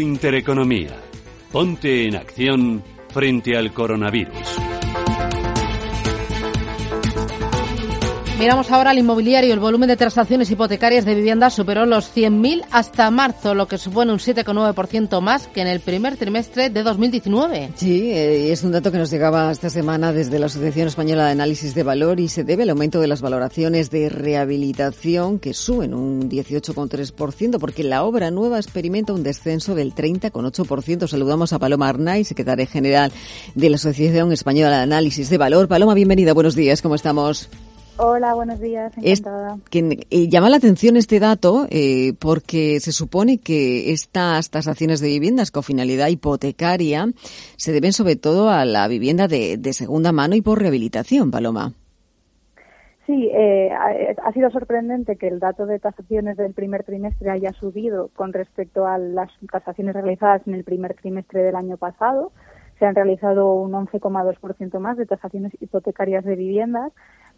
[0.00, 0.98] Intereconomía.
[1.52, 4.71] Ponte en acción frente al coronavirus.
[8.38, 9.54] Miramos ahora al inmobiliario.
[9.54, 14.12] El volumen de transacciones hipotecarias de viviendas superó los 100.000 hasta marzo, lo que supone
[14.12, 17.70] un 7,9% más que en el primer trimestre de 2019.
[17.76, 21.32] Sí, eh, es un dato que nos llegaba esta semana desde la Asociación Española de
[21.32, 25.94] Análisis de Valor y se debe al aumento de las valoraciones de rehabilitación que suben
[25.94, 31.06] un 18,3% porque la obra nueva experimenta un descenso del 30,8%.
[31.06, 33.12] Saludamos a Paloma Arnay, secretaria general
[33.54, 35.68] de la Asociación Española de Análisis de Valor.
[35.68, 36.32] Paloma, bienvenida.
[36.32, 36.82] Buenos días.
[36.82, 37.48] ¿Cómo estamos?
[37.98, 38.92] Hola, buenos días.
[38.96, 39.58] Encantada.
[39.70, 45.08] que, eh, llama la atención este dato eh, porque se supone que estas tasaciones de
[45.08, 47.06] viviendas con finalidad hipotecaria
[47.56, 51.74] se deben sobre todo a la vivienda de, de segunda mano y por rehabilitación, Paloma.
[53.06, 58.10] Sí, eh, ha sido sorprendente que el dato de tasaciones del primer trimestre haya subido
[58.14, 62.30] con respecto a las tasaciones realizadas en el primer trimestre del año pasado.
[62.78, 66.92] Se han realizado un 11,2% más de tasaciones hipotecarias de viviendas,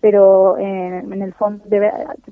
[0.04, 1.64] pero eh, en el fondo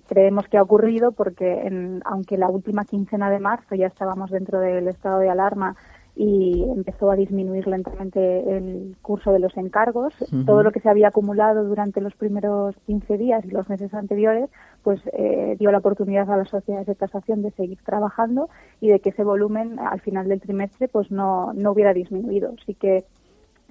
[0.06, 1.70] creemos que ha ocurrido porque
[2.04, 5.74] aunque la última quincena de marzo ya estábamos dentro del estado de alarma
[6.14, 10.12] y empezó a disminuir lentamente el curso de los encargos.
[10.44, 14.50] Todo lo que se había acumulado durante los primeros 15 días y los meses anteriores,
[14.82, 18.50] pues eh, dio la oportunidad a las sociedades de tasación de seguir trabajando
[18.82, 22.52] y de que ese volumen al final del trimestre pues no, no hubiera disminuido.
[22.60, 23.06] Así que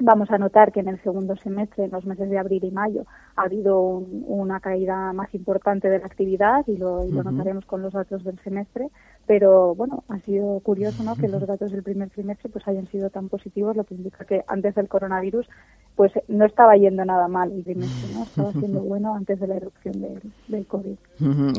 [0.03, 3.05] Vamos a notar que en el segundo semestre, en los meses de abril y mayo,
[3.35, 8.23] ha habido una caída más importante de la actividad y lo, notaremos con los datos
[8.23, 8.89] del semestre.
[9.27, 11.15] Pero bueno, ha sido curioso ¿no?
[11.15, 14.43] que los datos del primer trimestre pues hayan sido tan positivos, lo que indica que
[14.47, 15.47] antes del coronavirus
[15.95, 18.23] pues no estaba yendo nada mal el trimestre, ¿no?
[18.23, 20.95] estaba siendo bueno antes de la erupción del, del COVID.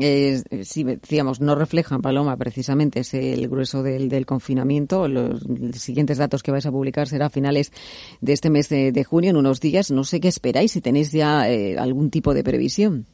[0.01, 5.07] Eh, sí, decíamos, no reflejan, Paloma, precisamente es el grueso del, del confinamiento.
[5.07, 5.41] Los
[5.73, 7.71] siguientes datos que vais a publicar será a finales
[8.21, 9.91] de este mes de, junio, en unos días.
[9.91, 13.05] No sé qué esperáis, si tenéis ya eh, algún tipo de previsión.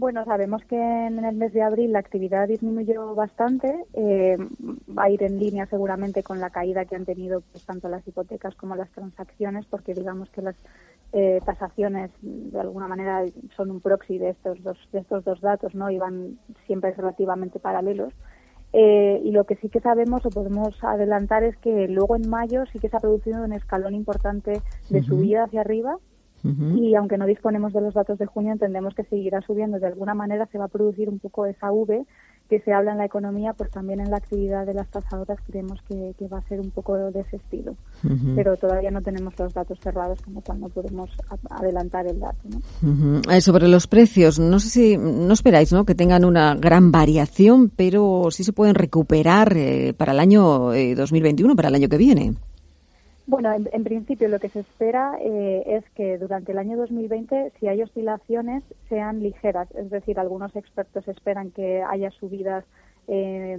[0.00, 3.84] Bueno, sabemos que en el mes de abril la actividad disminuyó bastante.
[3.92, 4.38] Eh,
[4.96, 8.08] va a ir en línea seguramente con la caída que han tenido pues, tanto las
[8.08, 10.56] hipotecas como las transacciones, porque digamos que las
[11.12, 15.74] eh, tasaciones de alguna manera son un proxy de estos dos, de estos dos datos,
[15.74, 15.90] ¿no?
[15.90, 18.14] Y van siempre relativamente paralelos.
[18.72, 22.64] Eh, y lo que sí que sabemos o podemos adelantar es que luego en mayo
[22.72, 25.98] sí que se ha producido un escalón importante de subida hacia arriba
[26.42, 29.78] y aunque no disponemos de los datos de junio entendemos que seguirá subiendo.
[29.78, 32.06] De alguna manera se va a producir un poco esa V
[32.50, 35.80] que se habla en la economía, pues también en la actividad de las tasadoras creemos
[35.82, 37.76] que, va a ser un poco de ese estilo.
[38.34, 41.08] Pero todavía no tenemos los datos cerrados, como cuando podemos
[41.48, 42.48] adelantar el dato.
[43.30, 45.84] Eh, sobre los precios, no sé si no esperáis ¿no?
[45.84, 51.52] que tengan una gran variación, pero sí se pueden recuperar eh, para el año 2021,
[51.52, 52.34] eh, para el año que viene.
[53.26, 57.68] Bueno, en, principio lo que se espera eh, es que durante el año 2020, si
[57.68, 59.68] hay oscilaciones, sean ligeras.
[59.76, 62.64] Es decir, algunos expertos esperan que haya subidas
[63.08, 63.58] eh,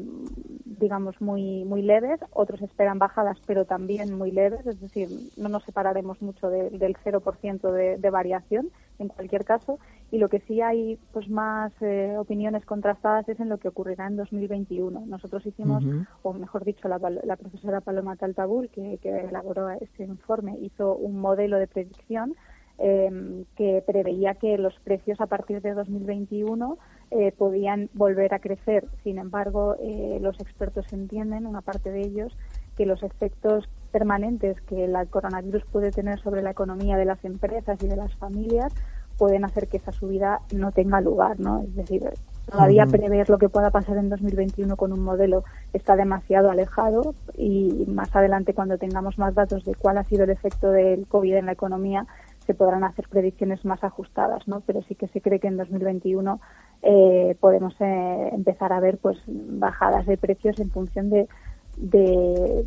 [0.66, 5.64] digamos, muy, muy leves, otros esperan bajadas, pero también muy leves, es decir, no nos
[5.64, 8.70] separaremos mucho del 0% de, de, variación
[9.00, 9.80] en cualquier caso,
[10.12, 14.08] y lo que sí hay pues más eh, opiniones contrastadas es en lo que ocurrirá
[14.08, 15.06] en 2021.
[15.06, 15.84] Nosotros hicimos,
[16.24, 21.20] o mejor dicho, la, la profesora Paloma Taltabul, que, que elaboró este informe, hizo un
[21.20, 22.36] modelo de predicción
[22.84, 26.80] eh, que preveía que los precios a partir de 2021
[27.12, 28.88] eh, podían volver a crecer.
[29.04, 32.38] Sin embargo, eh, los expertos entienden, una parte de ellos,
[32.78, 37.82] que los efectos permanentes que el coronavirus puede tener sobre la economía de las empresas
[37.84, 38.74] y de las familias
[39.18, 41.62] pueden hacer que esa subida no tenga lugar, ¿no?
[41.62, 42.10] Es decir,
[42.50, 45.44] todavía prever lo que pueda pasar en 2021 con un modelo
[45.74, 50.32] está demasiado alejado y más adelante cuando tengamos más datos de cuál ha sido el
[50.32, 52.08] efecto del COVID en la economía
[52.52, 54.62] se podrán hacer predicciones más ajustadas, ¿no?
[54.68, 56.42] Pero sí que se cree que en 2021
[56.82, 61.30] eh, podemos eh, empezar a ver pues bajadas de precios en función de,
[61.78, 62.66] de,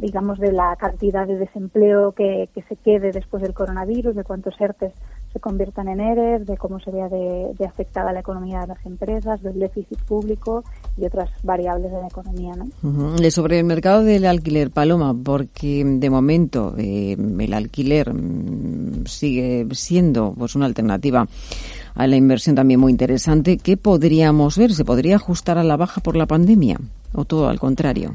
[0.00, 4.60] digamos de la cantidad de desempleo que, que, se quede después del coronavirus, de cuántos
[4.60, 4.92] ERTES
[5.32, 9.40] se conviertan en ERES, de cómo se vea de, afectada la economía de las empresas,
[9.42, 10.64] del déficit público
[10.98, 12.52] y otras variables de la economía.
[12.56, 13.30] ¿no?
[13.30, 20.34] Sobre el mercado del alquiler, Paloma, porque de momento eh, el alquiler mm, sigue siendo
[20.36, 21.28] pues una alternativa
[21.94, 23.56] a la inversión también muy interesante.
[23.56, 24.72] ¿Qué podríamos ver?
[24.72, 26.78] ¿Se podría ajustar a la baja por la pandemia
[27.12, 28.12] o todo al contrario?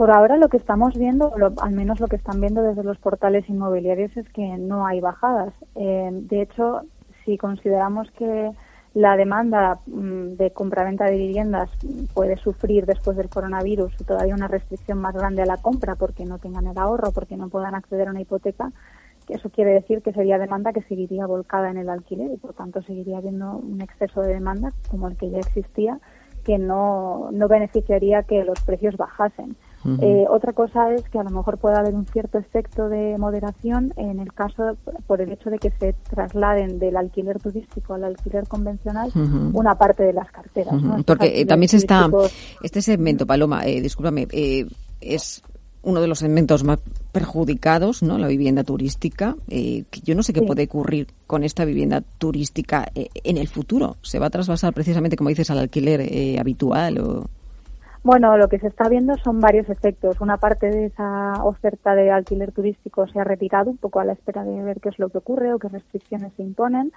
[0.00, 3.46] Por ahora lo que estamos viendo, al menos lo que están viendo desde los portales
[3.50, 5.52] inmobiliarios, es que no hay bajadas.
[5.74, 6.80] Eh, de hecho,
[7.22, 8.50] si consideramos que
[8.94, 11.68] la demanda mm, de compraventa de viviendas
[12.14, 16.38] puede sufrir después del coronavirus todavía una restricción más grande a la compra porque no
[16.38, 18.72] tengan el ahorro, porque no puedan acceder a una hipoteca,
[19.28, 22.80] eso quiere decir que sería demanda que seguiría volcada en el alquiler y por tanto
[22.80, 26.00] seguiría habiendo un exceso de demanda como el que ya existía
[26.42, 29.56] que no, no beneficiaría que los precios bajasen.
[30.00, 33.94] Eh, otra cosa es que a lo mejor puede haber un cierto efecto de moderación
[33.96, 34.76] en el caso,
[35.06, 39.10] por el hecho de que se trasladen del alquiler turístico al alquiler convencional
[39.54, 40.74] una parte de las carteras.
[41.06, 42.08] Porque eh, también se está,
[42.62, 44.66] este segmento, Paloma, eh, discúlpame, eh,
[45.00, 45.42] es
[45.82, 46.78] uno de los segmentos más
[47.10, 48.18] perjudicados, ¿no?
[48.18, 49.36] La vivienda turística.
[49.48, 53.96] Eh, yo no sé qué puede ocurrir con esta vivienda turística en el futuro.
[54.02, 57.30] ¿Se va a trasvasar precisamente, como dices, al alquiler habitual o...?
[58.02, 60.20] Bueno, lo que se está viendo son varios efectos.
[60.20, 64.14] Una parte de esa oferta de alquiler turístico se ha retirado un poco a la
[64.14, 66.92] espera de ver qué es lo que ocurre o qué restricciones se imponen.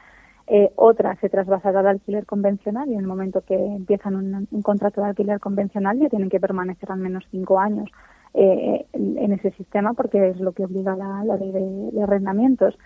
[0.47, 5.01] eh, otra se trasvasará al alquiler convencional y en el momento que empiezan un, contrato
[5.01, 7.89] de alquiler convencional ya tienen que permanecer al menos cinco años
[8.33, 12.77] eh, en, ese sistema porque es lo que obliga la, ley de, arrendamientos.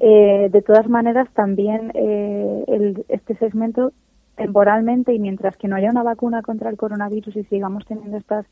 [0.00, 3.92] Eh, de todas maneras, también el, este segmento
[4.36, 8.46] temporalmente y mientras que no haya una vacuna contra el coronavirus y sigamos teniendo estas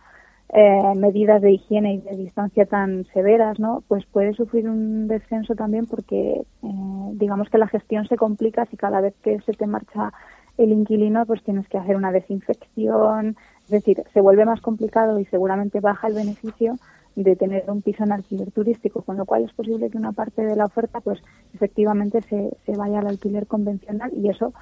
[0.54, 3.82] eh, medidas de higiene y de distancia tan severas, ¿no?
[3.88, 8.76] Pues puede sufrir un descenso también porque, eh, digamos que la gestión se complica si
[8.76, 10.12] cada vez que se te marcha
[10.58, 15.24] el inquilino, pues tienes que hacer una desinfección, es decir, se vuelve más complicado y
[15.24, 16.76] seguramente baja el beneficio
[17.16, 20.42] de tener un piso en alquiler turístico, con lo cual es posible que una parte
[20.42, 21.22] de la oferta, pues
[21.54, 24.52] efectivamente se, se vaya al alquiler convencional y eso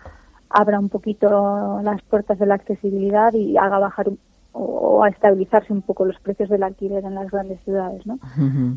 [0.51, 4.10] abra un poquito las puertas de la accesibilidad y haga bajar
[4.52, 8.18] o a estabilizarse un poco los precios del alquiler en las grandes ciudades, ¿no?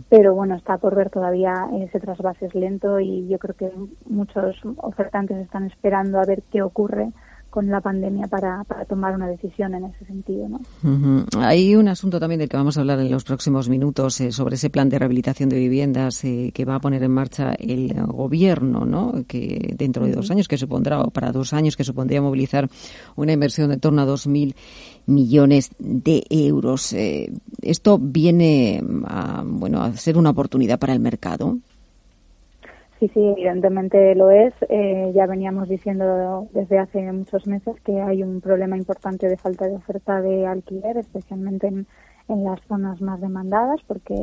[0.08, 3.72] Pero bueno, está por ver todavía ese trasvase es lento y yo creo que
[4.08, 7.12] muchos ofertantes están esperando a ver qué ocurre
[7.54, 10.50] con la pandemia para, para tomar una decisión en ese sentido.
[10.50, 11.26] ¿no?
[11.38, 14.56] Hay un asunto también del que vamos a hablar en los próximos minutos eh, sobre
[14.56, 18.88] ese plan de rehabilitación de viviendas eh, que va a poner en marcha el gobierno,
[18.88, 19.24] ¿no?
[19.28, 22.68] que dentro de dos años, que supondrá, o para dos años, que supondría movilizar
[23.16, 24.56] una inversión de torno a 2.000
[25.06, 26.92] millones de euros.
[26.94, 27.32] Eh,
[27.62, 31.60] ¿Esto viene a, bueno, a ser una oportunidad para el mercado?
[33.04, 34.54] Sí, sí, evidentemente lo es.
[34.70, 39.68] Eh, ya veníamos diciendo desde hace muchos meses que hay un problema importante de falta
[39.68, 41.86] de oferta de alquiler, especialmente en,
[42.30, 44.16] las zonas más demandadas, porque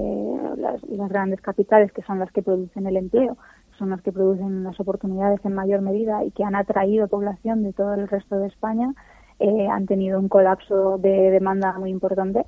[0.56, 0.80] las,
[1.10, 3.36] grandes capitales, que son las que producen el empleo,
[3.78, 7.74] son las que producen las oportunidades en mayor medida y que han atraído población de
[7.74, 8.94] todo el resto de España,
[9.40, 12.46] eh, han tenido un colapso de demanda muy importante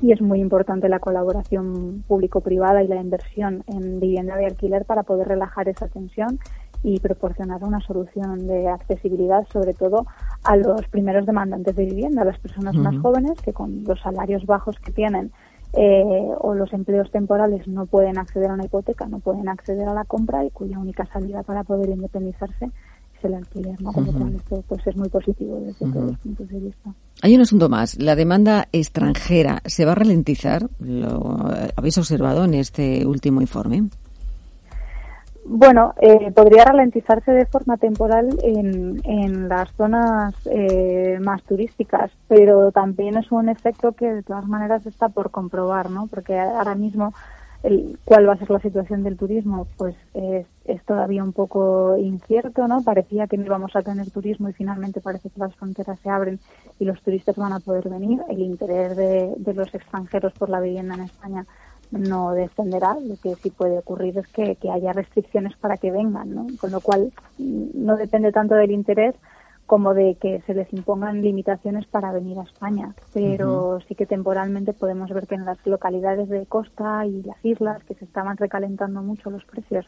[0.00, 5.02] y es muy importante la colaboración público-privada y la inversión en vivienda de alquiler para
[5.02, 6.38] poder relajar esa tensión
[6.82, 10.06] y proporcionar una solución de accesibilidad, sobre todo
[10.44, 14.46] a los primeros demandantes de vivienda, a las personas más jóvenes que con los salarios
[14.46, 15.32] bajos que tienen
[15.74, 19.94] eh, o los empleos temporales no pueden acceder a una hipoteca, no pueden acceder a
[19.94, 22.70] la compra y cuya única salida para poder independizarse
[23.22, 23.76] el alquiler,
[24.36, 26.90] esto pues es muy positivo desde todos los puntos de vista.
[27.22, 27.98] Hay un asunto más.
[27.98, 30.68] La demanda extranjera se va a ralentizar.
[30.78, 31.38] ¿Lo
[31.76, 33.88] habéis observado en este último informe?
[35.50, 42.70] Bueno, eh, podría ralentizarse de forma temporal en, en las zonas eh, más turísticas, pero
[42.70, 46.06] también es un efecto que de todas maneras está por comprobar, ¿no?
[46.06, 47.14] Porque ahora mismo
[47.62, 51.96] el, cuál va a ser la situación del turismo, pues es, es, todavía un poco
[51.96, 52.82] incierto, ¿no?
[52.82, 56.38] Parecía que no íbamos a tener turismo y finalmente parece que las fronteras se abren
[56.78, 58.20] y los turistas van a poder venir.
[58.28, 61.46] El interés de, de los extranjeros por la vivienda en España
[61.90, 62.96] no descenderá.
[63.00, 66.46] Lo que sí puede ocurrir es que, que haya restricciones para que vengan, ¿no?
[66.60, 69.14] Con lo cual no depende tanto del interés
[69.68, 72.94] como de que se les impongan limitaciones para venir a España.
[73.12, 77.84] Pero sí que temporalmente podemos ver que en las localidades de costa y las islas,
[77.84, 79.84] que se estaban recalentando mucho los precios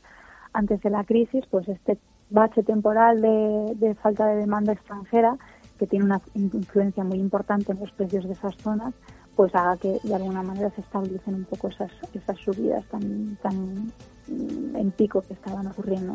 [0.52, 1.96] antes de la crisis, pues este
[2.28, 5.38] bache temporal de, de falta de demanda extranjera,
[5.78, 8.92] que tiene una influencia muy importante en los precios de esas zonas,
[9.36, 13.92] pues haga que de alguna manera se estabilicen un poco esas, esas subidas tan, tan
[14.28, 16.14] en pico que estaban ocurriendo.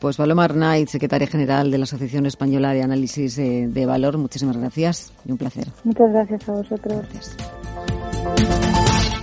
[0.00, 4.56] Pues Paloma Arnaiz, secretaria general de la Asociación Española de Análisis de, de Valor, muchísimas
[4.56, 5.68] gracias y un placer.
[5.84, 7.04] Muchas gracias a vosotros.
[7.12, 7.36] Gracias.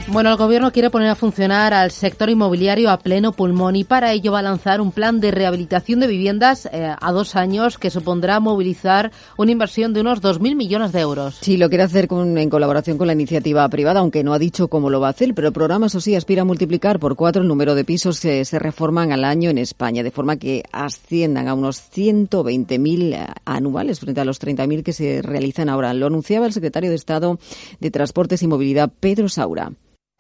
[0.10, 4.12] Bueno, el Gobierno quiere poner a funcionar al sector inmobiliario a pleno pulmón y para
[4.12, 7.90] ello va a lanzar un plan de rehabilitación de viviendas eh, a dos años que
[7.90, 11.38] supondrá movilizar una inversión de unos 2.000 millones de euros.
[11.42, 14.68] Sí, lo quiere hacer con, en colaboración con la iniciativa privada, aunque no ha dicho
[14.68, 17.42] cómo lo va a hacer, pero el programa, eso sí, aspira a multiplicar por cuatro
[17.42, 21.48] el número de pisos que se reforman al año en España, de forma que asciendan
[21.48, 25.94] a unos 120.000 eh, anuales frente a los 30.000 que se realizan ahora.
[25.94, 27.40] Lo anunciaba el secretario de Estado
[27.80, 29.72] de Transportes y Movilidad, Pedro Saura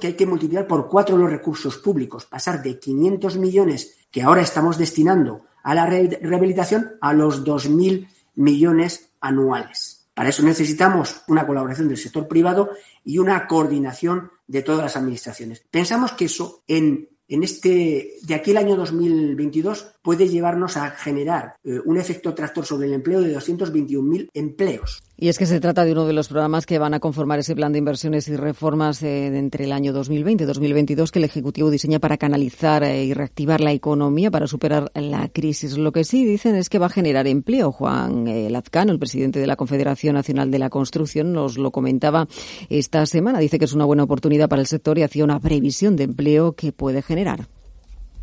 [0.03, 4.41] que hay que multiplicar por cuatro los recursos públicos, pasar de 500 millones que ahora
[4.41, 10.09] estamos destinando a la rehabilitación a los 2.000 millones anuales.
[10.13, 12.71] Para eso necesitamos una colaboración del sector privado
[13.05, 15.63] y una coordinación de todas las administraciones.
[15.71, 21.55] Pensamos que eso en, en este, de aquí al año 2022 puede llevarnos a generar
[21.63, 25.01] eh, un efecto tractor sobre el empleo de 221.000 empleos.
[25.15, 27.55] Y es que se trata de uno de los programas que van a conformar ese
[27.55, 31.69] plan de inversiones y reformas eh, entre el año 2020 y 2022 que el Ejecutivo
[31.69, 35.77] diseña para canalizar eh, y reactivar la economía para superar la crisis.
[35.77, 37.71] Lo que sí dicen es que va a generar empleo.
[37.71, 42.27] Juan Lazcano, el presidente de la Confederación Nacional de la Construcción, nos lo comentaba
[42.69, 43.37] esta semana.
[43.37, 46.53] Dice que es una buena oportunidad para el sector y hacía una previsión de empleo
[46.53, 47.47] que puede generar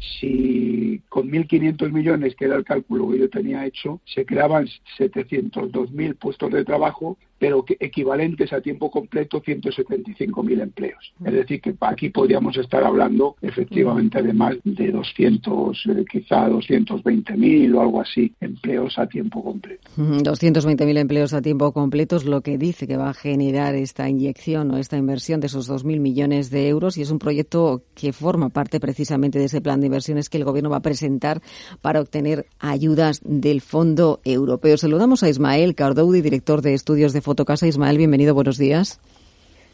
[0.01, 4.66] si con 1.500 millones, que era el cálculo que yo tenía hecho, se creaban
[4.98, 11.12] 702.000 puestos de trabajo, pero que equivalentes a tiempo completo 175.000 empleos.
[11.25, 17.75] Es decir, que aquí podríamos estar hablando efectivamente de más de 200, eh, quizá 220.000
[17.75, 19.89] o algo así, empleos a tiempo completo.
[19.97, 24.71] 220.000 empleos a tiempo completo es lo que dice que va a generar esta inyección
[24.73, 28.51] o esta inversión de esos 2.000 millones de euros y es un proyecto que forma
[28.51, 31.41] parte precisamente de ese plan de inversiones que el Gobierno va a presentar
[31.81, 34.77] para obtener ayudas del Fondo Europeo.
[34.77, 37.69] Saludamos a Ismael Cardoudi, director de estudios de Fotocasa.
[37.69, 38.98] Ismael, bienvenido, buenos días.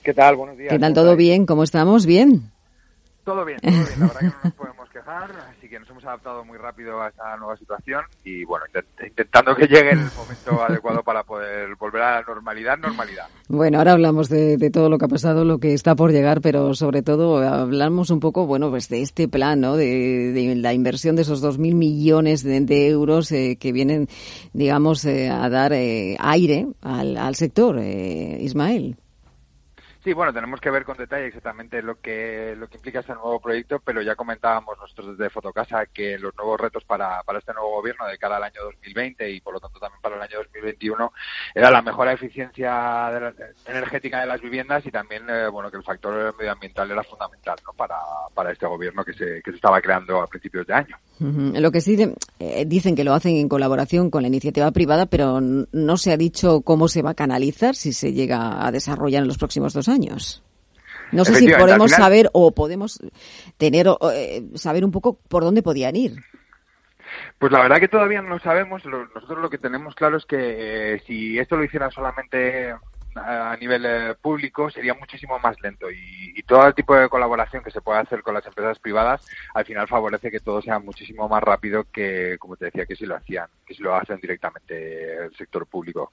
[0.03, 0.37] ¿Qué tal?
[0.37, 0.71] Buenos días.
[0.71, 0.93] ¿Qué tal?
[0.93, 1.47] ¿Todo bien?
[1.47, 2.05] ¿Cómo estamos?
[2.05, 2.53] ¿Bien?
[3.25, 3.85] Todo bien, todo bien.
[3.99, 7.37] La verdad que no nos podemos así que nos hemos adaptado muy rápido a esta
[7.37, 8.65] nueva situación y bueno,
[9.05, 13.27] intentando que llegue el momento adecuado para poder volver a la normalidad, normalidad.
[13.49, 16.75] Bueno, ahora hablamos de, todo lo que ha pasado, lo que está por llegar, pero
[16.75, 19.77] sobre todo hablamos un poco, bueno, pues de este plan, ¿no?
[19.77, 24.09] De, la inversión de esos 2.000 millones de, euros eh, que vienen,
[24.53, 28.97] digamos, eh, a dar eh, aire al, al sector, Ismael.
[30.07, 33.41] Sí, bueno, tenemos que ver con detalle exactamente lo que lo que implica este nuevo
[33.41, 37.73] proyecto, pero ya comentábamos nosotros desde Fotocasa que los nuevos retos para, para este nuevo
[37.73, 41.13] gobierno de cara al año 2020 y por lo tanto también para el año 2021
[41.57, 43.35] era la mejora eficiencia
[43.67, 47.73] energética de las viviendas y también eh, bueno que el factor medioambiental era fundamental ¿no?
[47.73, 47.99] para,
[48.33, 50.97] para este gobierno que se, que se estaba creando a principios de año.
[51.19, 51.97] Lo que sí
[52.39, 56.17] eh, dicen que lo hacen en colaboración con la iniciativa privada, pero no se ha
[56.17, 59.89] dicho cómo se va a canalizar si se llega a desarrollar en los próximos dos
[59.89, 60.43] años.
[61.13, 63.01] No sé si podemos saber o podemos
[63.57, 66.17] tener eh, saber un poco por dónde podían ir.
[67.39, 68.83] Pues la verdad que todavía no sabemos.
[68.85, 72.75] Nosotros lo que tenemos claro es que eh, si esto lo hiciera solamente
[73.19, 77.73] a nivel eh, público sería muchísimo más lento y, todo el tipo de colaboración que
[77.73, 81.43] se puede hacer con las empresas privadas al final favorece que todo sea muchísimo más
[81.43, 85.35] rápido que, como te decía, que si lo hacían, que si lo hacen directamente el
[85.35, 86.13] sector público.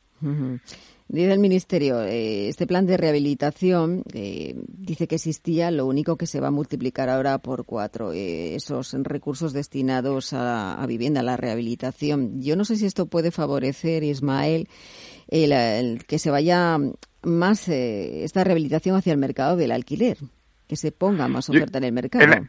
[1.08, 6.26] Dice el Ministerio, eh, este plan de rehabilitación eh, dice que existía, lo único que
[6.26, 11.38] se va a multiplicar ahora por cuatro, esos recursos destinados a, a vivienda, a la
[11.38, 12.42] rehabilitación.
[12.42, 14.68] Yo no sé si esto puede favorecer, Ismael,
[15.34, 16.78] el, que se vaya
[17.24, 20.18] más eh, esta rehabilitación hacia el mercado del alquiler,
[20.68, 22.48] que se ponga más oferta en el mercado.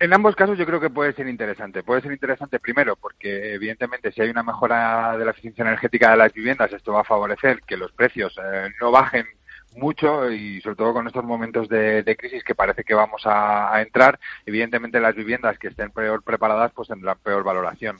[0.00, 1.82] En, ambos casos yo creo que puede ser interesante.
[1.82, 6.16] Puede ser interesante primero porque evidentemente si hay una mejora de la eficiencia energética de
[6.16, 9.26] las viviendas, esto va a favorecer que los precios eh, no bajen
[9.76, 14.18] mucho y sobre todo con estos momentos de, crisis que parece que vamos a, entrar,
[14.46, 17.98] evidentemente las viviendas que estén peor preparadas pues tendrán peor valoración.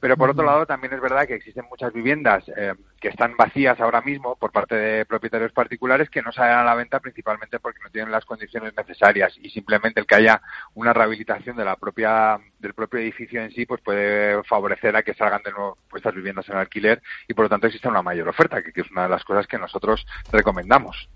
[0.00, 3.78] Pero por otro lado también es verdad que existen muchas viviendas eh, que están vacías
[3.80, 7.80] ahora mismo por parte de propietarios particulares que no salen a la venta principalmente porque
[7.84, 10.40] no tienen las condiciones necesarias y simplemente el que haya
[10.72, 15.12] una rehabilitación de la propia del propio edificio en sí pues puede favorecer a que
[15.12, 18.26] salgan de nuevo pues, estas viviendas en alquiler y por lo tanto existe una mayor
[18.26, 21.10] oferta que, es una de las cosas que nosotros recomendamos.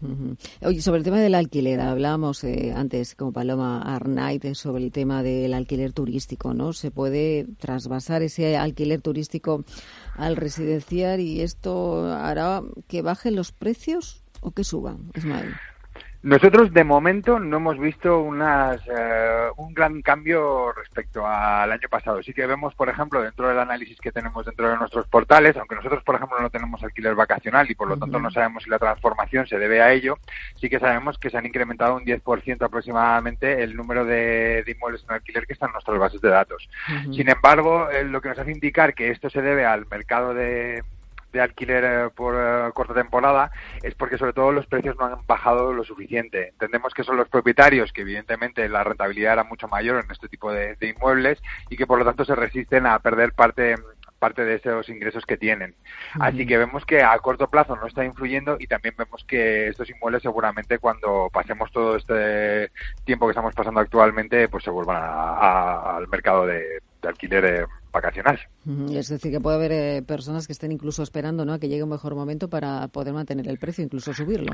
[0.60, 5.22] Oye, sobre el tema del alquiler, hablábamos eh, antes con Paloma Arnaiz sobre el tema
[5.22, 6.74] del alquiler turístico, ¿no?
[6.74, 9.64] Se puede trasvasar ese alquiler turístico
[10.18, 11.77] al residencial y esto
[12.12, 15.54] hará que bajen los precios o que suban, Ismael.
[16.20, 22.20] Nosotros de momento no hemos visto unas, eh, un gran cambio respecto al año pasado.
[22.24, 25.76] Sí que vemos, por ejemplo, dentro del análisis que tenemos dentro de nuestros portales, aunque
[25.76, 28.80] nosotros, por ejemplo, no tenemos alquiler vacacional y por lo tanto no sabemos si la
[28.80, 30.18] transformación se debe a ello,
[30.56, 35.14] sí que sabemos que se han incrementado un 10% aproximadamente el número de, inmuebles en
[35.14, 36.68] alquiler que están en nuestras bases de datos.
[37.12, 40.82] Sin embargo, eh, lo que nos hace indicar que esto se debe al mercado de
[41.32, 43.50] de alquiler eh, por eh, corta temporada
[43.82, 46.48] es porque sobre todo los precios no han bajado lo suficiente.
[46.48, 50.52] Entendemos que son los propietarios que evidentemente la rentabilidad era mucho mayor en este tipo
[50.52, 53.76] de, inmuebles y que por lo tanto se resisten a perder parte
[54.18, 55.76] parte de esos ingresos que tienen.
[56.18, 59.88] Así que vemos que a corto plazo no está influyendo y también vemos que estos
[59.90, 62.72] inmuebles seguramente cuando pasemos todo este
[63.04, 68.38] tiempo que estamos pasando actualmente pues se vuelvan al mercado de, alquiler eh, vacacional.
[68.90, 71.52] Es decir, que puede haber eh, personas que estén incluso esperando ¿no?
[71.52, 74.52] a que llegue un mejor momento para poder mantener el precio, incluso subirlo.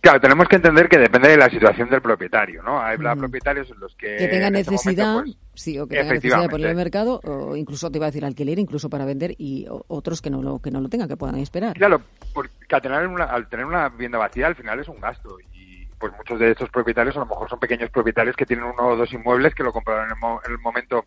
[0.00, 2.80] Claro, tenemos que entender que depende de la situación del propietario, ¿no?
[2.80, 4.16] Hay propietarios en los que...
[4.16, 7.56] Que tengan este necesidad, pues, sí, o que tengan necesidad de poner el mercado, o
[7.56, 10.70] incluso te iba a decir alquiler, incluso para vender, y otros que no lo que
[10.70, 11.74] no lo tengan, que puedan esperar.
[11.76, 12.02] Claro,
[12.32, 15.86] porque al tener una, al tener una vivienda vacía, al final es un gasto, y
[15.98, 18.96] pues muchos de estos propietarios a lo mejor son pequeños propietarios que tienen uno o
[18.96, 21.04] dos inmuebles que lo compraron en el momento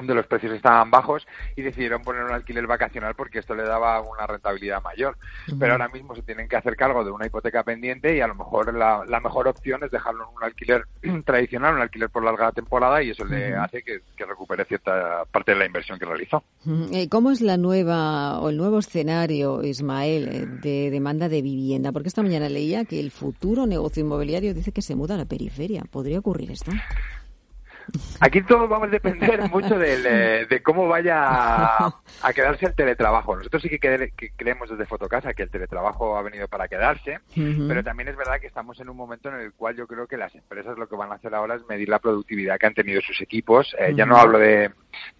[0.00, 4.00] donde los precios estaban bajos y decidieron poner un alquiler vacacional porque esto le daba
[4.00, 5.16] una rentabilidad mayor.
[5.58, 8.34] Pero ahora mismo se tienen que hacer cargo de una hipoteca pendiente y a lo
[8.34, 10.84] mejor la, mejor opción es dejarlo en un alquiler
[11.24, 15.58] tradicional, un alquiler por larga temporada y eso le hace que, recupere cierta parte de
[15.58, 16.44] la inversión que realizó.
[16.92, 21.90] Eh, ¿Cómo es la nueva o el nuevo escenario, Ismael, eh, de demanda de vivienda?
[21.90, 25.24] Porque esta mañana leía que el futuro negocio inmobiliario dice que se muda a la
[25.24, 25.84] periferia.
[25.90, 26.70] ¿Podría ocurrir esto?
[28.20, 33.36] Aquí todo va a depender mucho eh, de cómo vaya a, quedarse el teletrabajo.
[33.36, 38.08] Nosotros sí que, creemos desde Fotocasa que el teletrabajo ha venido para quedarse, pero también
[38.08, 40.78] es verdad que estamos en un momento en el cual yo creo que las empresas
[40.78, 43.74] lo que van a hacer ahora es medir la productividad que han tenido sus equipos.
[43.78, 44.70] Eh, ya no hablo de,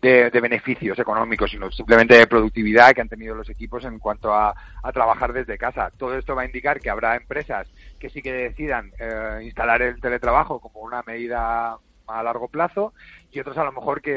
[0.01, 4.55] beneficios económicos, sino simplemente de productividad que han tenido los equipos en cuanto a,
[4.93, 5.91] trabajar desde casa.
[5.97, 7.69] Todo esto va a indicar que habrá empresas
[7.99, 11.79] que sí que decidan eh, instalar el teletrabajo como una medida
[12.19, 12.93] a largo plazo
[13.33, 14.13] y otros a lo mejor que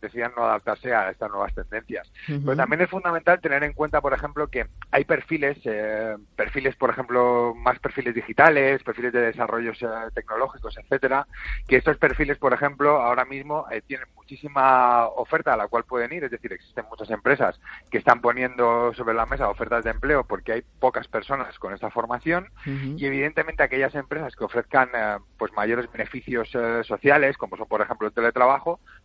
[0.00, 2.10] decidan no adaptarse a estas nuevas tendencias.
[2.26, 6.90] Pero también es fundamental tener en cuenta, por ejemplo, que hay perfiles, eh, perfiles, por
[6.90, 11.26] ejemplo, más perfiles digitales, perfiles de desarrollos eh, tecnológicos, etcétera,
[11.68, 16.12] que estos perfiles, por ejemplo, ahora mismo eh, tienen muchísima oferta a la cual pueden
[16.12, 17.60] ir, es decir, existen muchas empresas
[17.90, 21.90] que están poniendo sobre la mesa ofertas de empleo porque hay pocas personas con esta
[21.90, 24.88] formación y evidentemente aquellas empresas que ofrezcan
[25.36, 26.48] pues mayores beneficios
[26.86, 28.53] sociales, como son por ejemplo el teletrabajo,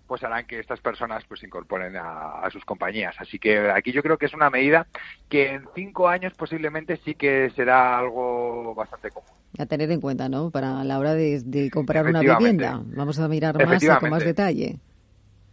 [0.09, 3.15] pues harán que estas personas pues se incorporen a, sus compañías.
[3.19, 4.87] Así que aquí yo creo que es una medida
[5.29, 9.29] que en cinco años posiblemente sí que será algo bastante común.
[9.59, 10.49] A tener en cuenta, ¿no?
[10.49, 12.81] Para la hora de, comprar una vivienda.
[12.95, 14.79] Vamos a mirar más con más detalle.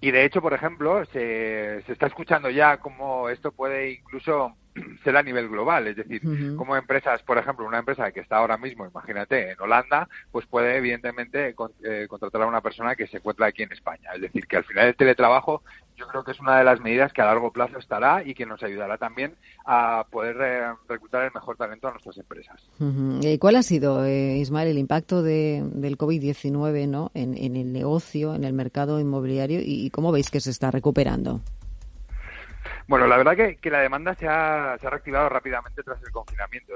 [0.00, 4.54] Y de hecho, por ejemplo, se, se está escuchando ya cómo esto puede incluso
[5.02, 6.22] ser a nivel global, es decir,
[6.56, 10.76] como empresas, por ejemplo, una empresa que está ahora mismo, imagínate, en Holanda, pues puede
[10.76, 11.54] evidentemente
[11.84, 14.10] eh, contratar a una persona que se encuentra aquí en España.
[14.14, 15.62] Es decir, que al final el teletrabajo
[15.96, 18.44] yo creo que es una de las medidas que a largo plazo estará y que
[18.44, 19.34] nos ayudará también
[19.64, 22.62] a poder eh, reclutar el mejor talento a nuestras empresas.
[23.22, 27.10] ¿Y cuál ha sido, eh, Ismael, el impacto de, del COVID-19 ¿no?
[27.14, 31.40] En, el negocio, en el mercado inmobiliario y cómo veis que se está recuperando?
[32.88, 36.10] Bueno, la verdad que, que la demanda se ha, se ha, reactivado rápidamente tras el
[36.10, 36.72] confinamiento.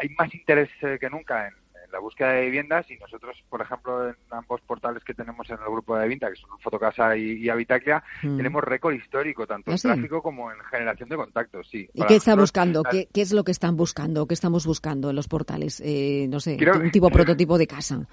[0.00, 1.54] Hay más interés eh, que nunca en,
[1.92, 5.70] la búsqueda de viviendas y nosotros, por ejemplo, en ambos portales que tenemos en el
[5.70, 8.36] grupo de venta, que son Fotocasa y, y Habitaclia, mm.
[8.36, 11.68] tenemos récord histórico, tanto en ¿Ah, tráfico como en generación de contactos.
[11.70, 12.82] Sí, ¿Y qué está buscando?
[12.82, 14.26] ¿Qué, ¿Qué, es lo que están buscando?
[14.26, 15.80] ¿Qué estamos buscando en los portales?
[15.84, 18.06] Eh, no sé, un tipo prototipo de casa.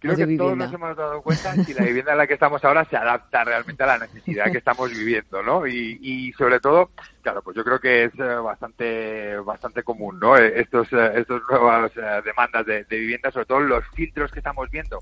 [0.00, 2.86] Creo que todos nos hemos dado cuenta que la vivienda en la que estamos ahora
[2.86, 5.66] se adapta realmente a la necesidad que estamos viviendo, ¿no?
[5.66, 6.90] Y, y sobre todo,
[7.22, 10.36] claro, pues yo creo que es eh, bastante bastante común, ¿no?
[10.36, 11.92] Eh, estos eh, estos nuevas
[12.24, 14.98] demandas de, vivienda, sobre todo los filtros que estamos viendo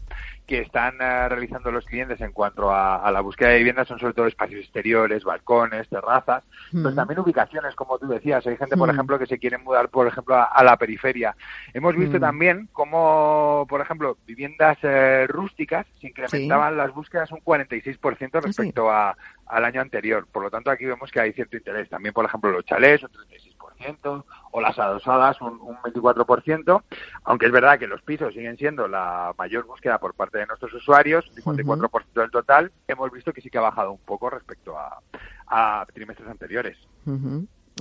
[0.47, 4.27] que están realizando los clientes en cuanto a, la búsqueda de vivienda son sobre todo
[4.27, 6.43] espacios exteriores, balcones, terrazas,
[6.73, 8.47] pero también ubicaciones, como tú decías.
[8.47, 11.37] Hay gente, por ejemplo, que se quiere mudar, por ejemplo, a, la periferia.
[11.75, 18.31] Hemos visto también cómo, por ejemplo, viviendas eh, rústicas se incrementaban las búsquedas un 46%
[18.33, 19.17] ah, respecto a,
[19.49, 20.27] al año anterior.
[20.31, 21.89] Por lo tanto, aquí vemos que hay cierto interés.
[21.89, 26.83] También, por ejemplo, los chalés, un 36%, o las adosadas, un, un 24%,
[27.25, 30.73] aunque es verdad que los pisos siguen siendo la mayor búsqueda por parte de nuestros
[30.75, 35.01] usuarios, 54% del total, hemos visto que sí que ha bajado un poco respecto a,
[35.47, 36.77] a trimestres anteriores.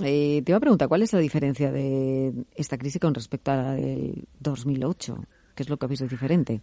[0.04, 3.56] Eh, te iba a preguntar, ¿cuál es la diferencia de esta crisis con respecto a
[3.56, 5.18] la del 2008?
[5.54, 6.60] ¿Qué es lo que habéis de diferente?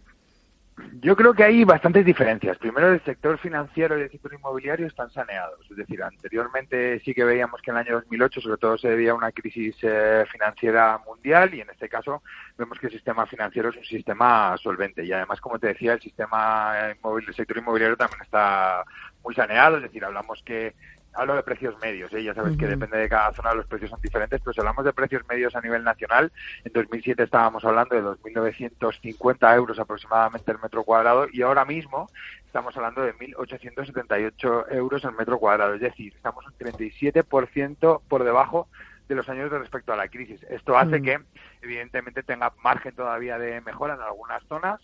[1.00, 2.58] Yo creo que hay bastantes diferencias.
[2.58, 5.58] Primero, el sector financiero y el sector inmobiliario están saneados.
[5.70, 9.12] Es decir, anteriormente sí que veíamos que en el año 2008 sobre todo se debía
[9.12, 12.22] a una crisis eh, financiera mundial y en este caso
[12.58, 15.02] vemos que el sistema financiero es un sistema solvente.
[15.02, 18.84] Y además, como te decía, el sistema el sector inmobiliario también está
[19.24, 19.78] muy saneado.
[19.78, 20.74] Es decir, hablamos que
[21.16, 22.22] hablo de precios medios, ¿eh?
[22.22, 24.92] ya sabes que depende de cada zona los precios son diferentes, pero si hablamos de
[24.92, 26.30] precios medios a nivel nacional,
[26.64, 32.08] en 2007 estábamos hablando de 2.950 euros aproximadamente el metro cuadrado y ahora mismo
[32.44, 38.68] estamos hablando de 1.878 euros el metro cuadrado, es decir, estamos un 37% por debajo
[39.08, 40.42] de los años de respecto a la crisis.
[40.50, 41.20] Esto hace que,
[41.62, 44.80] evidentemente, tenga margen todavía de mejora en algunas zonas,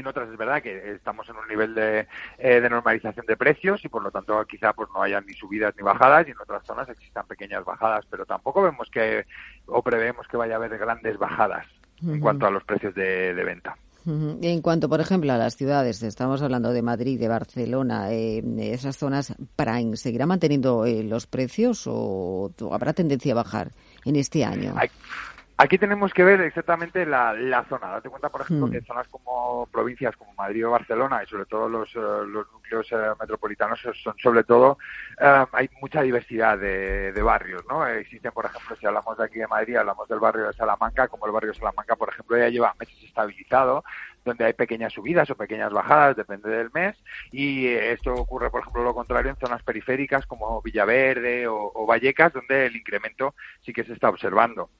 [0.00, 2.06] en otras es verdad que estamos en un nivel de,
[2.38, 5.74] eh, de, normalización de precios y por lo tanto quizá pues no haya ni subidas
[5.76, 9.26] ni bajadas y en otras zonas existan pequeñas bajadas, pero tampoco vemos que
[9.66, 11.66] o prevemos que vaya a haber grandes bajadas
[12.02, 13.76] en cuanto a los precios de, venta.
[14.04, 18.96] En cuanto, por ejemplo, a las ciudades, estamos hablando de Madrid, de Barcelona, eh, esas
[18.96, 23.70] zonas prime, ¿seguirá manteniendo eh, los precios o, habrá tendencia a bajar
[24.04, 24.74] en este año?
[25.58, 27.88] Aquí tenemos que ver exactamente la, zona.
[27.88, 31.68] Date cuenta, por ejemplo, que zonas como provincias como Madrid o Barcelona y sobre todo
[31.68, 34.78] los, eh, núcleos eh, metropolitanos son sobre todo,
[35.20, 37.86] eh, hay mucha diversidad de, barrios, ¿no?
[37.86, 41.26] Existen, por ejemplo, si hablamos de aquí de Madrid, hablamos del barrio de Salamanca, como
[41.26, 43.84] el barrio de Salamanca, por ejemplo, ya lleva meses estabilizado,
[44.24, 46.96] donde hay pequeñas subidas o pequeñas bajadas, depende del mes,
[47.30, 52.66] y esto ocurre, por ejemplo, lo contrario en zonas periféricas como Villaverde o Vallecas, donde
[52.66, 54.70] el incremento sí que se está observando.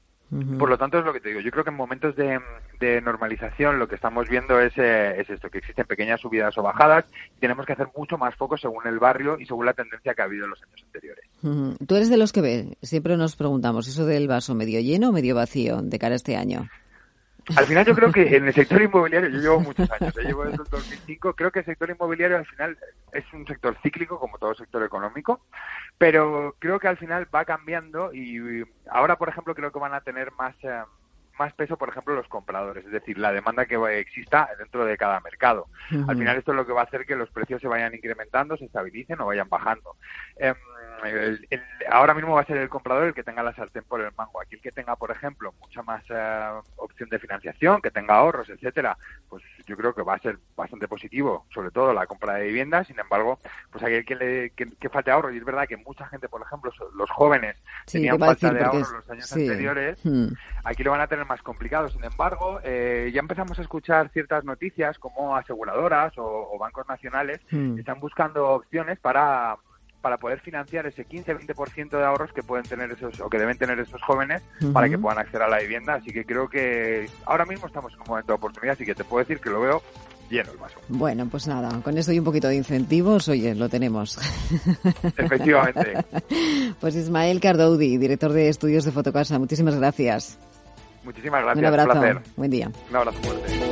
[0.58, 1.40] Por lo tanto, es lo que te digo.
[1.40, 2.40] Yo creo que en momentos de,
[3.02, 7.04] normalización lo que estamos viendo es, eh, es, esto, que existen pequeñas subidas o bajadas
[7.36, 10.22] y tenemos que hacer mucho más foco según el barrio y según la tendencia que
[10.22, 11.24] ha habido en los años anteriores.
[11.86, 15.12] Tú eres de los que ve, siempre nos preguntamos, ¿eso del vaso medio lleno o
[15.12, 16.68] medio vacío de cara a este año?
[17.56, 20.44] Al final yo creo que en el sector inmobiliario, yo llevo muchos años, yo llevo
[20.44, 22.78] desde el 2005, creo que el sector inmobiliario al final
[23.12, 25.40] es un sector cíclico como todo sector económico,
[25.98, 30.00] pero creo que al final va cambiando y ahora, por ejemplo, creo que van a
[30.00, 30.54] tener más...
[30.62, 30.82] Eh,
[31.38, 35.20] más peso, por ejemplo, los compradores, es decir, la demanda que exista dentro de cada
[35.20, 35.66] mercado.
[36.06, 38.56] Al final esto es lo que va a hacer que los precios se vayan incrementando,
[38.56, 39.96] se estabilicen o vayan bajando.
[41.04, 41.60] Em,
[41.90, 44.40] ahora mismo va a ser el comprador el que tenga la sartén por el mango.
[44.40, 48.48] Aquí el que tenga, por ejemplo, mucha más eh, opción de financiación, que tenga ahorros,
[48.48, 48.96] etcétera,
[49.28, 52.86] pues yo creo que va a ser bastante positivo, sobre todo la compra de viviendas.
[52.86, 53.38] Sin embargo,
[53.70, 56.72] pues aquel que, le, que, falte ahorro, y es verdad que mucha gente, por ejemplo,
[56.94, 57.56] los jóvenes
[57.90, 60.28] tenían falta de ahorro los años anteriores, hmm.
[60.64, 61.88] aquí lo van a tener más complicado.
[61.88, 67.78] Sin embargo, eh, ya empezamos a escuchar ciertas noticias como aseguradoras o, bancos nacionales hmm.
[67.78, 69.56] están buscando opciones para
[70.02, 73.78] para poder financiar ese 15-20% de ahorros que pueden tener esos o que deben tener
[73.78, 74.42] esos jóvenes
[74.72, 75.94] para que puedan acceder a la vivienda.
[75.94, 79.04] Así que creo que ahora mismo estamos en un momento de oportunidad, así que te
[79.04, 79.82] puedo decir que lo veo
[80.28, 80.80] lleno el vaso.
[80.88, 84.18] Bueno, pues nada, con esto y un poquito de incentivos, oye, lo tenemos.
[85.16, 85.94] Efectivamente.
[86.80, 90.38] pues Ismael Cardoudi, director de estudios de Fotocasa, muchísimas gracias.
[91.04, 91.58] Muchísimas gracias.
[91.58, 92.20] Un abrazo.
[92.36, 92.70] Buen día.
[92.90, 93.71] Un abrazo fuerte.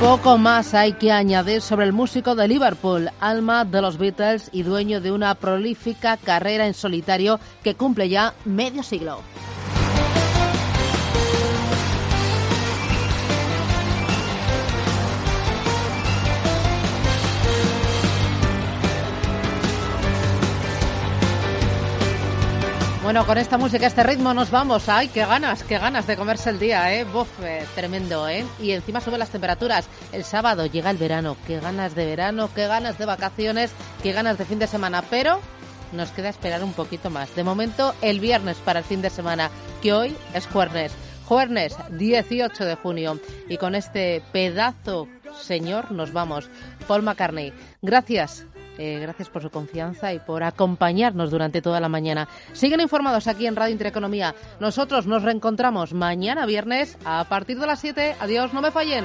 [0.00, 4.62] Poco más hay que añadir sobre el músico de Liverpool, alma de los Beatles y
[4.62, 9.20] dueño de una prolífica carrera en solitario que cumple ya medio siglo.
[23.08, 24.86] Bueno, con esta música, este ritmo nos vamos.
[24.90, 27.04] ¡Ay, qué ganas, qué ganas de comerse el día, eh!
[27.04, 28.44] Buf, eh, tremendo, ¿eh?
[28.60, 29.88] Y encima suben las temperaturas.
[30.12, 31.34] El sábado llega el verano.
[31.46, 33.72] Qué ganas de verano, qué ganas de vacaciones,
[34.02, 35.02] qué ganas de fin de semana.
[35.08, 35.40] Pero
[35.92, 37.34] nos queda esperar un poquito más.
[37.34, 39.48] De momento, el viernes para el fin de semana,
[39.80, 40.92] que hoy es jueves.
[41.24, 43.18] Jueves 18 de junio.
[43.48, 45.08] Y con este pedazo,
[45.40, 46.50] señor, nos vamos.
[46.86, 48.44] Paul McCartney, gracias
[48.78, 52.28] eh, gracias por su confianza y por acompañarnos durante toda la mañana.
[52.52, 54.34] Siguen informados aquí en Radio Intereconomía.
[54.60, 58.16] Nosotros nos reencontramos mañana viernes a partir de las 7.
[58.20, 59.04] Adiós, no me fallen.